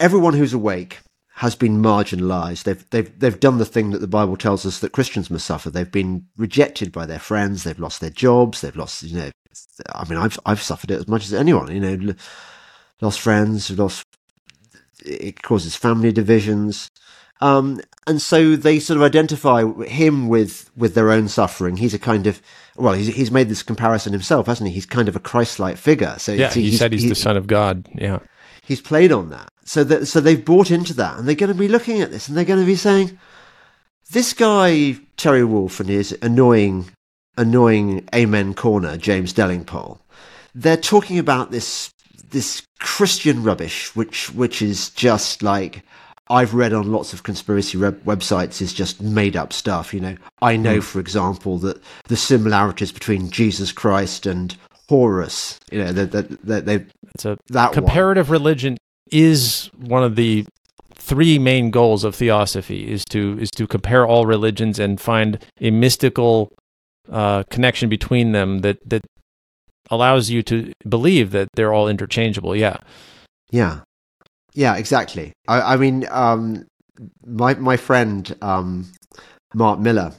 [0.00, 1.00] everyone who's awake
[1.36, 4.92] has been marginalized they've they've they've done the thing that the bible tells us that
[4.92, 9.02] christians must suffer they've been rejected by their friends they've lost their jobs they've lost
[9.02, 9.30] you know
[9.94, 12.14] i mean i've i've suffered it as much as anyone you know
[13.00, 14.04] lost friends lost
[15.04, 16.90] it causes family divisions
[17.42, 21.76] um, and so they sort of identify him with with their own suffering.
[21.76, 22.40] He's a kind of
[22.76, 24.74] well, he's he's made this comparison himself, hasn't he?
[24.74, 26.14] He's kind of a Christ-like figure.
[26.18, 27.88] So Yeah, he said he's the son of God.
[27.94, 28.20] Yeah.
[28.64, 29.51] he's played on that.
[29.64, 32.28] So that so they've bought into that, and they're going to be looking at this,
[32.28, 33.18] and they're going to be saying,
[34.10, 36.90] "This guy Terry Wolfe and his annoying,
[37.36, 39.98] annoying Amen corner James Delingpole,
[40.54, 41.90] they're talking about this
[42.30, 45.84] this Christian rubbish, which which is just like."
[46.30, 49.92] I've read on lots of conspiracy web- websites is just made up stuff.
[49.92, 50.80] You know, I know, hmm.
[50.80, 54.56] for example, that the similarities between Jesus Christ and
[54.88, 57.74] Horus, you know, that that that they It's a that one.
[57.74, 58.76] comparative religion
[59.12, 60.44] is one of the
[60.94, 65.70] three main goals of theosophy is to is to compare all religions and find a
[65.70, 66.52] mystical
[67.10, 69.02] uh, connection between them that that
[69.90, 72.56] allows you to believe that they're all interchangeable.
[72.56, 72.78] Yeah.
[73.50, 73.80] Yeah,
[74.54, 75.32] yeah, exactly.
[75.46, 76.66] I, I mean, um,
[77.26, 78.90] my my friend um,
[79.54, 80.12] Mark Millar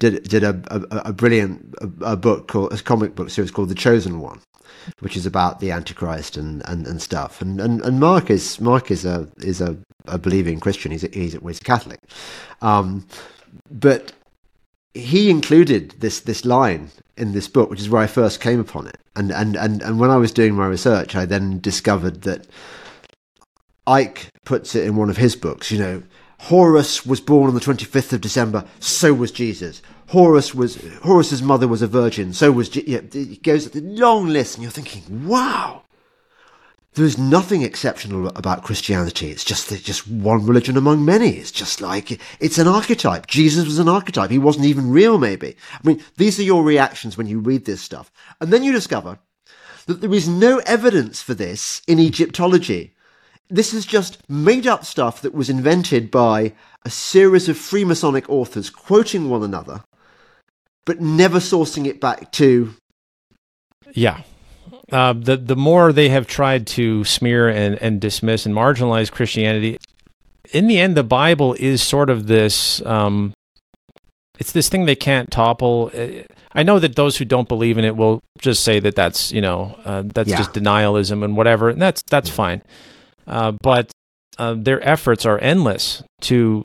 [0.00, 3.68] did did a a, a brilliant a, a book called a comic book series called
[3.68, 4.40] The Chosen One,
[4.98, 7.40] which is about the Antichrist and, and, and stuff.
[7.40, 10.90] And, and and Mark is Mark is a is a, a believing Christian.
[10.90, 12.00] He's a, he's a, he's a Catholic,
[12.60, 13.06] um,
[13.70, 14.12] but
[14.94, 18.88] he included this this line in this book, which is where I first came upon
[18.88, 18.98] it.
[19.14, 22.46] And and and and when I was doing my research, I then discovered that
[23.86, 25.70] Icke puts it in one of his books.
[25.70, 26.02] You know,
[26.44, 28.64] Horus was born on the twenty fifth of December.
[28.78, 29.82] So was Jesus.
[30.08, 32.32] Horus was Horus's mother was a virgin.
[32.32, 33.00] So was Je- yeah.
[33.12, 35.82] It goes a long list, and you're thinking, wow.
[36.94, 39.30] There is nothing exceptional about Christianity.
[39.30, 41.36] It's just it's just one religion among many.
[41.36, 43.26] It's just like it's an archetype.
[43.26, 44.30] Jesus was an archetype.
[44.30, 45.56] He wasn't even real, maybe.
[45.72, 48.10] I mean, these are your reactions when you read this stuff,
[48.40, 49.18] and then you discover
[49.86, 52.94] that there is no evidence for this in Egyptology.
[53.50, 56.52] This is just made up stuff that was invented by
[56.84, 59.82] a series of Freemasonic authors quoting one another,
[60.86, 62.74] but never sourcing it back to.
[63.92, 64.22] Yeah.
[64.92, 69.78] Uh, the the more they have tried to smear and, and dismiss and marginalize Christianity,
[70.52, 72.84] in the end, the Bible is sort of this.
[72.86, 73.32] Um,
[74.38, 75.90] it's this thing they can't topple.
[75.94, 76.22] Uh,
[76.52, 79.40] I know that those who don't believe in it will just say that that's you
[79.40, 80.38] know uh, that's Yeah.
[80.38, 82.62] just denialism and whatever, and that's that's fine.
[83.26, 83.90] Uh, but
[84.38, 86.64] uh, their efforts are endless to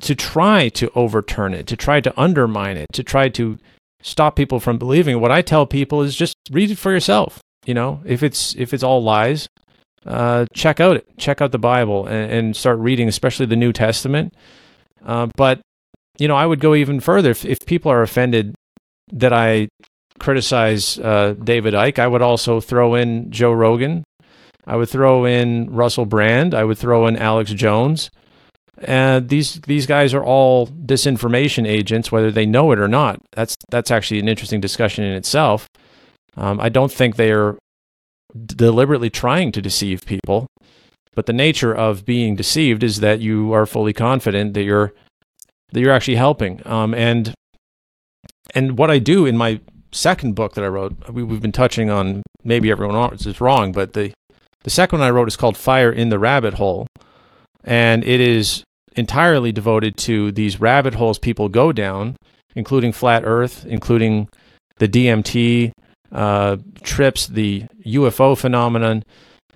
[0.00, 3.58] to try to overturn it, to try to undermine it, to try to
[4.02, 5.20] stop people from believing.
[5.20, 7.40] What I tell people is just read it for yourself.
[7.66, 9.48] You know, if it's if it's all lies,
[10.06, 13.72] uh, check out it, check out the Bible, and, and start reading, especially the New
[13.72, 14.34] Testament.
[15.04, 15.60] Uh, but
[16.18, 17.30] you know, I would go even further.
[17.30, 18.54] If, if people are offended
[19.12, 19.68] that I
[20.18, 24.04] criticize uh, David Icke, I would also throw in Joe Rogan.
[24.68, 26.54] I would throw in Russell Brand.
[26.54, 28.10] I would throw in Alex Jones.
[28.82, 33.20] And these these guys are all disinformation agents, whether they know it or not.
[33.32, 35.68] That's that's actually an interesting discussion in itself.
[36.36, 37.58] Um, I don't think they are
[38.46, 40.46] deliberately trying to deceive people,
[41.14, 44.92] but the nature of being deceived is that you are fully confident that you're
[45.72, 46.60] that you're actually helping.
[46.66, 47.34] Um, and
[48.54, 49.60] and what I do in my
[49.92, 52.22] second book that I wrote, we, we've been touching on.
[52.44, 54.12] Maybe everyone else is wrong, but the
[54.68, 56.86] the second one I wrote is called "Fire in the Rabbit Hole."
[57.64, 58.64] and it is
[58.96, 62.16] entirely devoted to these rabbit holes people go down,
[62.54, 64.28] including flat Earth, including
[64.76, 65.72] the DMT
[66.12, 69.04] uh, trips, the UFO phenomenon,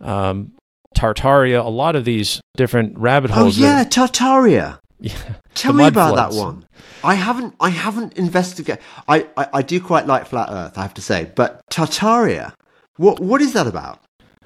[0.01, 0.53] um,
[0.97, 3.41] Tartaria, a lot of these different rabbit holes.
[3.41, 3.59] Oh holes.
[3.59, 4.79] yeah, that- Tartaria.
[5.01, 5.15] yeah.
[5.55, 6.37] Tell me about floods.
[6.37, 6.67] that one.
[7.05, 7.55] I haven't.
[7.61, 8.83] I haven't investigated.
[9.07, 10.79] I, I I do quite like flat Earth.
[10.79, 12.55] I have to say, but Tartaria.
[12.97, 14.02] What what is that about?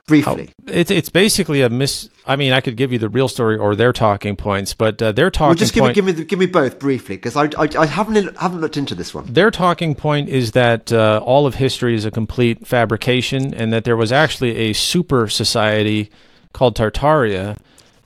[0.06, 0.50] Briefly.
[0.68, 2.08] It's it's basically a mis.
[2.26, 5.10] I mean, I could give you the real story or their talking points, but uh,
[5.10, 5.90] their talking well, just give point.
[5.90, 8.76] me give me the, give me both briefly because I, I I haven't haven't looked
[8.76, 9.26] into this one.
[9.26, 13.82] their talking point is that uh, all of history is a complete fabrication and that
[13.82, 16.08] there was actually a super society
[16.52, 17.56] called Tartaria,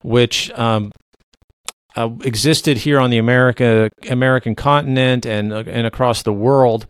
[0.01, 0.93] which um,
[1.97, 6.87] uh, existed here on the America American continent and uh, and across the world,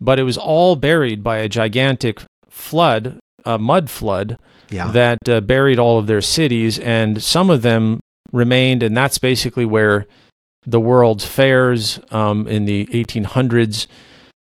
[0.00, 4.38] but it was all buried by a gigantic flood, a mud flood
[4.70, 4.90] Yeah.
[4.92, 8.00] that uh, buried all of their cities, and some of them
[8.32, 10.06] remained, and that's basically where
[10.66, 13.86] the World's Fairs um, in the 1800s,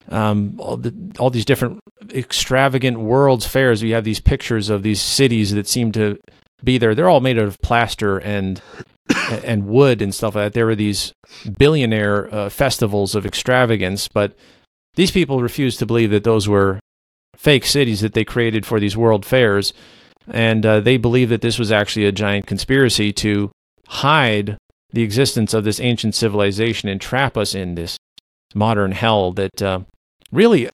[0.10, 1.80] um, all, the, all these different
[2.12, 3.84] extravagant World's Fairs.
[3.84, 6.18] We have these pictures of these cities that seem to
[6.64, 6.96] be there.
[6.96, 8.62] They're all made out of plaster and
[9.44, 10.54] and wood and stuff like that.
[10.54, 11.14] There were these
[11.60, 14.36] billionaire uh, festivals of extravagance, but
[14.96, 16.80] these people refused to believe that those were
[17.36, 19.74] fake cities that they created for these world fairs
[20.28, 23.52] and uh, they believe that this was actually a giant conspiracy to
[23.88, 24.58] hide
[24.92, 27.98] the existence of this ancient civilization and trap us in this
[28.54, 29.82] modern hell that uh,
[30.32, 30.70] really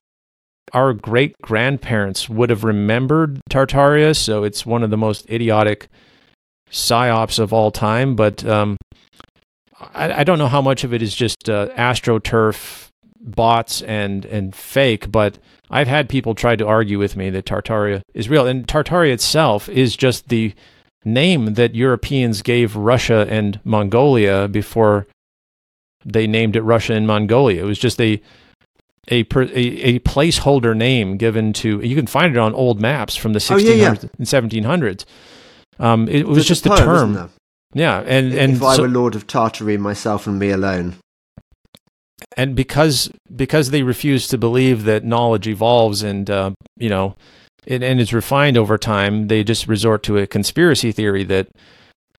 [0.74, 5.90] our great grandparents would have remembered Tartaria, so it's one of the most idiotic
[6.70, 8.16] psyops of all time.
[8.16, 8.78] But um,
[9.94, 12.88] I, I don't know how much of it is just uh, astroturf
[13.24, 15.38] bots and and fake, but
[15.70, 19.70] I've had people try to argue with me that Tartaria is real, and Tartaria itself
[19.70, 20.54] is just the
[21.06, 25.08] name that Europeans gave Russia and Mongolia before
[26.06, 27.62] they named it Russia and Mongolia.
[27.64, 28.22] It was just a
[29.08, 31.80] a, per, a, a placeholder name given to.
[31.82, 33.90] You can find it on old maps from the Oh, 1600s yeah, yeah.
[34.18, 35.06] and 1700s.
[35.80, 37.32] Um, it, was There's a just the term,
[37.74, 40.96] yeah, and and if I so- were Lord of Tartary, myself and me alone.
[42.38, 47.16] And because because they refuse to believe that knowledge evolves and uh, you know
[47.66, 51.48] it, and is refined over time, they just resort to a conspiracy theory that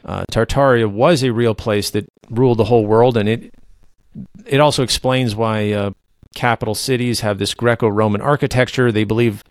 [0.05, 3.55] uh, Tartaria was a real place that ruled the whole world, and it
[4.47, 5.91] it also explains why uh,
[6.35, 8.93] capital cities have this Greco-Roman architecture.
[8.93, 9.43] They believe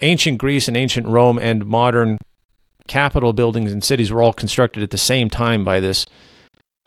[0.00, 2.18] ancient Greece and ancient Rome and modern
[2.88, 6.04] capital buildings and cities were all constructed at the same time by this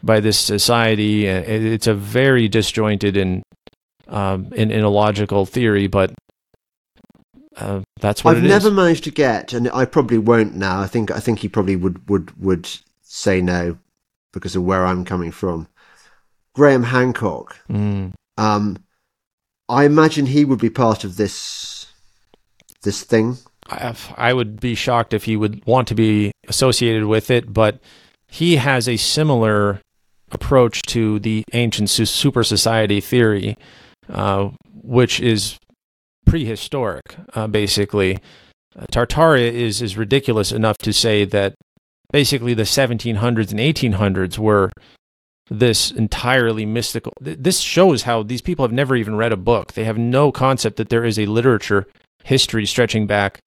[0.03, 1.25] by this society.
[1.25, 3.43] It's a very disjointed and
[4.07, 6.13] um, in, in a logical theory, but
[7.57, 8.49] uh, that's what I've it is.
[8.49, 10.81] never managed to get, and I probably won't now.
[10.81, 12.69] I think I think he probably would would would
[13.01, 13.77] say no
[14.33, 15.67] because of where I'm coming from.
[16.53, 17.57] Graham Hancock.
[17.69, 18.13] Mm.
[18.37, 18.77] Um,
[19.69, 21.87] I imagine he would be part of this
[22.83, 23.37] this thing.
[23.67, 27.79] I, I would be shocked if he would want to be associated with it, but
[28.35, 29.79] he has a similar
[30.31, 33.55] approach to the ancient su- super society theory,
[34.09, 35.57] uh, which is
[36.25, 38.17] prehistoric, uh, basically.
[38.77, 41.55] Uh, Tartaria is, is ridiculous enough to say that
[42.11, 44.69] basically the 1700s and 1800s were
[45.49, 47.13] this entirely mystical.
[47.23, 49.73] th- This shows how these people have never even read a book.
[49.73, 51.87] They have no concept that there is a literature
[52.25, 53.39] history stretching back,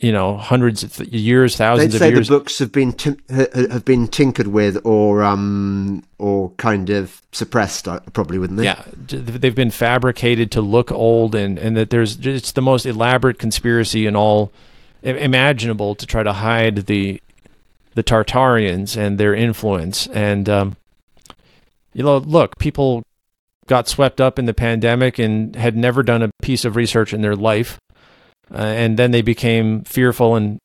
[0.00, 3.20] you know, hundreds of th- years, They'd thousands of say the books have been tim-
[3.28, 7.86] have been tinkered with, or um, or kind of suppressed.
[8.14, 8.64] Probably wouldn't they?
[8.64, 13.38] Yeah, they've been fabricated to look old, and and that there's it's the most elaborate
[13.38, 14.52] conspiracy in all
[15.02, 17.20] imaginable to try to hide the
[17.94, 20.06] the Tartarians and their influence.
[20.08, 20.76] And um,
[21.92, 23.02] you know, look, people
[23.66, 27.20] got swept up in the pandemic and had never done a piece of research in
[27.20, 27.78] their life,
[28.52, 30.58] uh, and then they became fearful and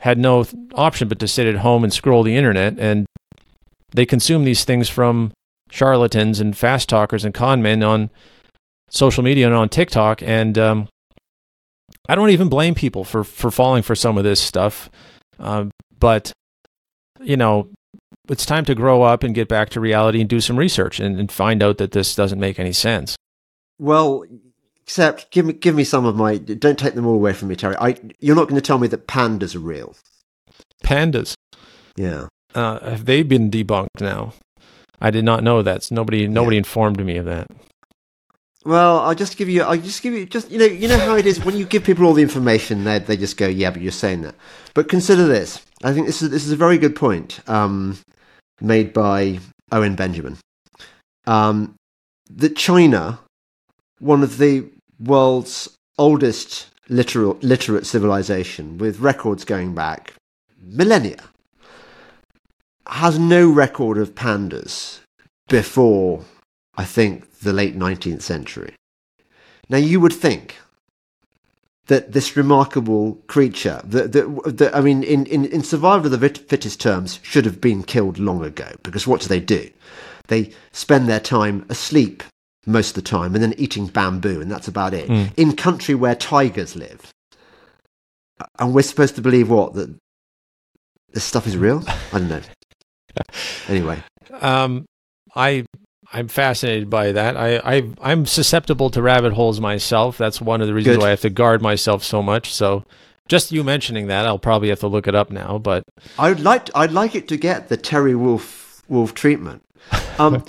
[0.00, 3.06] had no th- option but to sit at home and scroll the internet, and
[3.90, 5.32] they consume these things from
[5.70, 8.10] charlatans and fast talkers and con men on
[8.90, 10.22] social media and on TikTok.
[10.22, 10.88] And um,
[12.08, 14.90] I don't even blame people for for falling for some of this stuff,
[15.38, 16.32] um, but
[17.20, 17.68] you know.
[18.28, 21.18] It's time to grow up and get back to reality and do some research and,
[21.18, 23.16] and find out that this doesn't make any sense.
[23.80, 24.24] Well,
[24.84, 26.36] except give me give me some of my.
[26.38, 27.76] Don't take them all away from me, Terry.
[27.80, 29.94] I you're not going to tell me that pandas are real.
[30.84, 31.34] Pandas,
[31.96, 32.26] Yeah.
[32.54, 34.32] uh, have they been debunked now?
[35.00, 35.90] I did not know that.
[35.90, 37.48] Nobody, nobody informed me of that.
[38.64, 39.62] Well, I'll just give you.
[39.62, 40.26] I'll just give you.
[40.26, 42.84] Just you know, you know how it is when you give people all the information,
[42.84, 44.36] they they just go, yeah, but you're saying that.
[44.74, 47.98] But consider this: I think this is this is a very good point um,
[48.60, 49.40] made by
[49.72, 50.36] Owen Benjamin.
[51.26, 51.74] Um,
[52.30, 53.18] that China,
[53.98, 54.70] one of the
[55.02, 55.68] world's
[55.98, 60.14] oldest literal, literate civilization, with records going back
[60.60, 61.22] millennia,
[62.86, 65.00] has no record of pandas
[65.48, 66.24] before,
[66.76, 68.74] I think, the late 19th century.
[69.68, 70.56] Now, you would think
[71.86, 76.28] that this remarkable creature, that, that, that I mean, in, in, in survival of the
[76.28, 78.70] fittest terms, should have been killed long ago.
[78.82, 79.68] Because what do they do?
[80.28, 82.22] They spend their time asleep
[82.66, 85.08] most of the time and then eating bamboo, and that's about it.
[85.08, 85.32] Mm.
[85.36, 87.12] In country where tigers live.
[88.58, 89.74] And we're supposed to believe what?
[89.74, 89.94] That
[91.12, 91.82] this stuff is real?
[91.86, 92.40] I don't know.
[93.68, 94.02] anyway.
[94.40, 94.86] Um,
[95.34, 95.64] I
[96.12, 97.36] I'm fascinated by that.
[97.36, 100.18] I, I I'm susceptible to rabbit holes myself.
[100.18, 101.02] That's one of the reasons Good.
[101.02, 102.52] why I have to guard myself so much.
[102.52, 102.84] So
[103.28, 105.58] just you mentioning that, I'll probably have to look it up now.
[105.58, 105.84] But
[106.18, 109.62] I'd like to, I'd like it to get the Terry Wolfe Wolfe treatment.
[110.18, 110.44] Um,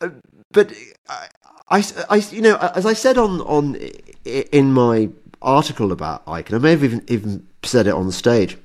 [0.52, 0.72] but
[1.08, 1.28] I,
[1.68, 3.76] I, I, you know, as I said on on
[4.24, 5.08] in my
[5.42, 8.56] article about Icke, I may have even even said it on the stage.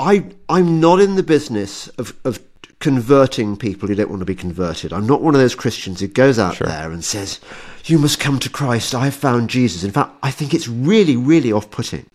[0.00, 2.40] I I'm not in the business of of
[2.80, 4.92] converting people who don't want to be converted.
[4.92, 6.66] I'm not one of those Christians who goes out sure.
[6.66, 7.40] there and says,
[7.84, 8.94] You must come to Christ.
[8.94, 9.82] I have found Jesus.
[9.82, 12.06] In fact, I think it's really, really off putting.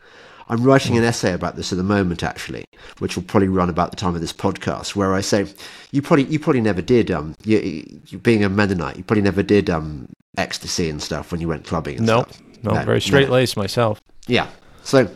[0.49, 2.65] I'm writing an essay about this at the moment, actually,
[2.99, 5.45] which will probably run about the time of this podcast, where I say
[5.91, 9.43] you probably you probably never did um you, you being a Mennonite, you probably never
[9.43, 11.97] did um ecstasy and stuff when you went clubbing.
[11.97, 12.63] And nope, stuff.
[12.63, 14.01] no, very straight laced myself.
[14.27, 14.47] Yeah,
[14.83, 15.09] so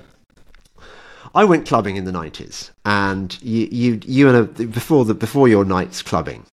[1.36, 5.48] I went clubbing in the nineties, and you, you, you and a, before the before
[5.48, 6.46] your nights clubbing,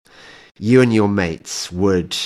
[0.59, 2.17] you and your mates would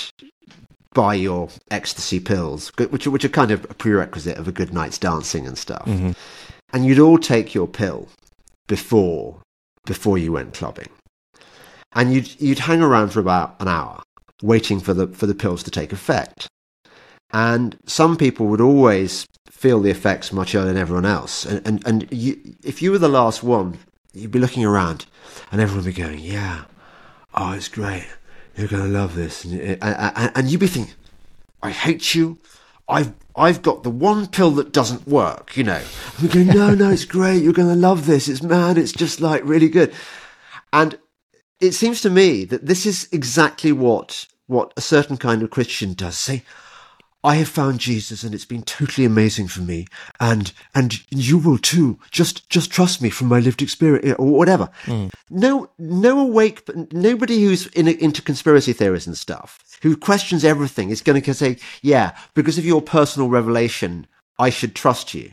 [0.97, 4.99] buy your ecstasy pills, which which are kind of a prerequisite of a good night's
[4.99, 6.13] dancing and stuff, mm-hmm.
[6.73, 8.09] and you'd all take your pill
[8.67, 9.43] before
[9.85, 10.89] before you went clubbing,
[11.93, 14.03] and you'd you'd hang around for about an hour
[14.43, 16.49] waiting for the for the pills to take effect.
[17.31, 21.45] And some people would always feel the effects much earlier than everyone else.
[21.45, 23.79] And, and, and you, if you were the last one,
[24.13, 25.07] you'd be looking around
[25.51, 26.65] and everyone would be going, yeah,
[27.35, 28.07] oh, it's great.
[28.57, 29.45] You're going to love this.
[29.45, 30.95] And, eh, and, and you'd be thinking,
[31.63, 32.39] I hate you.
[32.89, 35.83] I've I've got the one pill that doesn't work, you know.
[36.19, 37.43] And we're going, no, no, it's great.
[37.43, 38.29] You're going to love this.
[38.29, 39.93] It's man, it's just like really good.
[40.73, 40.99] And
[41.61, 45.95] it seems to me that this is exactly what what a certain kind of Christian
[45.95, 46.19] does.
[46.19, 46.45] Say,
[47.27, 49.89] I have found Jesus and it's been totally amazing for me.
[50.21, 51.99] And, and you will too.
[52.13, 54.71] Just, just trust me from my lived experience or whatever.
[54.85, 55.13] Mm.
[55.29, 56.63] No, no awake,
[56.93, 61.57] nobody who's in, into conspiracy theories and stuff who questions everything is going to say,
[61.83, 64.07] yeah, because of your personal revelation,
[64.39, 65.33] I should trust you.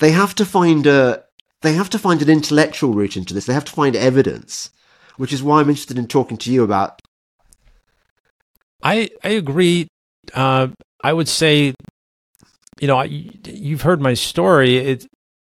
[0.00, 1.22] They have to find a,
[1.62, 3.46] they have to find an intellectual route into this.
[3.46, 4.70] They have to find evidence,
[5.16, 7.00] which is why I'm interested in talking to you about.
[8.82, 9.86] I, I agree.
[10.34, 10.68] Uh,
[11.02, 11.74] I would say,
[12.80, 14.76] you know, I, you've heard my story.
[14.76, 15.06] It,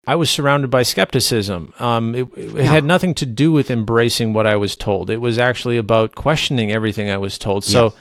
[0.07, 1.73] I was surrounded by skepticism.
[1.79, 2.63] Um, it, it yeah.
[2.63, 5.09] had nothing to do with embracing what I was told.
[5.09, 7.63] It was actually about questioning everything I was told.
[7.63, 7.93] So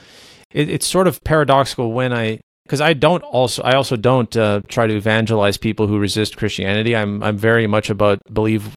[0.51, 4.61] it, it's sort of paradoxical when I, because I don't also, I also don't uh,
[4.67, 6.95] try to evangelize people who resist Christianity.
[6.95, 8.75] I'm, I'm very much about believe,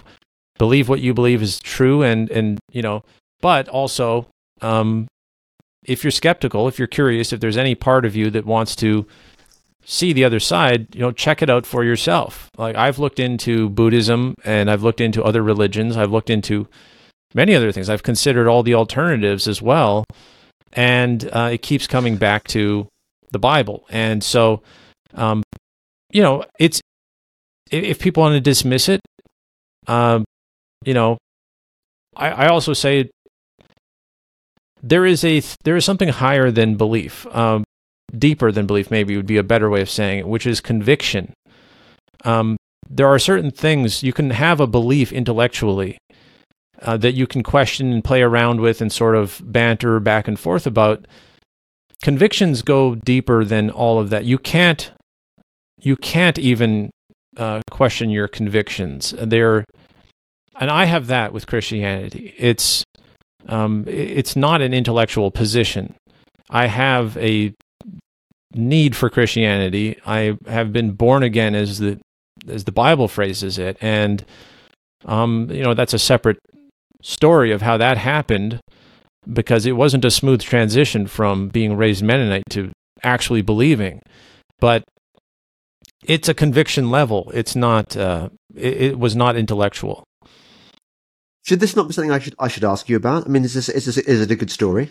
[0.59, 3.03] believe what you believe is true, and and you know,
[3.41, 4.29] but also
[4.61, 5.09] um,
[5.85, 9.07] if you're skeptical, if you're curious, if there's any part of you that wants to
[9.85, 12.49] see the other side, you know, check it out for yourself.
[12.57, 15.97] Like I've looked into Buddhism and I've looked into other religions.
[15.97, 16.69] I've looked into
[17.35, 17.91] many other things.
[17.91, 20.05] I've considered all the alternatives as well.
[20.73, 22.87] And uh, it keeps coming back to
[23.31, 23.85] the Bible.
[23.91, 24.63] And so,
[25.15, 25.43] um,
[26.11, 26.81] you know, it's,
[27.71, 29.01] if people want to dismiss it,
[29.89, 30.25] um,
[30.85, 31.19] you know,
[32.15, 33.11] I, I also say
[34.83, 37.65] there is a there is something higher than belief, um,
[38.17, 38.91] deeper than belief.
[38.91, 41.33] Maybe would be a better way of saying it, which is conviction.
[42.25, 42.57] Um,
[42.89, 45.99] there are certain things you can have a belief intellectually
[46.83, 50.39] uh, that you can question and play around with and sort of banter back and
[50.39, 51.07] forth about.
[52.03, 54.25] Convictions go deeper than all of that.
[54.25, 54.91] You can't
[55.81, 56.91] you can't even
[57.37, 59.15] uh, question your convictions.
[59.17, 59.65] They're
[60.61, 62.35] and I have that with Christianity.
[62.37, 62.85] It's
[63.49, 65.95] um, it's not an intellectual position.
[66.51, 67.55] I have a
[68.55, 69.99] need for Christianity.
[70.07, 71.99] I have been born again, as the
[72.49, 74.25] as the Bible phrases it, and
[75.05, 76.39] um, you know that's a separate
[77.03, 78.61] story of how that happened
[79.33, 82.71] because it wasn't a smooth transition from being raised Mennonite to
[83.03, 84.01] actually believing,
[84.61, 84.83] but
[86.05, 87.31] it's a conviction level.
[87.35, 87.97] It's not.
[87.97, 90.05] Uh, it, it was not intellectual.
[91.43, 93.27] Should this not be something I should I should ask you about?
[93.27, 94.91] I mean, is this is this is it a good story?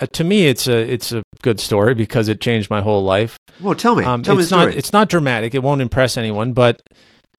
[0.00, 3.36] Uh, to me, it's a it's a good story because it changed my whole life.
[3.60, 4.04] Well, tell me.
[4.04, 4.76] Um, tell me it's not story.
[4.76, 5.54] it's not dramatic.
[5.54, 6.52] It won't impress anyone.
[6.54, 6.80] But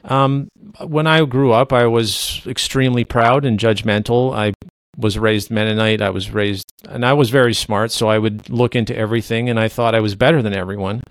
[0.03, 0.47] um,
[0.85, 4.35] when I grew up, I was extremely proud and judgmental.
[4.35, 4.53] I
[4.97, 6.01] was raised Mennonite.
[6.01, 7.91] I was raised, and I was very smart.
[7.91, 11.01] So I would look into everything, and I thought I was better than everyone.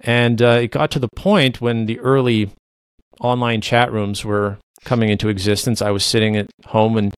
[0.00, 2.50] And uh, it got to the point when the early
[3.20, 5.82] online chat rooms were coming into existence.
[5.82, 7.14] I was sitting at home and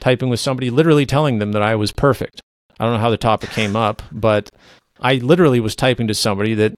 [0.00, 2.40] typing with somebody, literally telling them that I was perfect.
[2.78, 4.50] I don't know how the topic came up, but
[5.00, 6.74] I literally was typing to somebody that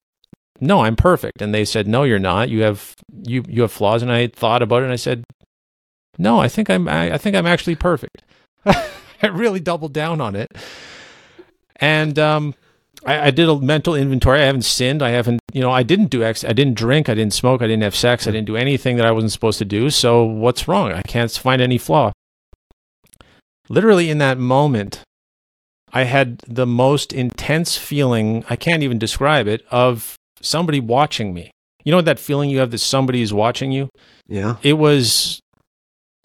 [0.61, 1.43] no, I'm perfect.
[1.43, 2.48] And they said, No, you're not.
[2.48, 2.94] You have
[3.24, 4.03] you you have flaws.
[4.03, 5.24] And I thought about it and I said,
[6.19, 8.23] No, I think I'm I, I think I'm actually perfect.
[8.66, 10.51] I really doubled down on it.
[11.77, 12.55] And um
[13.05, 14.40] I, I did a mental inventory.
[14.40, 15.02] I haven't sinned.
[15.02, 16.44] I haven't, you know, I didn't do X.
[16.44, 17.09] I didn't drink.
[17.09, 17.62] I didn't smoke.
[17.62, 18.27] I didn't have sex.
[18.27, 19.90] I didn't do anything that I wasn't supposed to do.
[19.90, 20.93] So what's wrong?
[20.93, 22.12] I can't find any flaw.
[23.68, 25.02] Literally in that moment,
[25.93, 31.51] I had the most intense feeling, I can't even describe it, of somebody watching me.
[31.85, 33.89] You know that feeling you have that somebody is watching you?
[34.28, 34.56] yeah.
[34.62, 35.40] It was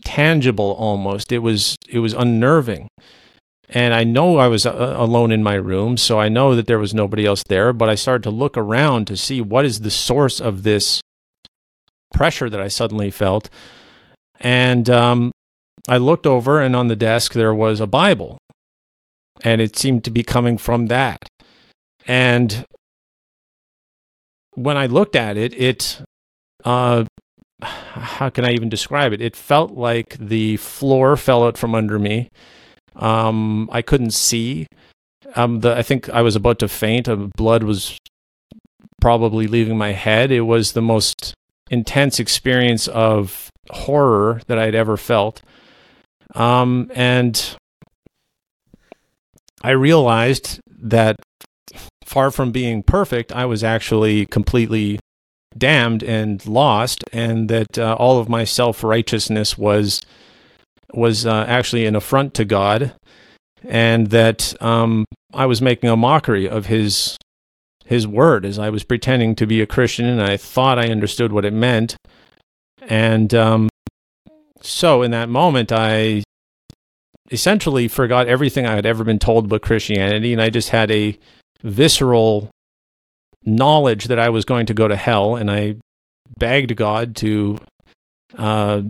[0.03, 1.31] tangible almost.
[1.31, 2.87] It was it was unnerving.
[3.73, 6.79] And I know I was uh, alone in my room, so I know that there
[6.79, 9.91] was nobody else there, but I started to look around to see what is the
[9.91, 11.01] source of this
[12.13, 13.49] pressure that I suddenly felt.
[14.41, 15.31] And um,
[15.87, 18.37] I looked over, and on the desk there was a Bible
[19.43, 21.27] and it seemed to be coming from that.
[22.07, 22.65] And
[24.53, 26.01] when I looked at it, it,
[26.63, 27.05] uh,
[27.61, 29.21] how can I even describe it?
[29.21, 32.29] It felt like the floor fell out from under me.
[32.95, 34.67] Um, I couldn't see.
[35.35, 37.07] Um, the, I think I was about to faint.
[37.07, 37.97] Uh, blood was
[38.99, 40.31] probably leaving my head.
[40.31, 41.33] It was the most
[41.69, 45.41] intense experience of horror that I'd ever felt.
[46.35, 47.55] Um, and
[49.61, 51.15] I realized that
[52.03, 54.99] far from being perfect, I was actually completely
[55.57, 60.01] damned and lost, and that uh, all of my self righteousness was
[60.93, 62.93] was uh, actually an affront to God,
[63.63, 67.17] and that um, I was making a mockery of His
[67.85, 71.31] His word as I was pretending to be a Christian, and I thought I understood
[71.31, 71.95] what it meant,
[72.81, 73.69] and um,
[74.61, 76.23] so in that moment, I
[77.31, 81.17] essentially forgot everything I had ever been told about Christianity, and I just had a
[81.63, 82.49] visceral
[83.43, 85.75] knowledge that I was going to go to hell, and I
[86.37, 87.57] begged God to.
[88.37, 88.83] Uh,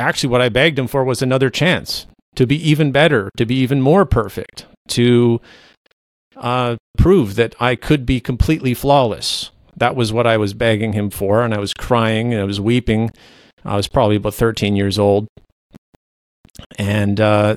[0.00, 2.06] actually, what I begged Him for was another chance
[2.36, 5.40] to be even better, to be even more perfect, to
[6.36, 9.50] uh, prove that I could be completely flawless.
[9.76, 12.60] That was what I was begging Him for, and I was crying and I was
[12.60, 13.10] weeping.
[13.64, 15.28] I was probably about 13 years old
[16.78, 17.56] and uh,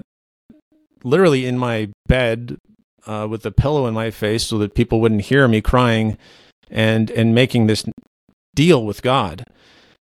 [1.03, 2.57] literally in my bed
[3.06, 6.18] uh, with a pillow in my face so that people wouldn't hear me crying
[6.70, 7.86] and and making this
[8.56, 9.45] deal with God.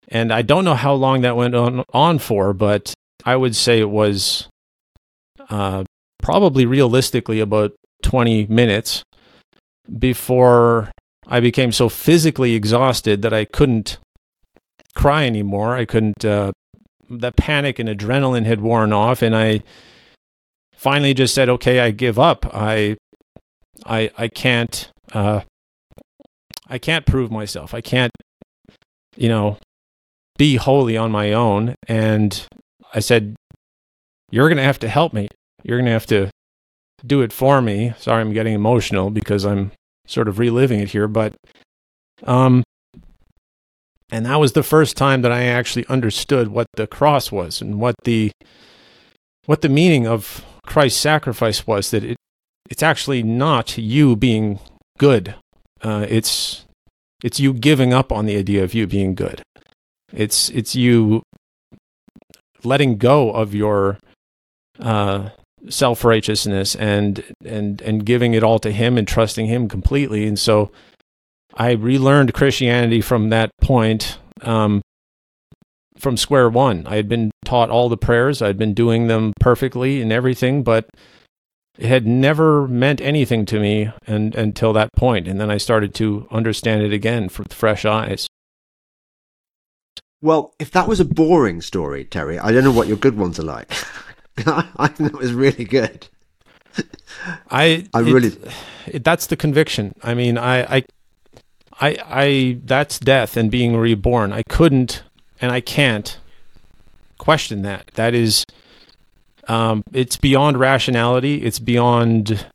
[0.09, 3.79] And I don't know how long that went on, on for, but I would say
[3.79, 4.47] it was
[5.49, 5.83] uh,
[6.21, 7.73] probably realistically about
[8.03, 9.03] 20 minutes
[9.97, 10.91] before
[11.27, 13.97] I became so physically exhausted that I couldn't
[14.93, 15.75] cry anymore.
[15.75, 16.51] I couldn't uh,
[17.09, 19.63] the panic and adrenaline had worn off and I
[20.75, 22.45] finally just said, okay, I give up.
[22.53, 22.97] I,
[23.85, 25.41] I, I can't, uh,
[26.67, 27.73] I can't prove myself.
[27.73, 28.11] I can't,
[29.15, 29.57] you know,
[30.37, 31.75] be holy on my own.
[31.87, 32.45] And
[32.93, 33.35] I said,
[34.31, 35.27] you're going to have to help me.
[35.63, 36.29] You're going to have to
[37.05, 37.93] do it for me.
[37.97, 39.71] Sorry, I'm getting emotional because I'm
[40.07, 41.35] sort of reliving it here, but,
[42.23, 42.63] um,
[44.11, 47.79] and that was the first time that I actually understood what the cross was and
[47.79, 48.31] what the
[49.45, 52.17] what the meaning of Christ's sacrifice was that it
[52.69, 54.59] it's actually not you being
[54.97, 55.35] good.
[55.81, 56.65] Uh, it's
[57.23, 59.41] it's you giving up on the idea of you being good.
[60.13, 61.23] It's it's you
[62.63, 63.97] letting go of your
[64.79, 65.29] uh,
[65.69, 70.27] self righteousness and and and giving it all to Him and trusting Him completely.
[70.27, 70.71] And so
[71.55, 74.81] I relearned Christianity from that point, um,
[75.97, 76.85] from square one.
[76.85, 80.89] I had been taught all the prayers, I'd been doing them perfectly and everything, but
[81.77, 85.27] it had never meant anything to me and, until that point.
[85.27, 88.27] And then I started to understand it again with fresh eyes.
[90.25, 93.37] Well, if that was a boring story, Terry, I don't know what your good ones
[93.39, 93.71] are like.
[94.47, 96.07] I think that was really good.
[97.51, 98.37] I I it- really-
[98.87, 99.93] it, that's the conviction.
[100.01, 100.83] I mean, I, I
[101.79, 104.33] I I that's death and being reborn.
[104.33, 105.03] I couldn't
[105.39, 106.17] and I can't
[107.19, 107.91] question that.
[107.93, 108.45] That is,
[109.47, 111.43] um, it's beyond rationality.
[111.43, 112.47] It's beyond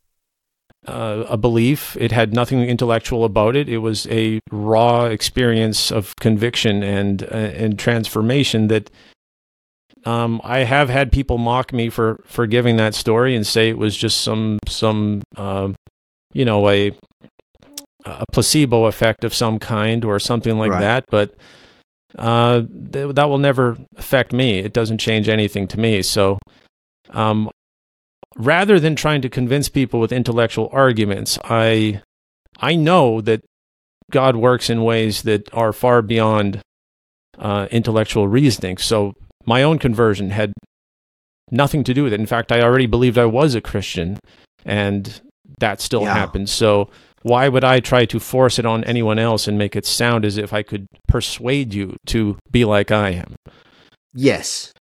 [0.86, 1.96] uh, a belief.
[1.98, 3.68] It had nothing intellectual about it.
[3.68, 8.90] It was a raw experience of conviction and uh, and transformation that.
[10.06, 13.76] Um, I have had people mock me for for giving that story and say it
[13.76, 15.72] was just some some uh,
[16.32, 16.92] you know a
[18.06, 20.80] a placebo effect of some kind or something like Right.
[20.80, 21.04] that.
[21.10, 21.34] But
[22.16, 22.62] uh,
[22.92, 24.60] th- that will never affect me.
[24.60, 26.00] It doesn't change anything to me.
[26.00, 26.38] So,
[27.10, 27.50] um,
[28.36, 32.02] rather than trying to convince people with intellectual arguments, I
[32.58, 33.42] I know that
[34.10, 36.60] God works in ways that are far beyond
[37.38, 38.76] uh, intellectual reasoning.
[38.78, 39.14] So,
[39.46, 40.52] my own conversion had
[41.50, 42.20] nothing to do with it.
[42.20, 44.18] In fact, I already believed I was a Christian,
[44.64, 45.20] and
[45.58, 46.14] that still Yeah.
[46.14, 46.48] happened.
[46.48, 46.88] So
[47.22, 50.38] why would I try to force it on anyone else and make it sound as
[50.38, 53.34] if I could persuade you to be like I am?
[54.14, 54.72] Yes.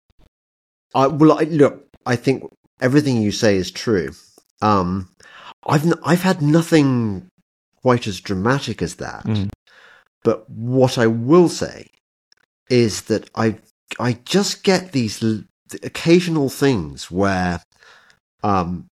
[0.95, 1.85] I well, I, look.
[2.05, 2.43] I think
[2.79, 4.11] everything you say is true.
[4.61, 5.09] Um,
[5.65, 7.27] I've n- I've had nothing
[7.81, 9.23] quite as dramatic as that.
[9.25, 9.49] Mm.
[10.23, 11.87] But what I will say
[12.69, 13.57] is that I
[13.99, 15.43] I just get these l-
[15.83, 17.61] occasional things where
[18.43, 18.87] um,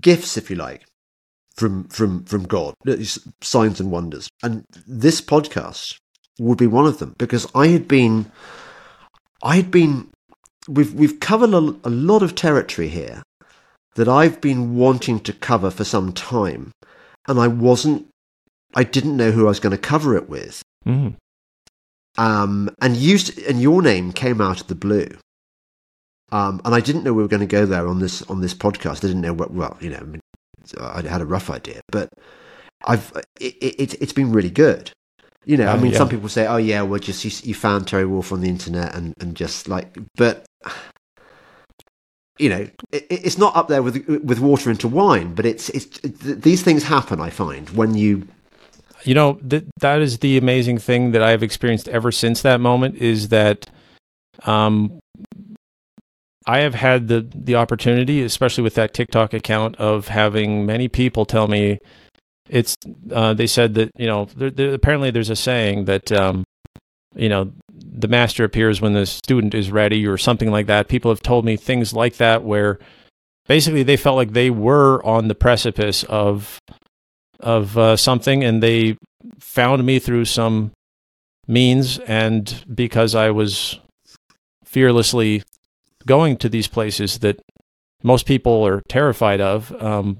[0.00, 0.84] gifts, if you like,
[1.56, 2.74] from from from God,
[3.40, 5.98] signs and wonders, and this podcast
[6.38, 8.30] would be one of them because I had been
[9.42, 10.10] I had been
[10.68, 13.22] we've we've covered a, a lot of territory here
[13.94, 16.72] that I've been wanting to cover for some time,
[17.28, 18.08] and I wasn't
[18.74, 20.62] I didn't know who I was going to cover it with.
[20.86, 21.14] Mm.
[22.16, 23.18] Um, and you
[23.48, 25.08] and your name came out of the blue.
[26.32, 28.54] Um, and I didn't know we were going to go there on this on this
[28.54, 28.98] podcast.
[28.98, 29.52] I didn't know what.
[29.52, 30.20] Well, you know, I, mean,
[30.80, 32.08] I had a rough idea, but
[32.84, 34.90] I've it, it, it's been really good.
[35.44, 35.98] You know, I Uh, mean, yeah.
[35.98, 38.94] some people say, "Oh, yeah, well, just you, you found Terry Wolfe on the internet
[38.94, 40.44] and and just like," but
[42.38, 45.34] you know, it, it's not up there with with water into wine.
[45.34, 47.20] But it's it's it, these things happen.
[47.20, 48.26] I find when you
[49.04, 52.96] You know, th- that is the amazing thing that I've experienced ever since that moment
[52.96, 53.66] is that
[54.44, 54.98] um,
[56.46, 61.24] I have had the, the opportunity, especially with that TikTok account, of having many people
[61.26, 61.78] tell me
[62.48, 62.74] it's,
[63.12, 66.44] uh, they said that, you know, there, there, apparently there's a saying that, um,
[67.14, 67.52] you know,
[67.94, 70.88] the master appears when the student is ready or something like that.
[70.88, 72.78] People have told me things like that where
[73.46, 76.58] basically they felt like they were on the precipice of
[77.40, 78.96] of uh, something and they
[79.38, 80.72] found me through some
[81.46, 83.78] means and because I was
[84.64, 85.42] fearlessly
[86.06, 87.38] going to these places that
[88.02, 90.18] most people are terrified of um,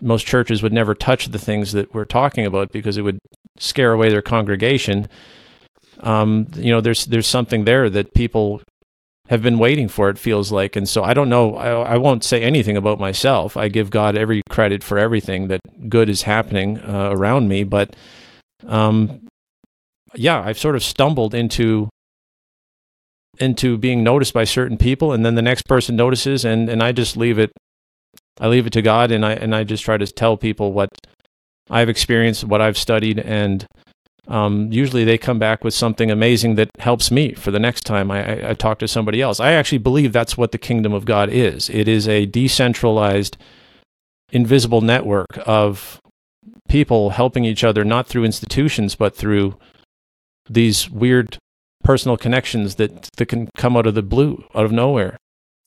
[0.00, 3.18] most churches would never touch the things that we're talking about because it would
[3.58, 5.08] scare away their congregation
[6.00, 8.62] um, you know there's there's something there that people
[9.28, 10.74] have been waiting for it feels like.
[10.74, 13.56] And so i don't know I, I won't say anything about myself.
[13.56, 17.64] I give god every credit for everything that good is happening uh, around me.
[17.64, 17.94] But
[18.66, 19.20] um
[20.14, 21.88] yeah i've sort of stumbled into
[23.38, 25.12] into being noticed by certain people.
[25.12, 27.52] And then the next person notices and and i just leave it
[28.40, 29.10] i leave it to god.
[29.10, 30.88] And i and i just try to tell people what
[31.70, 33.18] i've experienced what i've studied.
[33.18, 33.66] And
[34.28, 38.10] um, usually they come back with something amazing that helps me for the next time
[38.10, 39.40] I, I, talk to somebody else.
[39.40, 41.70] I actually believe that's what the kingdom of God is.
[41.70, 43.38] It is a decentralized,
[44.30, 45.98] invisible network of
[46.68, 49.56] people helping each other, not through institutions, but through
[50.48, 51.38] these weird
[51.82, 55.16] personal connections that, that can come out of the blue, out of nowhere.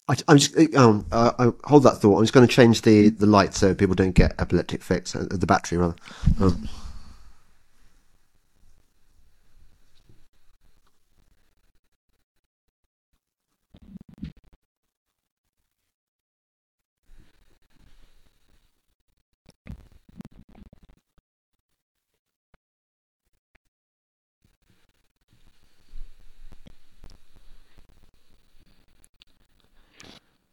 [0.07, 2.17] I, I'm just um, uh, I hold that thought.
[2.17, 5.15] I'm just going to change the the light so people don't get epileptic fits.
[5.15, 5.95] Uh, the battery rather.
[6.39, 6.67] Um,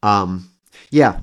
[0.03, 0.51] um,
[0.91, 1.21] yeah.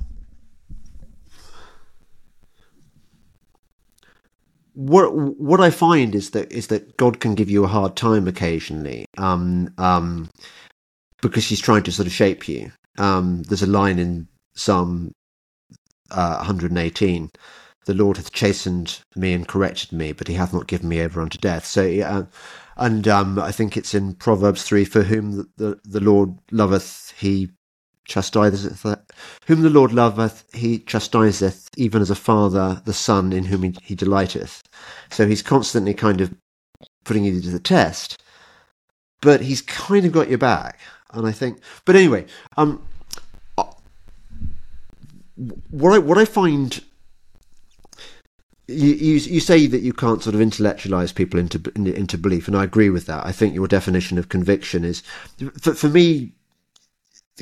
[4.74, 8.28] What what I find is that is that God can give you a hard time
[8.28, 10.28] occasionally, um, um,
[11.22, 12.72] because He's trying to sort of shape you.
[12.98, 15.12] Um, there's a line in Psalm
[16.10, 17.30] uh, 118:
[17.86, 21.22] "The Lord hath chastened me and corrected me, but He hath not given me over
[21.22, 22.24] unto death." So, yeah,
[22.76, 27.14] and um, I think it's in Proverbs three: "For whom the, the, the Lord loveth,
[27.16, 27.48] He
[28.06, 28.84] chastiseth
[29.46, 33.74] whom the Lord loveth, he chastiseth, even as a father the son in whom he,
[33.82, 34.62] he delighteth.
[35.10, 36.34] So he's constantly kind of
[37.04, 38.22] putting you to the test.
[39.20, 40.78] but he's kind of got your back.
[41.12, 42.26] And I think, but anyway,
[42.56, 42.86] um,
[43.56, 43.64] uh,
[45.70, 46.80] what I what I find
[48.68, 52.56] you, you, you say that you can't sort of intellectualize people into into belief, and
[52.56, 53.24] I agree with that.
[53.24, 55.02] I think your definition of conviction is,
[55.60, 56.32] for, for me,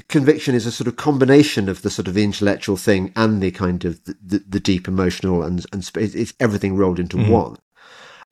[0.03, 3.51] conviction is a sort of combination of the sort of the intellectual thing and the
[3.51, 7.29] kind of the, the, the deep emotional and and it's everything rolled into mm.
[7.29, 7.57] one.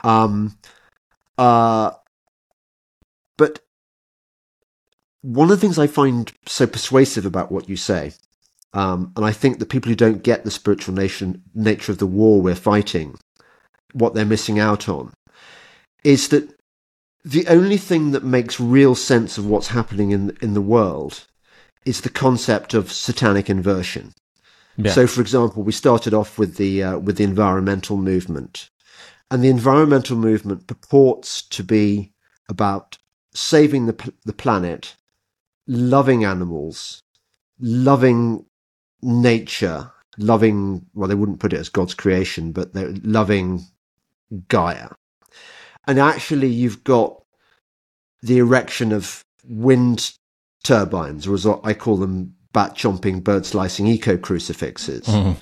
[0.00, 0.58] Um,
[1.38, 1.92] uh,
[3.36, 3.60] but
[5.22, 8.12] one of the things I find so persuasive about what you say
[8.74, 12.06] um, and I think that people who don't get the spiritual nation, nature of the
[12.06, 13.18] war we're fighting,
[13.92, 15.12] what they're missing out on,
[16.04, 16.54] is that
[17.24, 21.26] the only thing that makes real sense of what's happening in in the world
[21.84, 24.12] is the concept of satanic inversion.
[24.76, 24.92] Yeah.
[24.92, 28.70] So, for example, we started off with the uh, with the environmental movement,
[29.30, 32.12] and the environmental movement purports to be
[32.48, 32.96] about
[33.34, 34.96] saving the the planet,
[35.66, 37.02] loving animals,
[37.60, 38.46] loving
[39.02, 43.66] nature, loving, well, they wouldn't put it as God's creation, but they're loving
[44.48, 44.88] Gaia.
[45.86, 47.22] And actually, you've got
[48.22, 50.12] the erection of wind
[50.62, 55.06] turbines, or as I call them, bat chomping, bird slicing eco crucifixes.
[55.06, 55.32] Mm-hmm.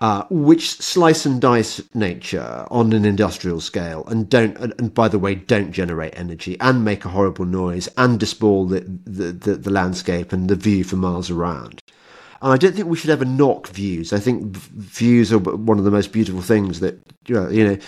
[0.00, 5.08] Uh, which slice and dice nature on an industrial scale and don't and, and, by
[5.08, 9.56] the way don't generate energy and make a horrible noise and dispoil the, the, the,
[9.56, 11.82] the landscape and the view for miles around
[12.40, 14.12] and I don't think we should ever knock views.
[14.12, 17.48] I think views are one of the most beautiful things that you know.
[17.48, 17.78] You know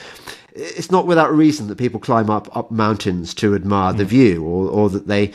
[0.52, 3.98] it's not without reason that people climb up up mountains to admire mm.
[3.98, 5.32] the view, or or that they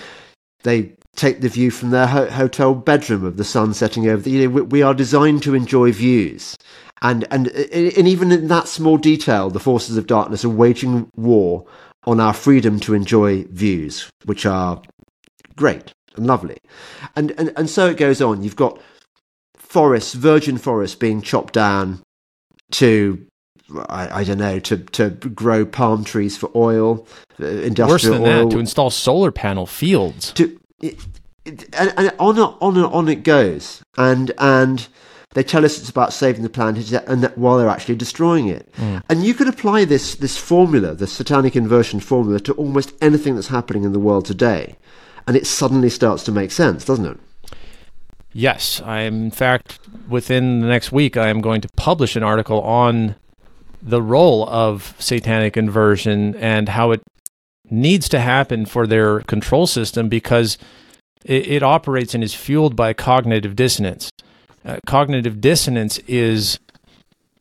[0.64, 4.32] they take the view from their ho- hotel bedroom of the sun setting over the.
[4.32, 6.58] You know, we, we are designed to enjoy views,
[7.02, 11.66] and and and even in that small detail, the forces of darkness are waging war
[12.06, 14.82] on our freedom to enjoy views, which are
[15.56, 16.58] great and lovely,
[17.16, 18.44] and and and so it goes on.
[18.44, 18.80] You've got
[19.58, 22.02] forests, virgin forests being chopped down
[22.72, 23.26] to
[23.90, 27.08] I, I, don't know to to grow palm trees for oil,
[27.40, 30.32] uh, industrial Worse than oil, that, to install solar panel fields.
[30.34, 30.60] To
[30.90, 31.06] it,
[31.46, 34.88] it, and, and on and on and on it goes, and and
[35.34, 38.72] they tell us it's about saving the planet, and that while they're actually destroying it.
[38.78, 39.04] Mm.
[39.10, 43.50] And you could apply this this formula, the satanic inversion formula, to almost anything that's
[43.50, 44.76] happening in the world today,
[45.28, 47.20] and it suddenly starts to make sense, doesn't it?
[48.32, 49.24] Yes, I am.
[49.24, 49.80] In fact,
[50.10, 53.16] within the next week, I am going to publish an article on
[53.82, 57.02] the role of satanic inversion and how it
[57.70, 60.58] needs to happen for their control system because
[61.24, 64.10] it, it operates and is fueled by cognitive dissonance.
[64.64, 66.60] Uh, cognitive dissonance is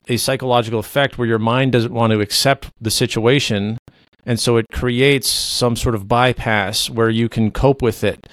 [0.09, 3.79] a psychological effect where your mind doesn't want to accept the situation,
[4.27, 8.27] and so it creates some sort of bypass where you can cope with it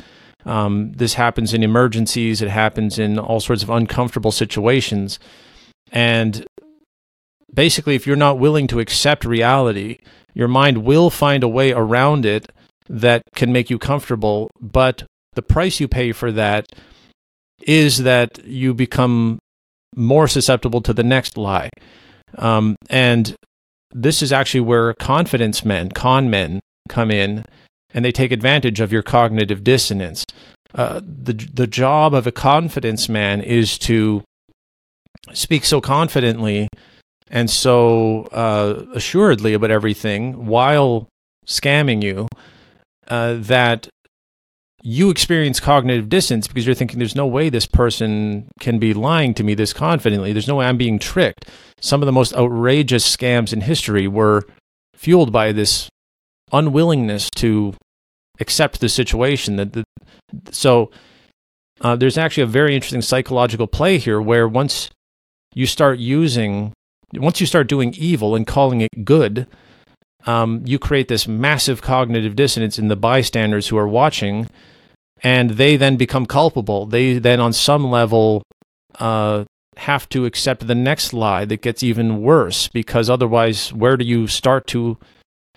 [0.45, 5.19] um, this happens in emergencies, it happens in all sorts of uncomfortable situations.
[5.91, 6.45] And
[7.53, 9.99] basically, if you're not willing to accept reality,
[10.33, 12.51] your mind will find a way around it
[12.89, 14.49] that can make you comfortable.
[14.59, 15.03] But
[15.33, 16.65] the price you pay for that
[17.61, 19.39] is that you become
[19.95, 21.69] more susceptible to the next lie.
[22.37, 23.35] Um, and
[23.91, 26.59] this is actually where confidence men, con men,
[26.89, 27.45] come in
[27.93, 30.25] and they take advantage of your cognitive dissonance.
[30.73, 34.23] Uh, the the job of a confidence man is to
[35.33, 36.69] speak so confidently
[37.31, 41.07] and so uh, assuredly about everything while
[41.47, 42.27] scamming you
[43.07, 43.87] uh, that
[44.83, 49.33] you experience cognitive dissonance because you're thinking there's no way this person can be lying
[49.33, 51.49] to me this confidently there's no way i'm being tricked
[51.79, 54.43] some of the most outrageous scams in history were
[54.95, 55.89] fueled by this
[56.51, 57.73] unwillingness to
[58.39, 59.55] accept the situation.
[59.55, 59.83] That the,
[60.51, 60.91] so
[61.81, 64.89] uh, there's actually a very interesting psychological play here, where once
[65.53, 66.73] you start using,
[67.13, 69.47] once you start doing evil and calling it good,
[70.25, 74.49] um, you create this massive cognitive dissonance in the bystanders who are watching,
[75.23, 76.85] and they then become culpable.
[76.85, 78.43] They then, on some level,
[78.99, 79.45] uh,
[79.77, 84.27] have to accept the next lie that gets even worse because otherwise, where do you
[84.27, 84.97] start to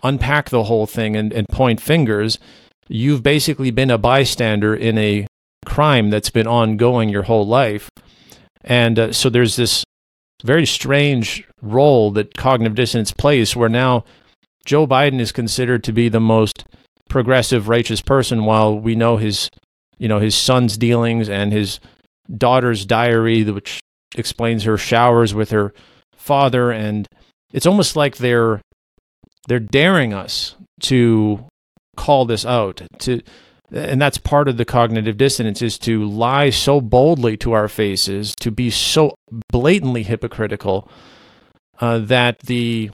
[0.02, 2.39] unpack the whole thing and, and point fingers,
[2.89, 5.26] you've basically been a bystander in a
[5.64, 7.90] crime that's been ongoing your whole life.
[8.62, 9.84] And uh, so there's this
[10.45, 14.05] very strange role that cognitive dissonance plays where now
[14.65, 16.65] Joe Biden is considered to be the most
[17.09, 19.51] progressive righteous person while we know his
[19.99, 21.81] you know his son's dealings and his
[22.37, 23.81] daughter's diary which
[24.15, 25.73] explains her showers with her
[26.16, 26.71] father.
[26.71, 27.09] And
[27.53, 28.61] it's almost like they're
[29.49, 31.47] they're daring us to
[31.97, 33.21] call this out to
[33.75, 38.35] and that's part of the cognitive dissonance is to lie so boldly to our faces
[38.37, 39.15] to be so
[39.51, 40.89] blatantly hypocritical
[41.81, 42.91] uh, that the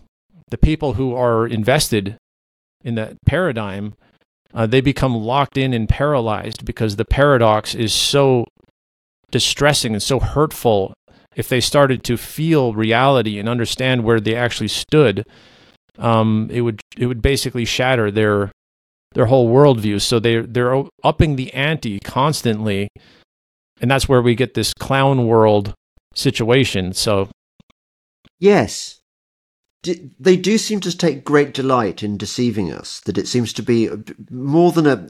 [0.49, 2.17] the people who are invested
[2.83, 3.95] in that paradigm
[4.55, 8.45] uh, they become locked in and paralyzed because the paradox is so
[9.31, 10.93] distressing and so hurtful.
[11.37, 15.25] If they started to feel reality and understand where they actually stood
[16.01, 18.51] um, it would it would basically shatter their
[19.13, 20.01] their whole worldview.
[20.01, 22.89] So they they're upping the ante constantly,
[23.81, 25.75] and that's where we get this clown world
[26.15, 26.93] situation.
[26.93, 27.29] So,
[28.39, 29.01] yes,
[29.83, 33.01] they do seem to take great delight in deceiving us.
[33.01, 33.91] That it seems to be
[34.31, 35.09] more than a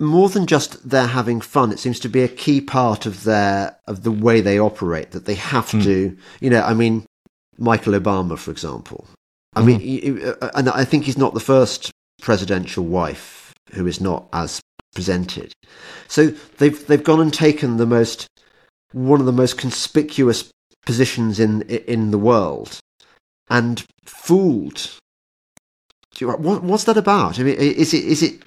[0.00, 1.70] more than just they're having fun.
[1.70, 5.12] It seems to be a key part of their of the way they operate.
[5.12, 5.82] That they have mm.
[5.84, 6.62] to, you know.
[6.62, 7.06] I mean,
[7.58, 9.06] Michael Obama, for example.
[9.54, 10.16] I mm-hmm.
[10.18, 14.60] mean, uh, and I think he's not the first presidential wife who is not as
[14.94, 15.52] presented.
[16.08, 18.26] So they've they've gone and taken the most
[18.92, 20.50] one of the most conspicuous
[20.86, 22.78] positions in in the world
[23.48, 24.98] and fooled.
[26.20, 27.40] What, what's that about?
[27.40, 28.42] I mean, is it is it?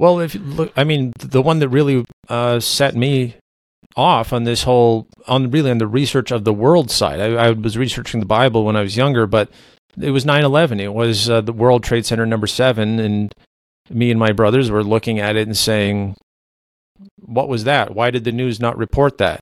[0.00, 3.36] Well, if you look, I mean, the one that really uh, set me
[3.96, 7.20] off on this whole on really on the research of the world side.
[7.20, 9.50] I, I was researching the Bible when I was younger, but
[10.00, 10.80] it was 9/11.
[10.80, 13.34] It was uh, the World Trade Center number 7 and
[13.90, 16.16] me and my brothers were looking at it and saying
[17.16, 17.94] what was that?
[17.94, 19.40] Why did the news not report that?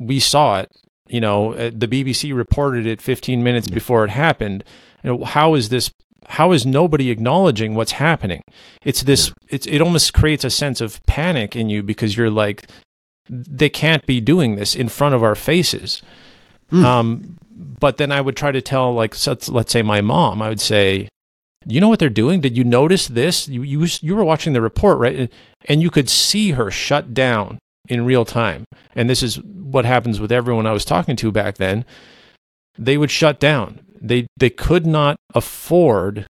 [0.00, 0.70] We saw it.
[1.08, 4.64] You know, uh, the BBC reported it 15 minutes before it happened.
[5.02, 5.90] You know, how is this
[6.28, 8.42] how is nobody acknowledging what's happening?
[8.84, 12.68] It's this it's it almost creates a sense of panic in you because you're like
[13.28, 16.02] they can't be doing this in front of our faces.
[16.70, 16.84] Mm.
[16.84, 19.14] Um, but then I would try to tell, like,
[19.48, 21.08] let's say my mom, I would say,
[21.66, 22.40] you know what they're doing?
[22.40, 23.48] Did you notice this?
[23.48, 25.32] You, you, you were watching the report, right?
[25.66, 27.58] And you could see her shut down
[27.88, 28.64] in real time.
[28.94, 31.84] And this is what happens with everyone I was talking to back then.
[32.78, 33.80] They would shut down.
[34.00, 36.26] They, they could not afford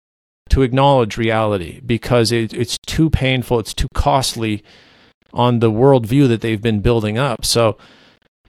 [0.49, 4.63] to acknowledge reality because it, it's too painful, it's too costly
[5.31, 7.45] on the worldview that they've been building up.
[7.45, 7.77] So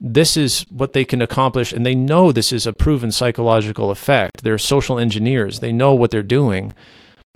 [0.03, 4.43] this is what they can accomplish, and they know this is a proven psychological effect.
[4.43, 5.59] They're social engineers.
[5.59, 6.73] They know what they're doing,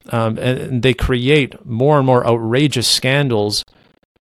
[0.09, 3.63] um, and, and they create more and more outrageous scandals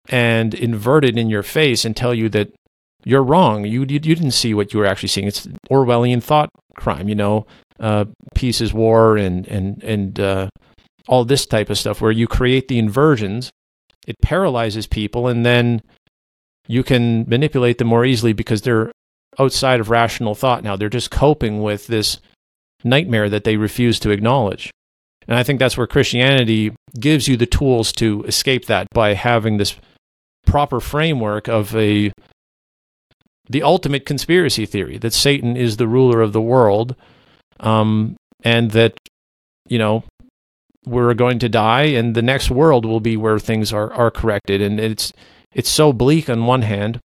[0.10, 2.54] and invert it in your face and tell you that
[3.04, 3.66] you're wrong.
[3.66, 5.28] You, you, you didn't see what you were actually seeing.
[5.28, 7.10] It's Orwellian thought crime.
[7.10, 7.48] You know,
[7.80, 8.06] uh,
[8.36, 10.50] peace is war, and and and uh,
[11.08, 13.50] all this type of stuff, where you create the inversions
[14.08, 15.82] it paralyzes people and then
[16.68, 18.92] you can manipulate them more easily because they're
[19.40, 20.76] outside of rational thought now.
[20.76, 22.20] They're just coping with this
[22.84, 24.72] nightmare that they refuse to acknowledge.
[25.28, 29.58] And I think that's where Christianity gives you the tools to escape that by having
[29.58, 29.76] this
[30.46, 32.12] proper framework of a
[33.50, 36.96] the ultimate conspiracy theory that Satan is the ruler of the world,
[37.60, 38.98] um, and that
[39.68, 40.04] you know
[40.86, 44.62] we're going to die and the next world will be where things are, are corrected
[44.62, 45.12] and it's
[45.54, 47.00] it's so bleak on one hand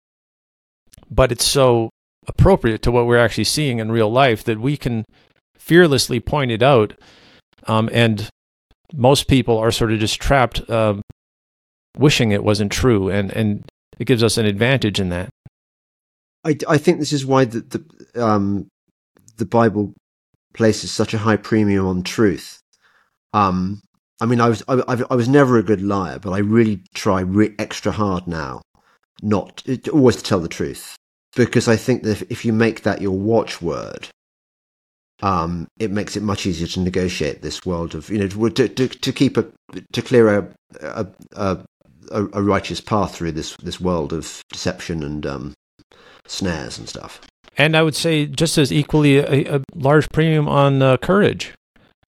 [1.10, 1.90] but it's so
[2.26, 5.04] appropriate to what we're actually seeing in real life that we can
[5.56, 6.94] fearlessly point it out
[7.66, 8.28] um, and
[8.94, 10.94] most people are sort of just trapped uh,
[11.96, 13.64] wishing it wasn't true and and
[13.98, 15.30] it gives us an advantage in that.
[16.44, 18.66] I, I think this is why the the, um,
[19.36, 19.92] the Bible
[20.54, 22.60] places such a high premium on truth.
[23.32, 23.80] Um,
[24.22, 24.74] I mean, I was I,
[25.10, 28.62] I, was never a good liar, but I really try re- extra hard now,
[29.20, 30.94] not always to tell the truth,
[31.34, 34.06] because I think that if, if you make that your watchword,
[35.22, 38.86] um, it makes it much easier to negotiate this world of you know to to,
[38.86, 39.44] to keep a
[39.92, 40.48] to clear a
[40.80, 41.58] a, a
[42.12, 45.52] a, righteous path through this this world of deception and um,
[46.28, 47.20] snares and stuff.
[47.58, 51.54] And I would say just as equally a, a large premium on uh, courage.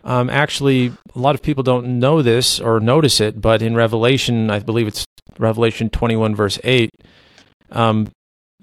[0.05, 4.51] Um, actually, a lot of people don't know this or notice it, but in Revelation,
[4.51, 5.05] I believe it's
[5.39, 6.91] Revelation 21, verse 8,
[7.71, 8.11] um,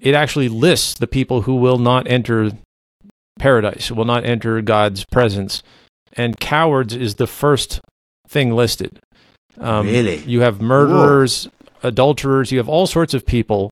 [0.00, 2.52] it actually lists the people who will not enter
[3.38, 5.62] paradise, will not enter God's presence.
[6.12, 7.80] And cowards is the first
[8.28, 9.00] thing listed.
[9.58, 10.18] Um, really?
[10.18, 11.88] You have murderers, Whoa.
[11.88, 13.70] adulterers, you have all sorts of people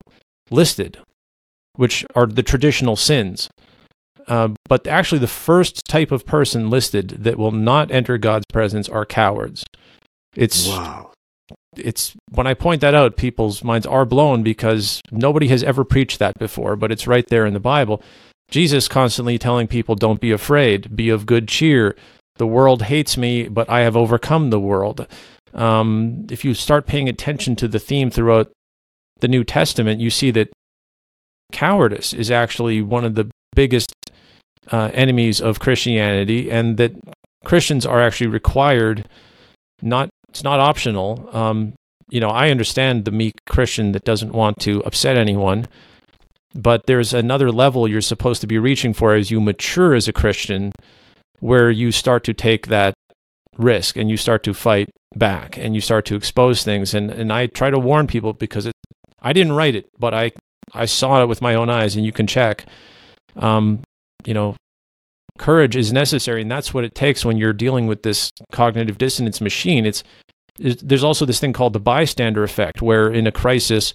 [0.50, 0.98] listed,
[1.76, 3.48] which are the traditional sins.
[4.30, 8.88] Uh, but actually, the first type of person listed that will not enter God's presence
[8.88, 9.64] are cowards.
[10.34, 11.12] It's wow.
[11.76, 16.18] It's when I point that out, people's minds are blown because nobody has ever preached
[16.18, 18.02] that before, but it's right there in the Bible.
[18.50, 21.96] Jesus constantly telling people, "Don't be afraid, be of good cheer."
[22.40, 25.06] the world hates me, but I have overcome the world.
[25.52, 28.50] Um, if you start paying attention to the theme throughout
[29.20, 30.48] the New Testament, you see that
[31.52, 33.92] cowardice is actually one of the biggest
[34.70, 36.92] uh, enemies of Christianity, and that
[37.44, 39.08] Christians are actually required
[39.82, 41.28] not it's not optional.
[41.32, 41.74] Um,
[42.08, 45.66] you know, I understand the meek Christian that doesn't want to upset anyone,
[46.54, 50.12] but there's another level you're supposed to be reaching for as you mature as a
[50.12, 50.72] Christian,
[51.40, 52.94] where you start to take that
[53.56, 56.94] risk and you start to fight back and you start to expose things.
[56.94, 58.74] And and I try to warn people because it,
[59.20, 60.32] I didn't write it, but I
[60.72, 62.66] I saw it with my own eyes, and you can check.
[63.36, 63.82] Um,
[64.24, 64.56] you know,
[65.38, 69.40] courage is necessary, and that's what it takes when you're dealing with this cognitive dissonance
[69.40, 69.86] machine.
[69.86, 70.02] It's,
[70.58, 73.92] it's there's also this thing called the bystander effect, where in a crisis,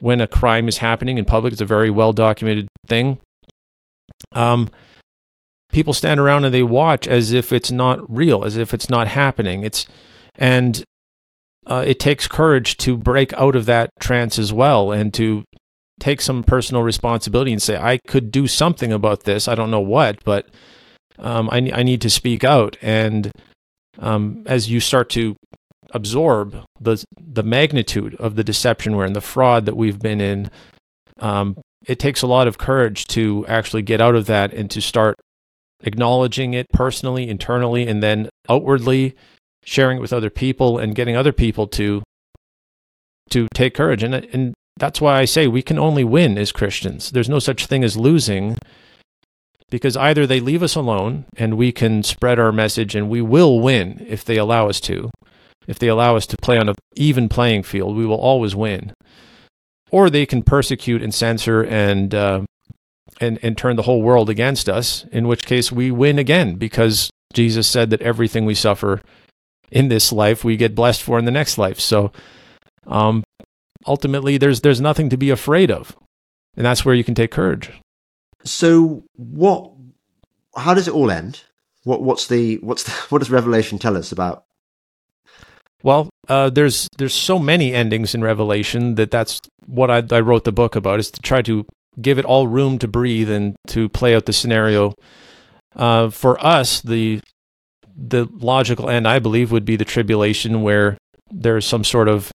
[0.00, 3.18] when a crime is happening in public, it's a very well documented thing.
[4.32, 4.70] Um,
[5.70, 9.08] people stand around and they watch as if it's not real, as if it's not
[9.08, 9.62] happening.
[9.64, 9.86] It's
[10.36, 10.84] and
[11.66, 15.44] uh, it takes courage to break out of that trance as well and to
[16.00, 19.46] take some personal responsibility and say, I could do something about this.
[19.46, 20.48] I don't know what, but
[21.18, 22.76] um, I, I need to speak out.
[22.82, 23.30] And
[23.98, 25.36] um, as you start to
[25.92, 30.50] absorb the the magnitude of the deception we're in, the fraud that we've been in,
[31.18, 31.56] um,
[31.86, 35.16] it takes a lot of courage to actually get out of that and to start
[35.82, 39.14] acknowledging it personally, internally, and then outwardly
[39.64, 42.02] sharing it with other people and getting other people to
[43.30, 44.02] to take courage.
[44.02, 47.10] And and that's why I say we can only win as Christians.
[47.10, 48.56] There's no such thing as losing
[49.68, 53.60] because either they leave us alone and we can spread our message and we will
[53.60, 55.10] win if they allow us to.
[55.68, 58.94] If they allow us to play on an even playing field, we will always win.
[59.90, 62.42] Or they can persecute and censor and uh,
[63.20, 65.04] and and turn the whole world against us.
[65.12, 69.02] In which case, we win again because Jesus said that everything we suffer
[69.70, 71.78] in this life, we get blessed for in the next life.
[71.78, 72.12] So,
[72.86, 73.22] um,
[73.86, 75.96] ultimately there's there's nothing to be afraid of.
[76.56, 77.70] And that's where you can take courage.
[78.44, 79.72] So what
[80.56, 81.42] how does it all end?
[81.84, 84.44] What what's the what's the, what does revelation tell us about?
[85.82, 90.44] Well uh, there's there's so many endings in revelation that that's what I, I wrote
[90.44, 91.66] the book about is to try to
[92.00, 94.94] give it all room to breathe and to play out the scenario.
[95.74, 97.20] Uh, for us the
[97.96, 100.98] the logical end i believe would be the tribulation where
[101.30, 102.32] there's some sort of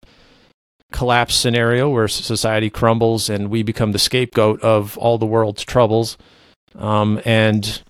[0.94, 6.18] collapse scenario where society crumbles and we become the scapegoat of all the world's troubles.
[6.76, 7.84] Um, and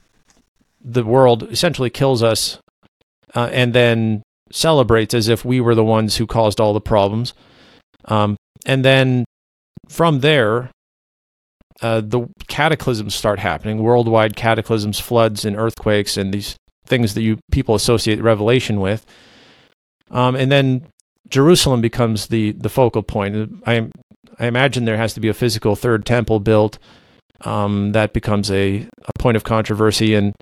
[0.83, 2.59] the world essentially kills us
[3.35, 7.33] uh, and then celebrates as if we were the ones who caused all the problems.
[8.05, 9.25] Um, and then
[9.89, 10.71] from there,
[11.81, 16.55] uh, the cataclysms start happening worldwide cataclysms, floods, and earthquakes, and these
[16.85, 19.05] things that you people associate Revelation with.
[20.11, 20.87] Um, and then
[21.33, 23.63] Jerusalem becomes the the focal point.
[23.65, 23.89] I
[24.37, 26.77] I imagine there has to be a physical third temple built.
[27.41, 30.33] Um, that becomes a, a point of controversy, and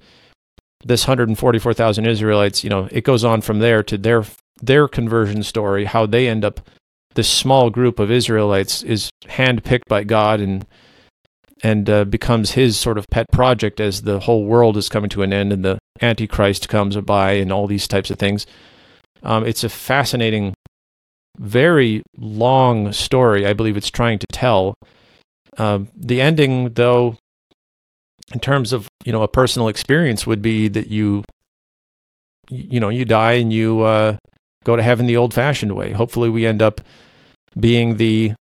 [0.85, 4.25] this 144,000 Israelites, you know, it goes on from there to their
[4.61, 6.59] their conversion story, how they end up.
[7.13, 10.65] This small group of Israelites is handpicked by God and
[11.63, 15.23] and uh, becomes his sort of pet project as the whole world is coming to
[15.23, 18.45] an end and the Antichrist comes by and all these types of things.
[19.23, 20.53] Um, it's a fascinating
[21.37, 23.45] very long story.
[23.45, 24.75] I believe it's trying to tell.
[25.57, 27.17] Um, the ending, though,
[28.33, 31.23] in terms of you know a personal experience, would be that you
[32.49, 34.17] you know you die and you uh,
[34.63, 35.91] go to heaven the old-fashioned way.
[35.91, 36.81] Hopefully, we end up
[37.59, 38.33] being the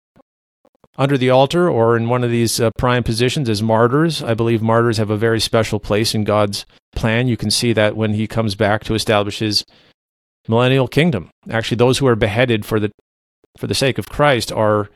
[0.97, 4.21] under the altar or in one of these uh, prime positions as martyrs.
[4.21, 7.27] I believe martyrs have a very special place in God's plan.
[7.27, 9.63] You can see that when He comes back to establish His
[10.49, 11.29] millennial kingdom.
[11.49, 12.91] Actually, those who are beheaded for the
[13.57, 14.89] for the sake of Christ are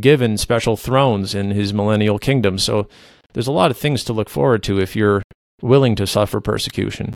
[0.00, 2.58] given special thrones in his millennial kingdom.
[2.58, 2.88] So
[3.32, 5.22] there's a lot of things to look forward to if you're
[5.62, 7.14] willing to suffer persecution.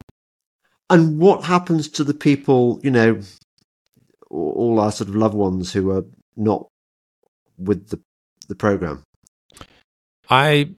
[0.90, 3.20] And what happens to the people, you know,
[4.30, 6.04] all our sort of loved ones who are
[6.36, 6.66] not
[7.58, 8.00] with the
[8.48, 9.02] the program?
[10.28, 10.70] I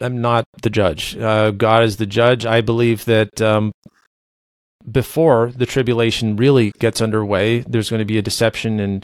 [0.00, 1.16] am not the judge.
[1.16, 2.44] Uh, God is the judge.
[2.44, 3.72] I believe that um,
[4.90, 9.02] before the tribulation really gets underway, there's going to be a deception and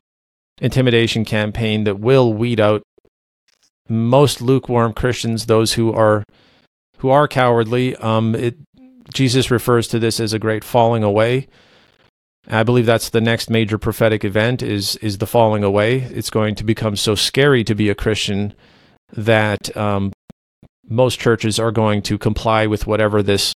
[0.61, 2.83] intimidation campaign that will weed out
[3.89, 6.25] most lukewarm Christians, those who are
[6.99, 7.97] who are cowardly.
[7.97, 8.57] Um, it,
[9.15, 11.49] Jesus refers to this as a great falling away.
[12.49, 15.99] I believe that's the next major prophetic event is is the falling away.
[15.99, 18.55] It's going to become so scary to be a Christian
[19.13, 20.13] that um,
[20.89, 23.53] most churches are going to comply with whatever this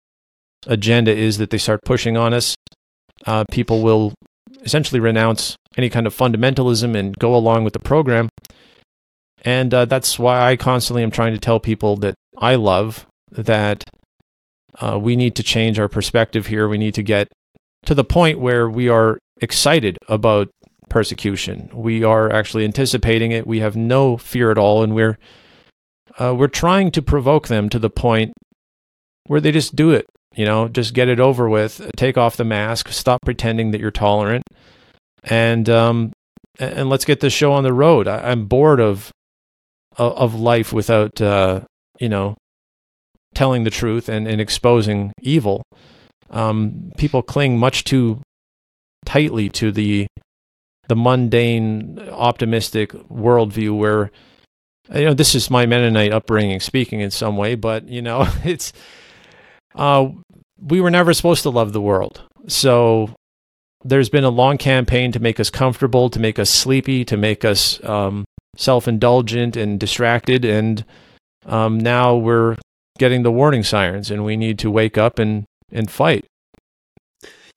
[0.66, 2.54] agenda is that they start pushing on us,
[3.26, 4.14] uh, people will
[4.62, 8.28] essentially renounce any kind of fundamentalism and go along with the program.
[9.42, 13.84] And uh, that's why I constantly am trying to tell people that I love that
[14.80, 16.68] uh, we need to change our perspective here.
[16.68, 17.28] We need to get
[17.86, 20.50] to the point where we are excited about
[20.88, 21.70] persecution.
[21.72, 23.46] We are actually anticipating it.
[23.46, 25.18] We have no fear at all, and we're
[26.18, 28.32] uh, we're trying to provoke them to the point
[29.26, 30.06] where they just do it.
[30.34, 31.90] You know, just get it over with.
[31.96, 32.88] Take off the mask.
[32.88, 34.44] Stop pretending that you're tolerant,
[35.24, 36.12] and um,
[36.58, 38.06] and let's get this show on the road.
[38.06, 39.10] I, am bored of
[39.98, 41.62] of life without uh,
[41.98, 42.36] you know
[43.34, 45.62] telling the truth and, and exposing evil.
[46.30, 48.20] Um, people cling much too
[49.04, 50.06] tightly to the
[50.88, 54.10] the mundane, optimistic worldview where
[54.92, 58.72] you know this is my Mennonite upbringing speaking in some way, but you know it's
[59.74, 60.08] uh,
[60.60, 63.14] we were never supposed to love the world, so
[63.84, 67.44] there's been a long campaign to make us comfortable, to make us sleepy, to make
[67.44, 68.24] us um,
[68.56, 70.84] self-indulgent and distracted, and
[71.46, 72.56] um, now we're
[72.98, 76.24] getting the warning sirens, and we need to wake up and and fight.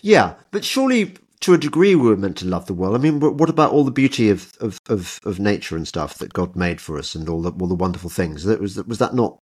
[0.02, 2.96] Yeah, but surely to a degree we were meant to love the world.
[2.96, 6.32] I mean, what about all the beauty of, of, of, of nature and stuff that
[6.32, 8.44] God made for us, and all the all the wonderful things?
[8.44, 9.40] That was was that not?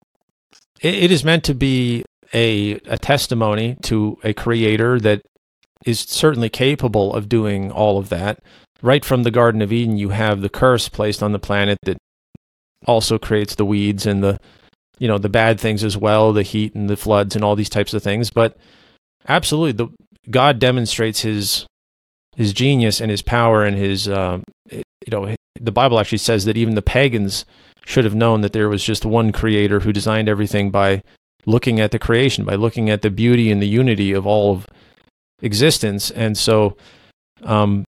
[0.81, 5.21] It, it is meant to be a a testimony to a creator that
[5.85, 8.39] is certainly capable of doing all of that.
[8.81, 11.97] Right from the Garden of Eden, you have the curse placed on the planet that
[12.85, 14.39] also creates the weeds and the
[14.99, 17.69] you know the bad things as well, the heat and the floods and all these
[17.69, 18.29] types of things.
[18.29, 18.57] But
[19.27, 19.87] absolutely, the
[20.29, 21.65] God demonstrates his
[22.35, 26.57] his genius and his power and his um, you know the Bible actually says that
[26.57, 27.45] even the pagans
[27.85, 31.01] should have known that there was just one creator who designed everything by
[31.45, 34.67] looking at the creation, by looking at the beauty and the unity of all of
[35.41, 36.11] existence.
[36.11, 36.77] And so,
[37.43, 37.85] um,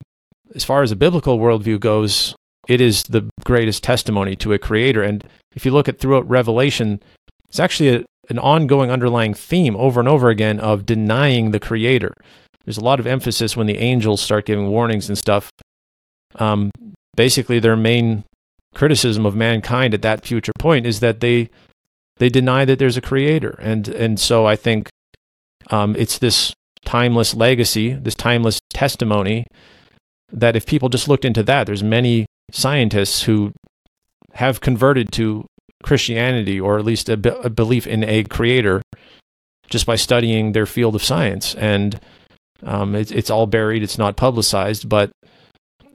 [0.55, 2.35] as far as a biblical worldview goes,
[2.69, 5.03] it is the greatest testimony to a creator.
[5.03, 5.25] And
[5.55, 7.01] if you look at throughout Revelation,
[7.49, 12.13] it's actually a, an ongoing underlying theme over and over again of denying the creator.
[12.65, 15.51] There's a lot of emphasis when the angels start giving warnings and stuff.
[16.35, 16.71] Um,
[17.15, 18.25] basically, their main
[18.75, 21.49] criticism of mankind at that future point is that they
[22.19, 24.89] they deny that there's a creator, and and so I think
[25.71, 29.45] um, it's this timeless legacy, this timeless testimony
[30.33, 33.53] that if people just looked into that, there's many scientists who
[34.35, 35.47] have converted to
[35.83, 38.83] Christianity or at least a, be- a belief in a creator
[39.69, 41.55] just by studying their field of science.
[41.55, 42.01] And
[42.63, 45.11] um, it's, it's all buried, it's not publicized, but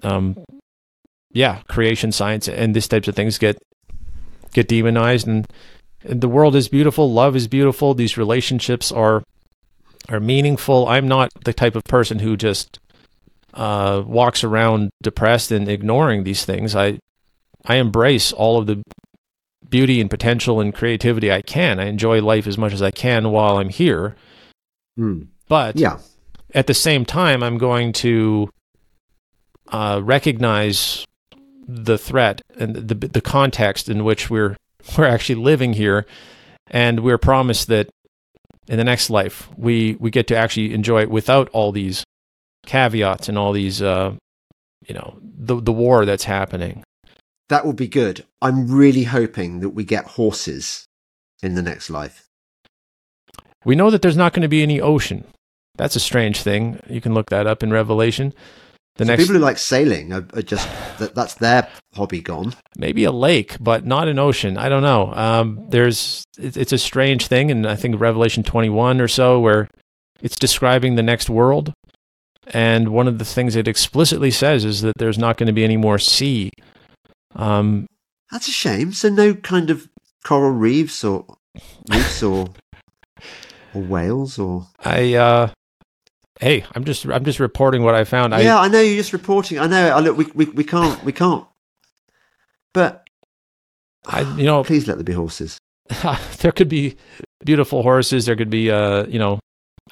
[0.03, 0.38] um,
[1.34, 3.57] yeah, creation science and these types of things get
[4.53, 5.48] get demonized and
[6.03, 9.23] the world is beautiful, love is beautiful, these relationships are
[10.10, 10.88] are meaningful.
[10.88, 12.80] I'm not the type of person who just
[13.53, 16.76] uh, walks around depressed and ignoring these things.
[16.76, 16.99] I
[17.65, 18.82] I embrace all of the
[19.69, 21.80] beauty and potential and creativity I can.
[21.80, 24.15] I enjoy life as much as I can while I'm here.
[24.99, 25.28] Mm.
[25.48, 25.99] But yeah.
[26.53, 28.49] at the same time, I'm going to
[29.68, 31.06] uh, recognize
[31.68, 34.57] the threat and the the context in which we're
[34.98, 36.06] we're actually living here,
[36.68, 37.90] and we're promised that
[38.68, 42.03] in the next life we we get to actually enjoy it without all these
[42.66, 44.14] caveats and all these, uh,
[44.88, 46.84] you know, the the war that's happening.
[47.49, 48.26] That would be good.
[48.41, 50.86] I'm really hoping that we get horses
[51.44, 52.28] in the next life.
[53.66, 55.26] We know that there's not going to be any ocean.
[55.76, 56.80] That's a strange thing.
[56.90, 58.34] You can look that up in Revelation.
[59.02, 60.69] The so next people who like sailing are, are just
[60.99, 62.53] that, that's their hobby gone.
[62.78, 64.60] Maybe a lake, but not an ocean.
[64.60, 65.11] I don't know.
[65.15, 69.68] Um, there's it's, it's a strange thing, and I think Revelation 21 or so, where
[70.22, 71.73] it's describing the next world,
[72.53, 75.64] and one of the things it explicitly says is that there's not going to be
[75.64, 76.52] any more sea.
[77.36, 77.88] Um,
[78.32, 78.94] That's a shame.
[78.94, 79.90] So no kind of
[80.23, 81.26] coral reefs or
[81.90, 82.49] reefs or
[83.73, 85.49] or whales or I uh
[86.41, 88.34] hey, I'm just I'm just reporting what I found.
[88.34, 89.59] Yeah, I, I know you're just reporting.
[89.59, 89.89] I know.
[89.89, 91.45] I look, we, we we can't we can't.
[92.73, 93.07] But
[94.05, 95.57] I you know please let there be horses.
[96.39, 96.97] there could be
[97.45, 98.26] beautiful horses.
[98.26, 99.39] There could be uh you know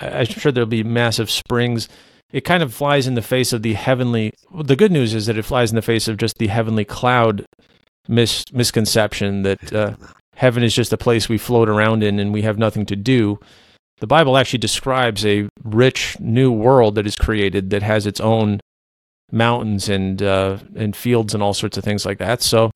[0.01, 1.88] I'm sure there'll be massive springs
[2.31, 4.34] it kind of flies in the face of the heavenly.
[4.53, 7.45] The good news is that it flies in the face of just the heavenly cloud
[8.07, 9.95] mis, misconception that uh,
[10.35, 13.39] heaven is just a place we float around in and we have nothing to do.
[13.99, 18.59] The Bible actually describes a rich new world that is created that has its own
[19.31, 22.41] mountains and uh, and fields and all sorts of things like that.
[22.41, 22.71] So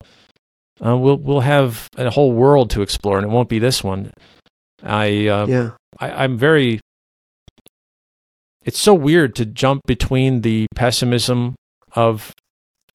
[0.85, 4.11] uh, we'll we'll have a whole world to explore, and it won't be this one.
[4.81, 5.71] I uh, yeah.
[5.99, 6.79] I, I'm very
[8.65, 11.55] it's so weird to jump between the pessimism
[11.93, 12.33] of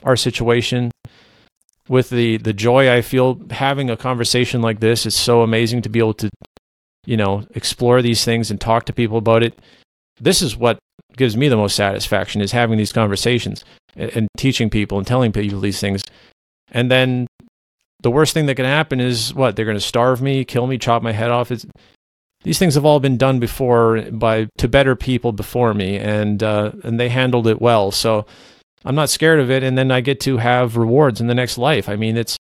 [0.03, 0.91] our situation
[1.89, 5.07] with the the joy I feel having a conversation like this.
[5.07, 6.31] It's so amazing to be able to,
[7.09, 9.59] you know, explore these things and talk to people about it.
[10.21, 10.79] This is what
[11.17, 13.65] gives me the most satisfaction is having these conversations
[13.97, 16.03] and, and teaching people and telling people these things.
[16.71, 17.27] And then
[18.03, 20.77] the worst thing that can happen is what they're going to starve me, kill me,
[20.77, 21.51] chop my head off.
[21.51, 21.65] It's,
[22.43, 26.71] these things have all been done before by to better people before me, and uh,
[26.85, 27.91] and they handled it well.
[27.91, 28.27] So
[28.85, 31.59] I'm not scared of it, and then I get to have rewards in the next
[31.59, 31.89] life.
[31.89, 32.37] I mean, it's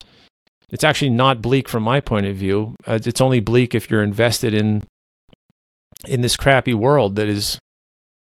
[0.69, 2.75] it's actually not bleak from my point of view.
[2.85, 4.83] Uh, it's only bleak if you're invested in
[6.07, 7.59] in this crappy world that is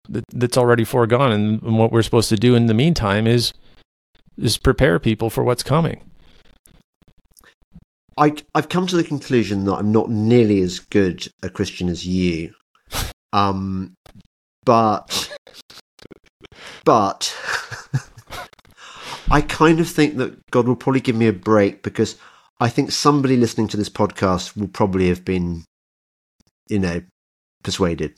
[0.09, 3.53] that, that's already foregone, and, and what we're supposed to do in the meantime is
[4.37, 6.01] is prepare people for what's coming.
[8.17, 12.07] I, I've come to the conclusion that I'm not nearly as good a Christian as
[12.07, 12.55] you.
[13.33, 13.95] Um,
[14.65, 15.37] but,
[16.85, 17.37] but,
[19.29, 22.15] I kind of think that God will probably give me a break because
[22.61, 25.65] I think somebody listening to this podcast will probably have been,
[26.69, 27.03] you know,
[27.63, 28.15] persuaded,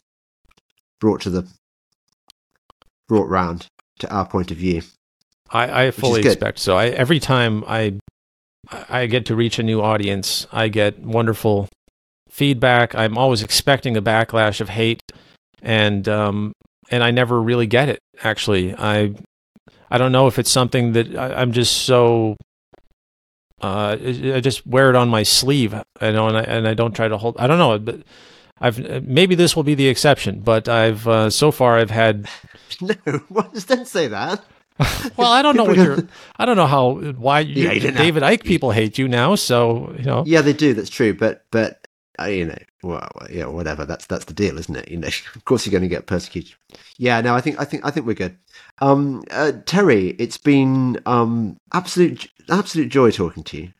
[1.00, 1.48] brought to the,
[3.08, 3.66] brought round
[4.00, 4.82] to our point of view.
[5.50, 6.76] I, I fully expect so.
[6.76, 7.98] I, every time I
[8.70, 10.46] I get to reach a new audience.
[10.52, 11.68] I get wonderful
[12.28, 12.94] feedback.
[12.94, 15.02] I'm always expecting a backlash of hate,
[15.62, 16.52] and um,
[16.90, 18.00] and I never really get it.
[18.22, 19.14] Actually, I
[19.90, 22.36] I don't know if it's something that I, am just so.
[23.62, 26.94] Uh, I just wear it on my sleeve, you know, and I and I don't
[26.94, 27.36] try to hold.
[27.38, 28.02] I don't know, but
[28.60, 32.28] I've maybe this will be the exception, but I've uh, so far I've had.
[32.80, 32.94] No,
[33.66, 34.44] don't say that.
[35.16, 35.98] well, I don't know what you're.
[36.36, 39.34] I don't know how why you, yeah, David Icke people hate you now.
[39.34, 40.24] So you know.
[40.26, 40.74] Yeah, they do.
[40.74, 41.14] That's true.
[41.14, 41.86] But but
[42.20, 43.86] uh, you know, well, yeah, whatever.
[43.86, 44.90] That's that's the deal, isn't it?
[44.90, 46.54] You know, of course you're going to get persecuted.
[46.98, 47.20] Yeah.
[47.22, 48.36] No, I think I think I think we're good.
[48.80, 53.72] Um, uh, Terry, it's been um absolute absolute joy talking to you.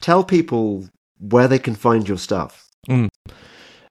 [0.00, 0.88] Tell people
[1.18, 2.68] where they can find your stuff.
[2.88, 3.08] Mm.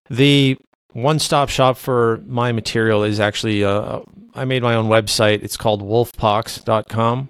[0.09, 0.57] The
[0.91, 4.01] one stop shop for my material is actually uh,
[4.35, 5.43] I made my own website.
[5.43, 7.29] It's called wolfpox.com.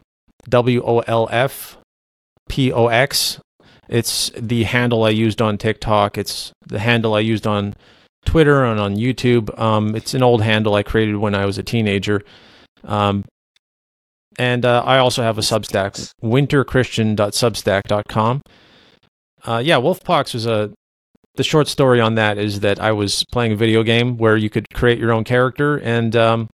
[0.49, 1.77] W O L F
[2.49, 3.39] P O X.
[3.87, 6.17] It's the handle I used on TikTok.
[6.17, 7.75] It's the handle I used on
[8.25, 9.57] Twitter and on YouTube.
[9.59, 12.23] Um, it's an old handle I created when I was a teenager.
[12.83, 13.25] Um,
[14.37, 18.41] and uh, I also have a Substack, winterchristian.substack.com.
[19.45, 20.71] Uh, yeah, Wolfpox was a
[21.35, 24.51] the short story on that is that I was playing a video game where you
[24.51, 26.47] could create your own character, and um,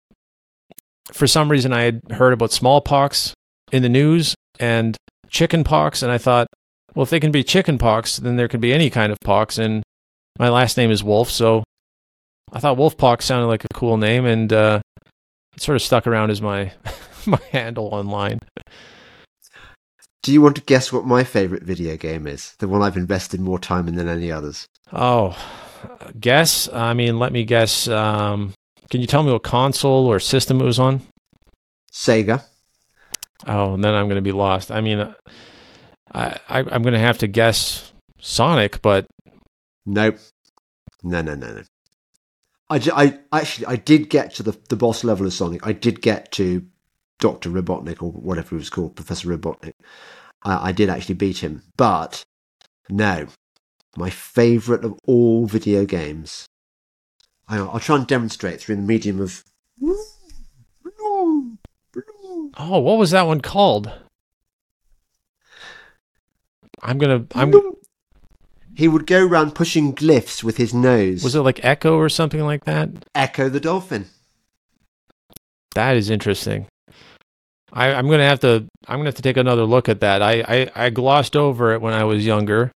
[1.12, 3.34] for some reason I had heard about smallpox
[3.72, 4.96] in the news and
[5.28, 6.46] chickenpox, and I thought,
[6.94, 9.58] well, if they can be chickenpox, then there can be any kind of pox.
[9.58, 9.82] And
[10.38, 11.64] my last name is Wolfe, so
[12.52, 14.80] I thought Wolfpox sounded like a cool name, and uh,
[15.54, 16.72] it sort of stuck around as my
[17.30, 18.40] my handle online.
[20.22, 22.54] Do you want to guess what my favorite video game is?
[22.58, 24.66] The one I've invested more time in than any others.
[24.92, 25.36] Oh,
[26.18, 26.68] guess.
[26.72, 27.86] I mean, let me guess.
[27.86, 28.52] Um,
[28.90, 31.02] can you tell me what console or system it was on?
[31.92, 32.44] Sega.
[33.46, 34.70] Oh, and then I'm going to be lost.
[34.70, 35.14] I mean,
[36.12, 39.06] I, I am going to have to guess Sonic, but
[39.84, 40.18] nope.
[41.02, 41.62] No, no, no, no.
[42.68, 42.80] I,
[43.32, 45.64] I actually I did get to the the boss level of Sonic.
[45.66, 46.66] I did get to
[47.18, 49.74] Doctor Robotnik or whatever he was called, Professor Robotnik.
[50.42, 52.24] I, I did actually beat him, but
[52.88, 53.26] no,
[53.96, 56.46] my favourite of all video games
[57.48, 59.44] I'll try and demonstrate through the medium of.
[62.58, 63.92] Oh, what was that one called?
[66.82, 67.26] I'm gonna.
[67.34, 67.52] I'm.
[68.74, 71.22] He would go around pushing glyphs with his nose.
[71.24, 72.90] Was it like Ecco or something like that?
[73.14, 74.06] Ecco the dolphin.
[75.74, 76.66] That is interesting.
[77.76, 78.66] I, am gonna have to.
[78.88, 80.22] I'm gonna have to take another look at that.
[80.22, 82.72] I, I, I glossed over it when I was younger.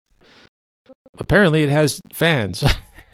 [1.19, 2.63] Apparently, it has fans.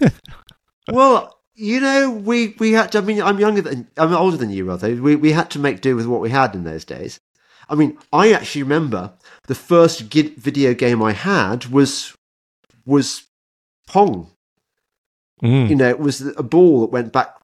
[0.92, 4.50] well, you know, we, we had to, I mean, I'm younger than, I'm older than
[4.50, 4.94] you, rather.
[4.94, 7.18] We, we had to make do with what we had in those days.
[7.68, 9.12] I mean, I actually remember
[9.46, 12.14] the first video game I had was,
[12.84, 13.24] was
[13.86, 14.30] Pong.
[15.42, 15.70] Mm.
[15.70, 17.34] You know, it was a ball that went back.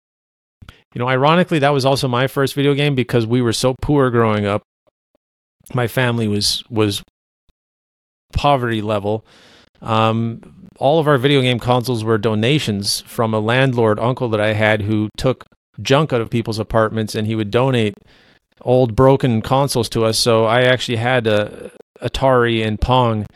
[0.95, 4.11] You know, ironically, that was also my first video game because we were so poor
[4.11, 4.63] growing up.
[5.75, 7.03] My family was, was
[8.33, 9.25] poverty level.
[9.81, 14.53] Um, all of our video game consoles were donations from a landlord uncle that I
[14.53, 15.45] had who took
[15.81, 17.95] junk out of people's apartments and he would donate
[18.61, 20.19] old broken consoles to us.
[20.19, 21.71] So I actually had a
[22.01, 23.27] Atari and Pong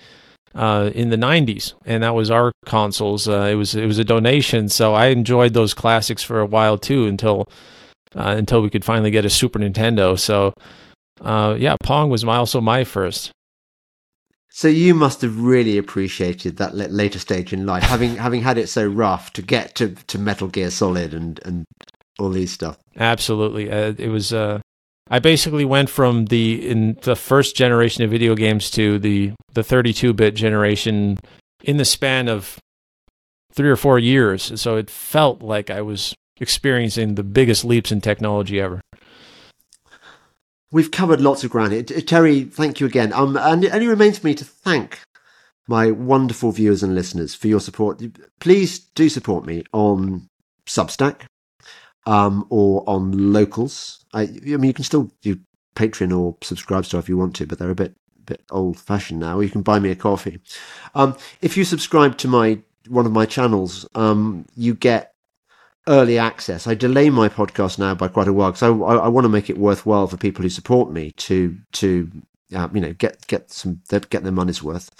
[0.56, 3.28] uh, in the 90s, and that was our consoles.
[3.28, 6.78] Uh, it was it was a donation, so I enjoyed those classics for a while
[6.78, 7.48] too until
[8.16, 10.18] uh, until we could finally get a Super Nintendo.
[10.18, 10.54] So,
[11.20, 13.30] uh, yeah, Pong was my, also my first.
[14.48, 18.70] So you must have really appreciated that later stage in life, having having had it
[18.70, 21.64] so rough to get to, to Metal Gear Solid and and
[22.18, 22.78] all these stuff.
[22.96, 24.32] Absolutely, uh, it was.
[24.32, 24.60] Uh,
[25.08, 29.62] I basically went from the in the first generation of video games to the the
[29.62, 31.18] 32-bit generation
[31.62, 32.58] in the span of
[33.52, 34.60] three or four years.
[34.60, 38.80] So it felt like I was experiencing the biggest leaps in technology ever.
[40.70, 41.88] We've covered lots of ground.
[42.06, 43.12] Terry, thank you again.
[43.12, 45.00] Um, and it only remains for me to thank
[45.68, 48.02] my wonderful viewers and listeners for your support.
[48.40, 50.28] Please do support me on
[50.66, 51.22] Substack
[52.06, 54.04] um, or on Locals.
[54.14, 55.38] I, I mean, you can still do
[55.74, 59.38] Patreon or Subscribestar if you want to, but they're a bit bit old fashioned now.
[59.40, 60.40] You can buy me a coffee.
[60.94, 62.58] Um, if you subscribe to my
[62.88, 65.14] one of my channels, um, you get
[65.88, 66.66] early access.
[66.66, 69.28] I delay my podcast now by quite a while because I, I, I want to
[69.28, 72.10] make it worthwhile for people who support me to to
[72.54, 74.90] uh, you know get get some get their money's worth.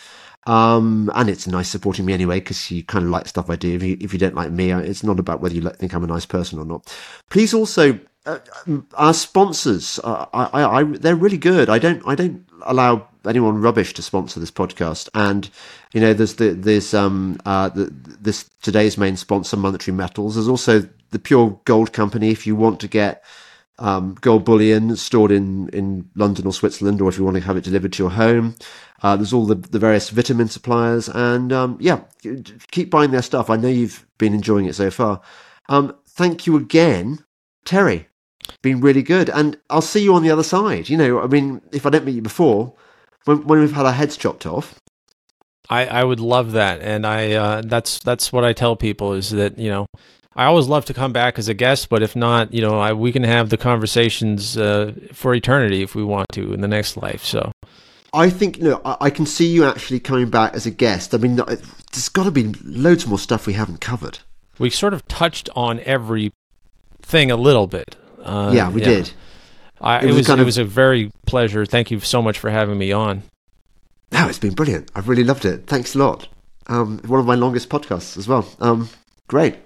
[0.47, 3.75] Um, and it's nice supporting me anyway because you kind of like stuff I do.
[3.75, 6.05] If you if you don't like me, uh, it's not about whether you think I'm
[6.05, 6.95] a nice person or not.
[7.31, 11.71] Please also uh, um, our sponsors, uh, I, I, I, they're really good.
[11.71, 15.09] I don't I don't allow anyone rubbish to sponsor this podcast.
[15.15, 15.49] And
[15.93, 17.85] you know, there's the there's um uh the,
[18.21, 20.35] this today's main sponsor, Monetary Metals.
[20.35, 22.31] There's also the Pure Gold Company.
[22.31, 23.25] If you want to get
[23.79, 27.57] um, gold bullion stored in in London or Switzerland, or if you want to have
[27.57, 28.57] it delivered to your home.
[29.03, 32.01] Uh, there's all the, the various vitamin suppliers, and um, yeah,
[32.71, 33.51] keep buying their stuff.
[33.51, 35.21] I know you've been enjoying it so far.
[35.69, 37.25] Um, thank you again,
[37.65, 38.09] Terry.
[38.63, 40.89] Been really good, and I'll see you on the other side.
[40.89, 42.75] You know, I mean, if I don't meet you before,
[43.25, 44.81] when, when we've had our heads chopped off.
[45.69, 49.31] I, I would love that, and I uh, that's that's what I tell people is
[49.31, 49.87] that you know
[50.37, 52.93] I always love to come back as a guest, but if not, you know I,
[52.93, 56.97] we can have the conversations uh, for eternity if we want to in the next
[56.97, 57.25] life.
[57.25, 57.51] So
[58.13, 61.15] I think know I, I can see you actually coming back as a guest.
[61.15, 64.19] I mean, there's got to be loads more stuff we haven't covered.
[64.59, 66.33] We sort of touched on every
[67.01, 67.97] thing a little bit.
[68.23, 68.89] Uh, yeah, we yeah.
[68.89, 69.13] did.
[69.81, 71.67] I, it, was, it, was, it was a very pleasure.
[71.67, 73.23] Thank you so much for having me on.
[74.13, 74.91] No, it's been brilliant.
[74.95, 75.67] I've really loved it.
[75.67, 76.29] Thanks a lot.
[76.69, 78.49] Um, one of my longest podcasts as well.
[78.61, 78.89] Um,
[79.29, 79.57] great.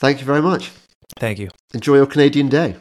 [0.00, 0.72] Thank you very much.
[1.18, 1.50] Thank you.
[1.74, 2.76] Enjoy your Canadian day.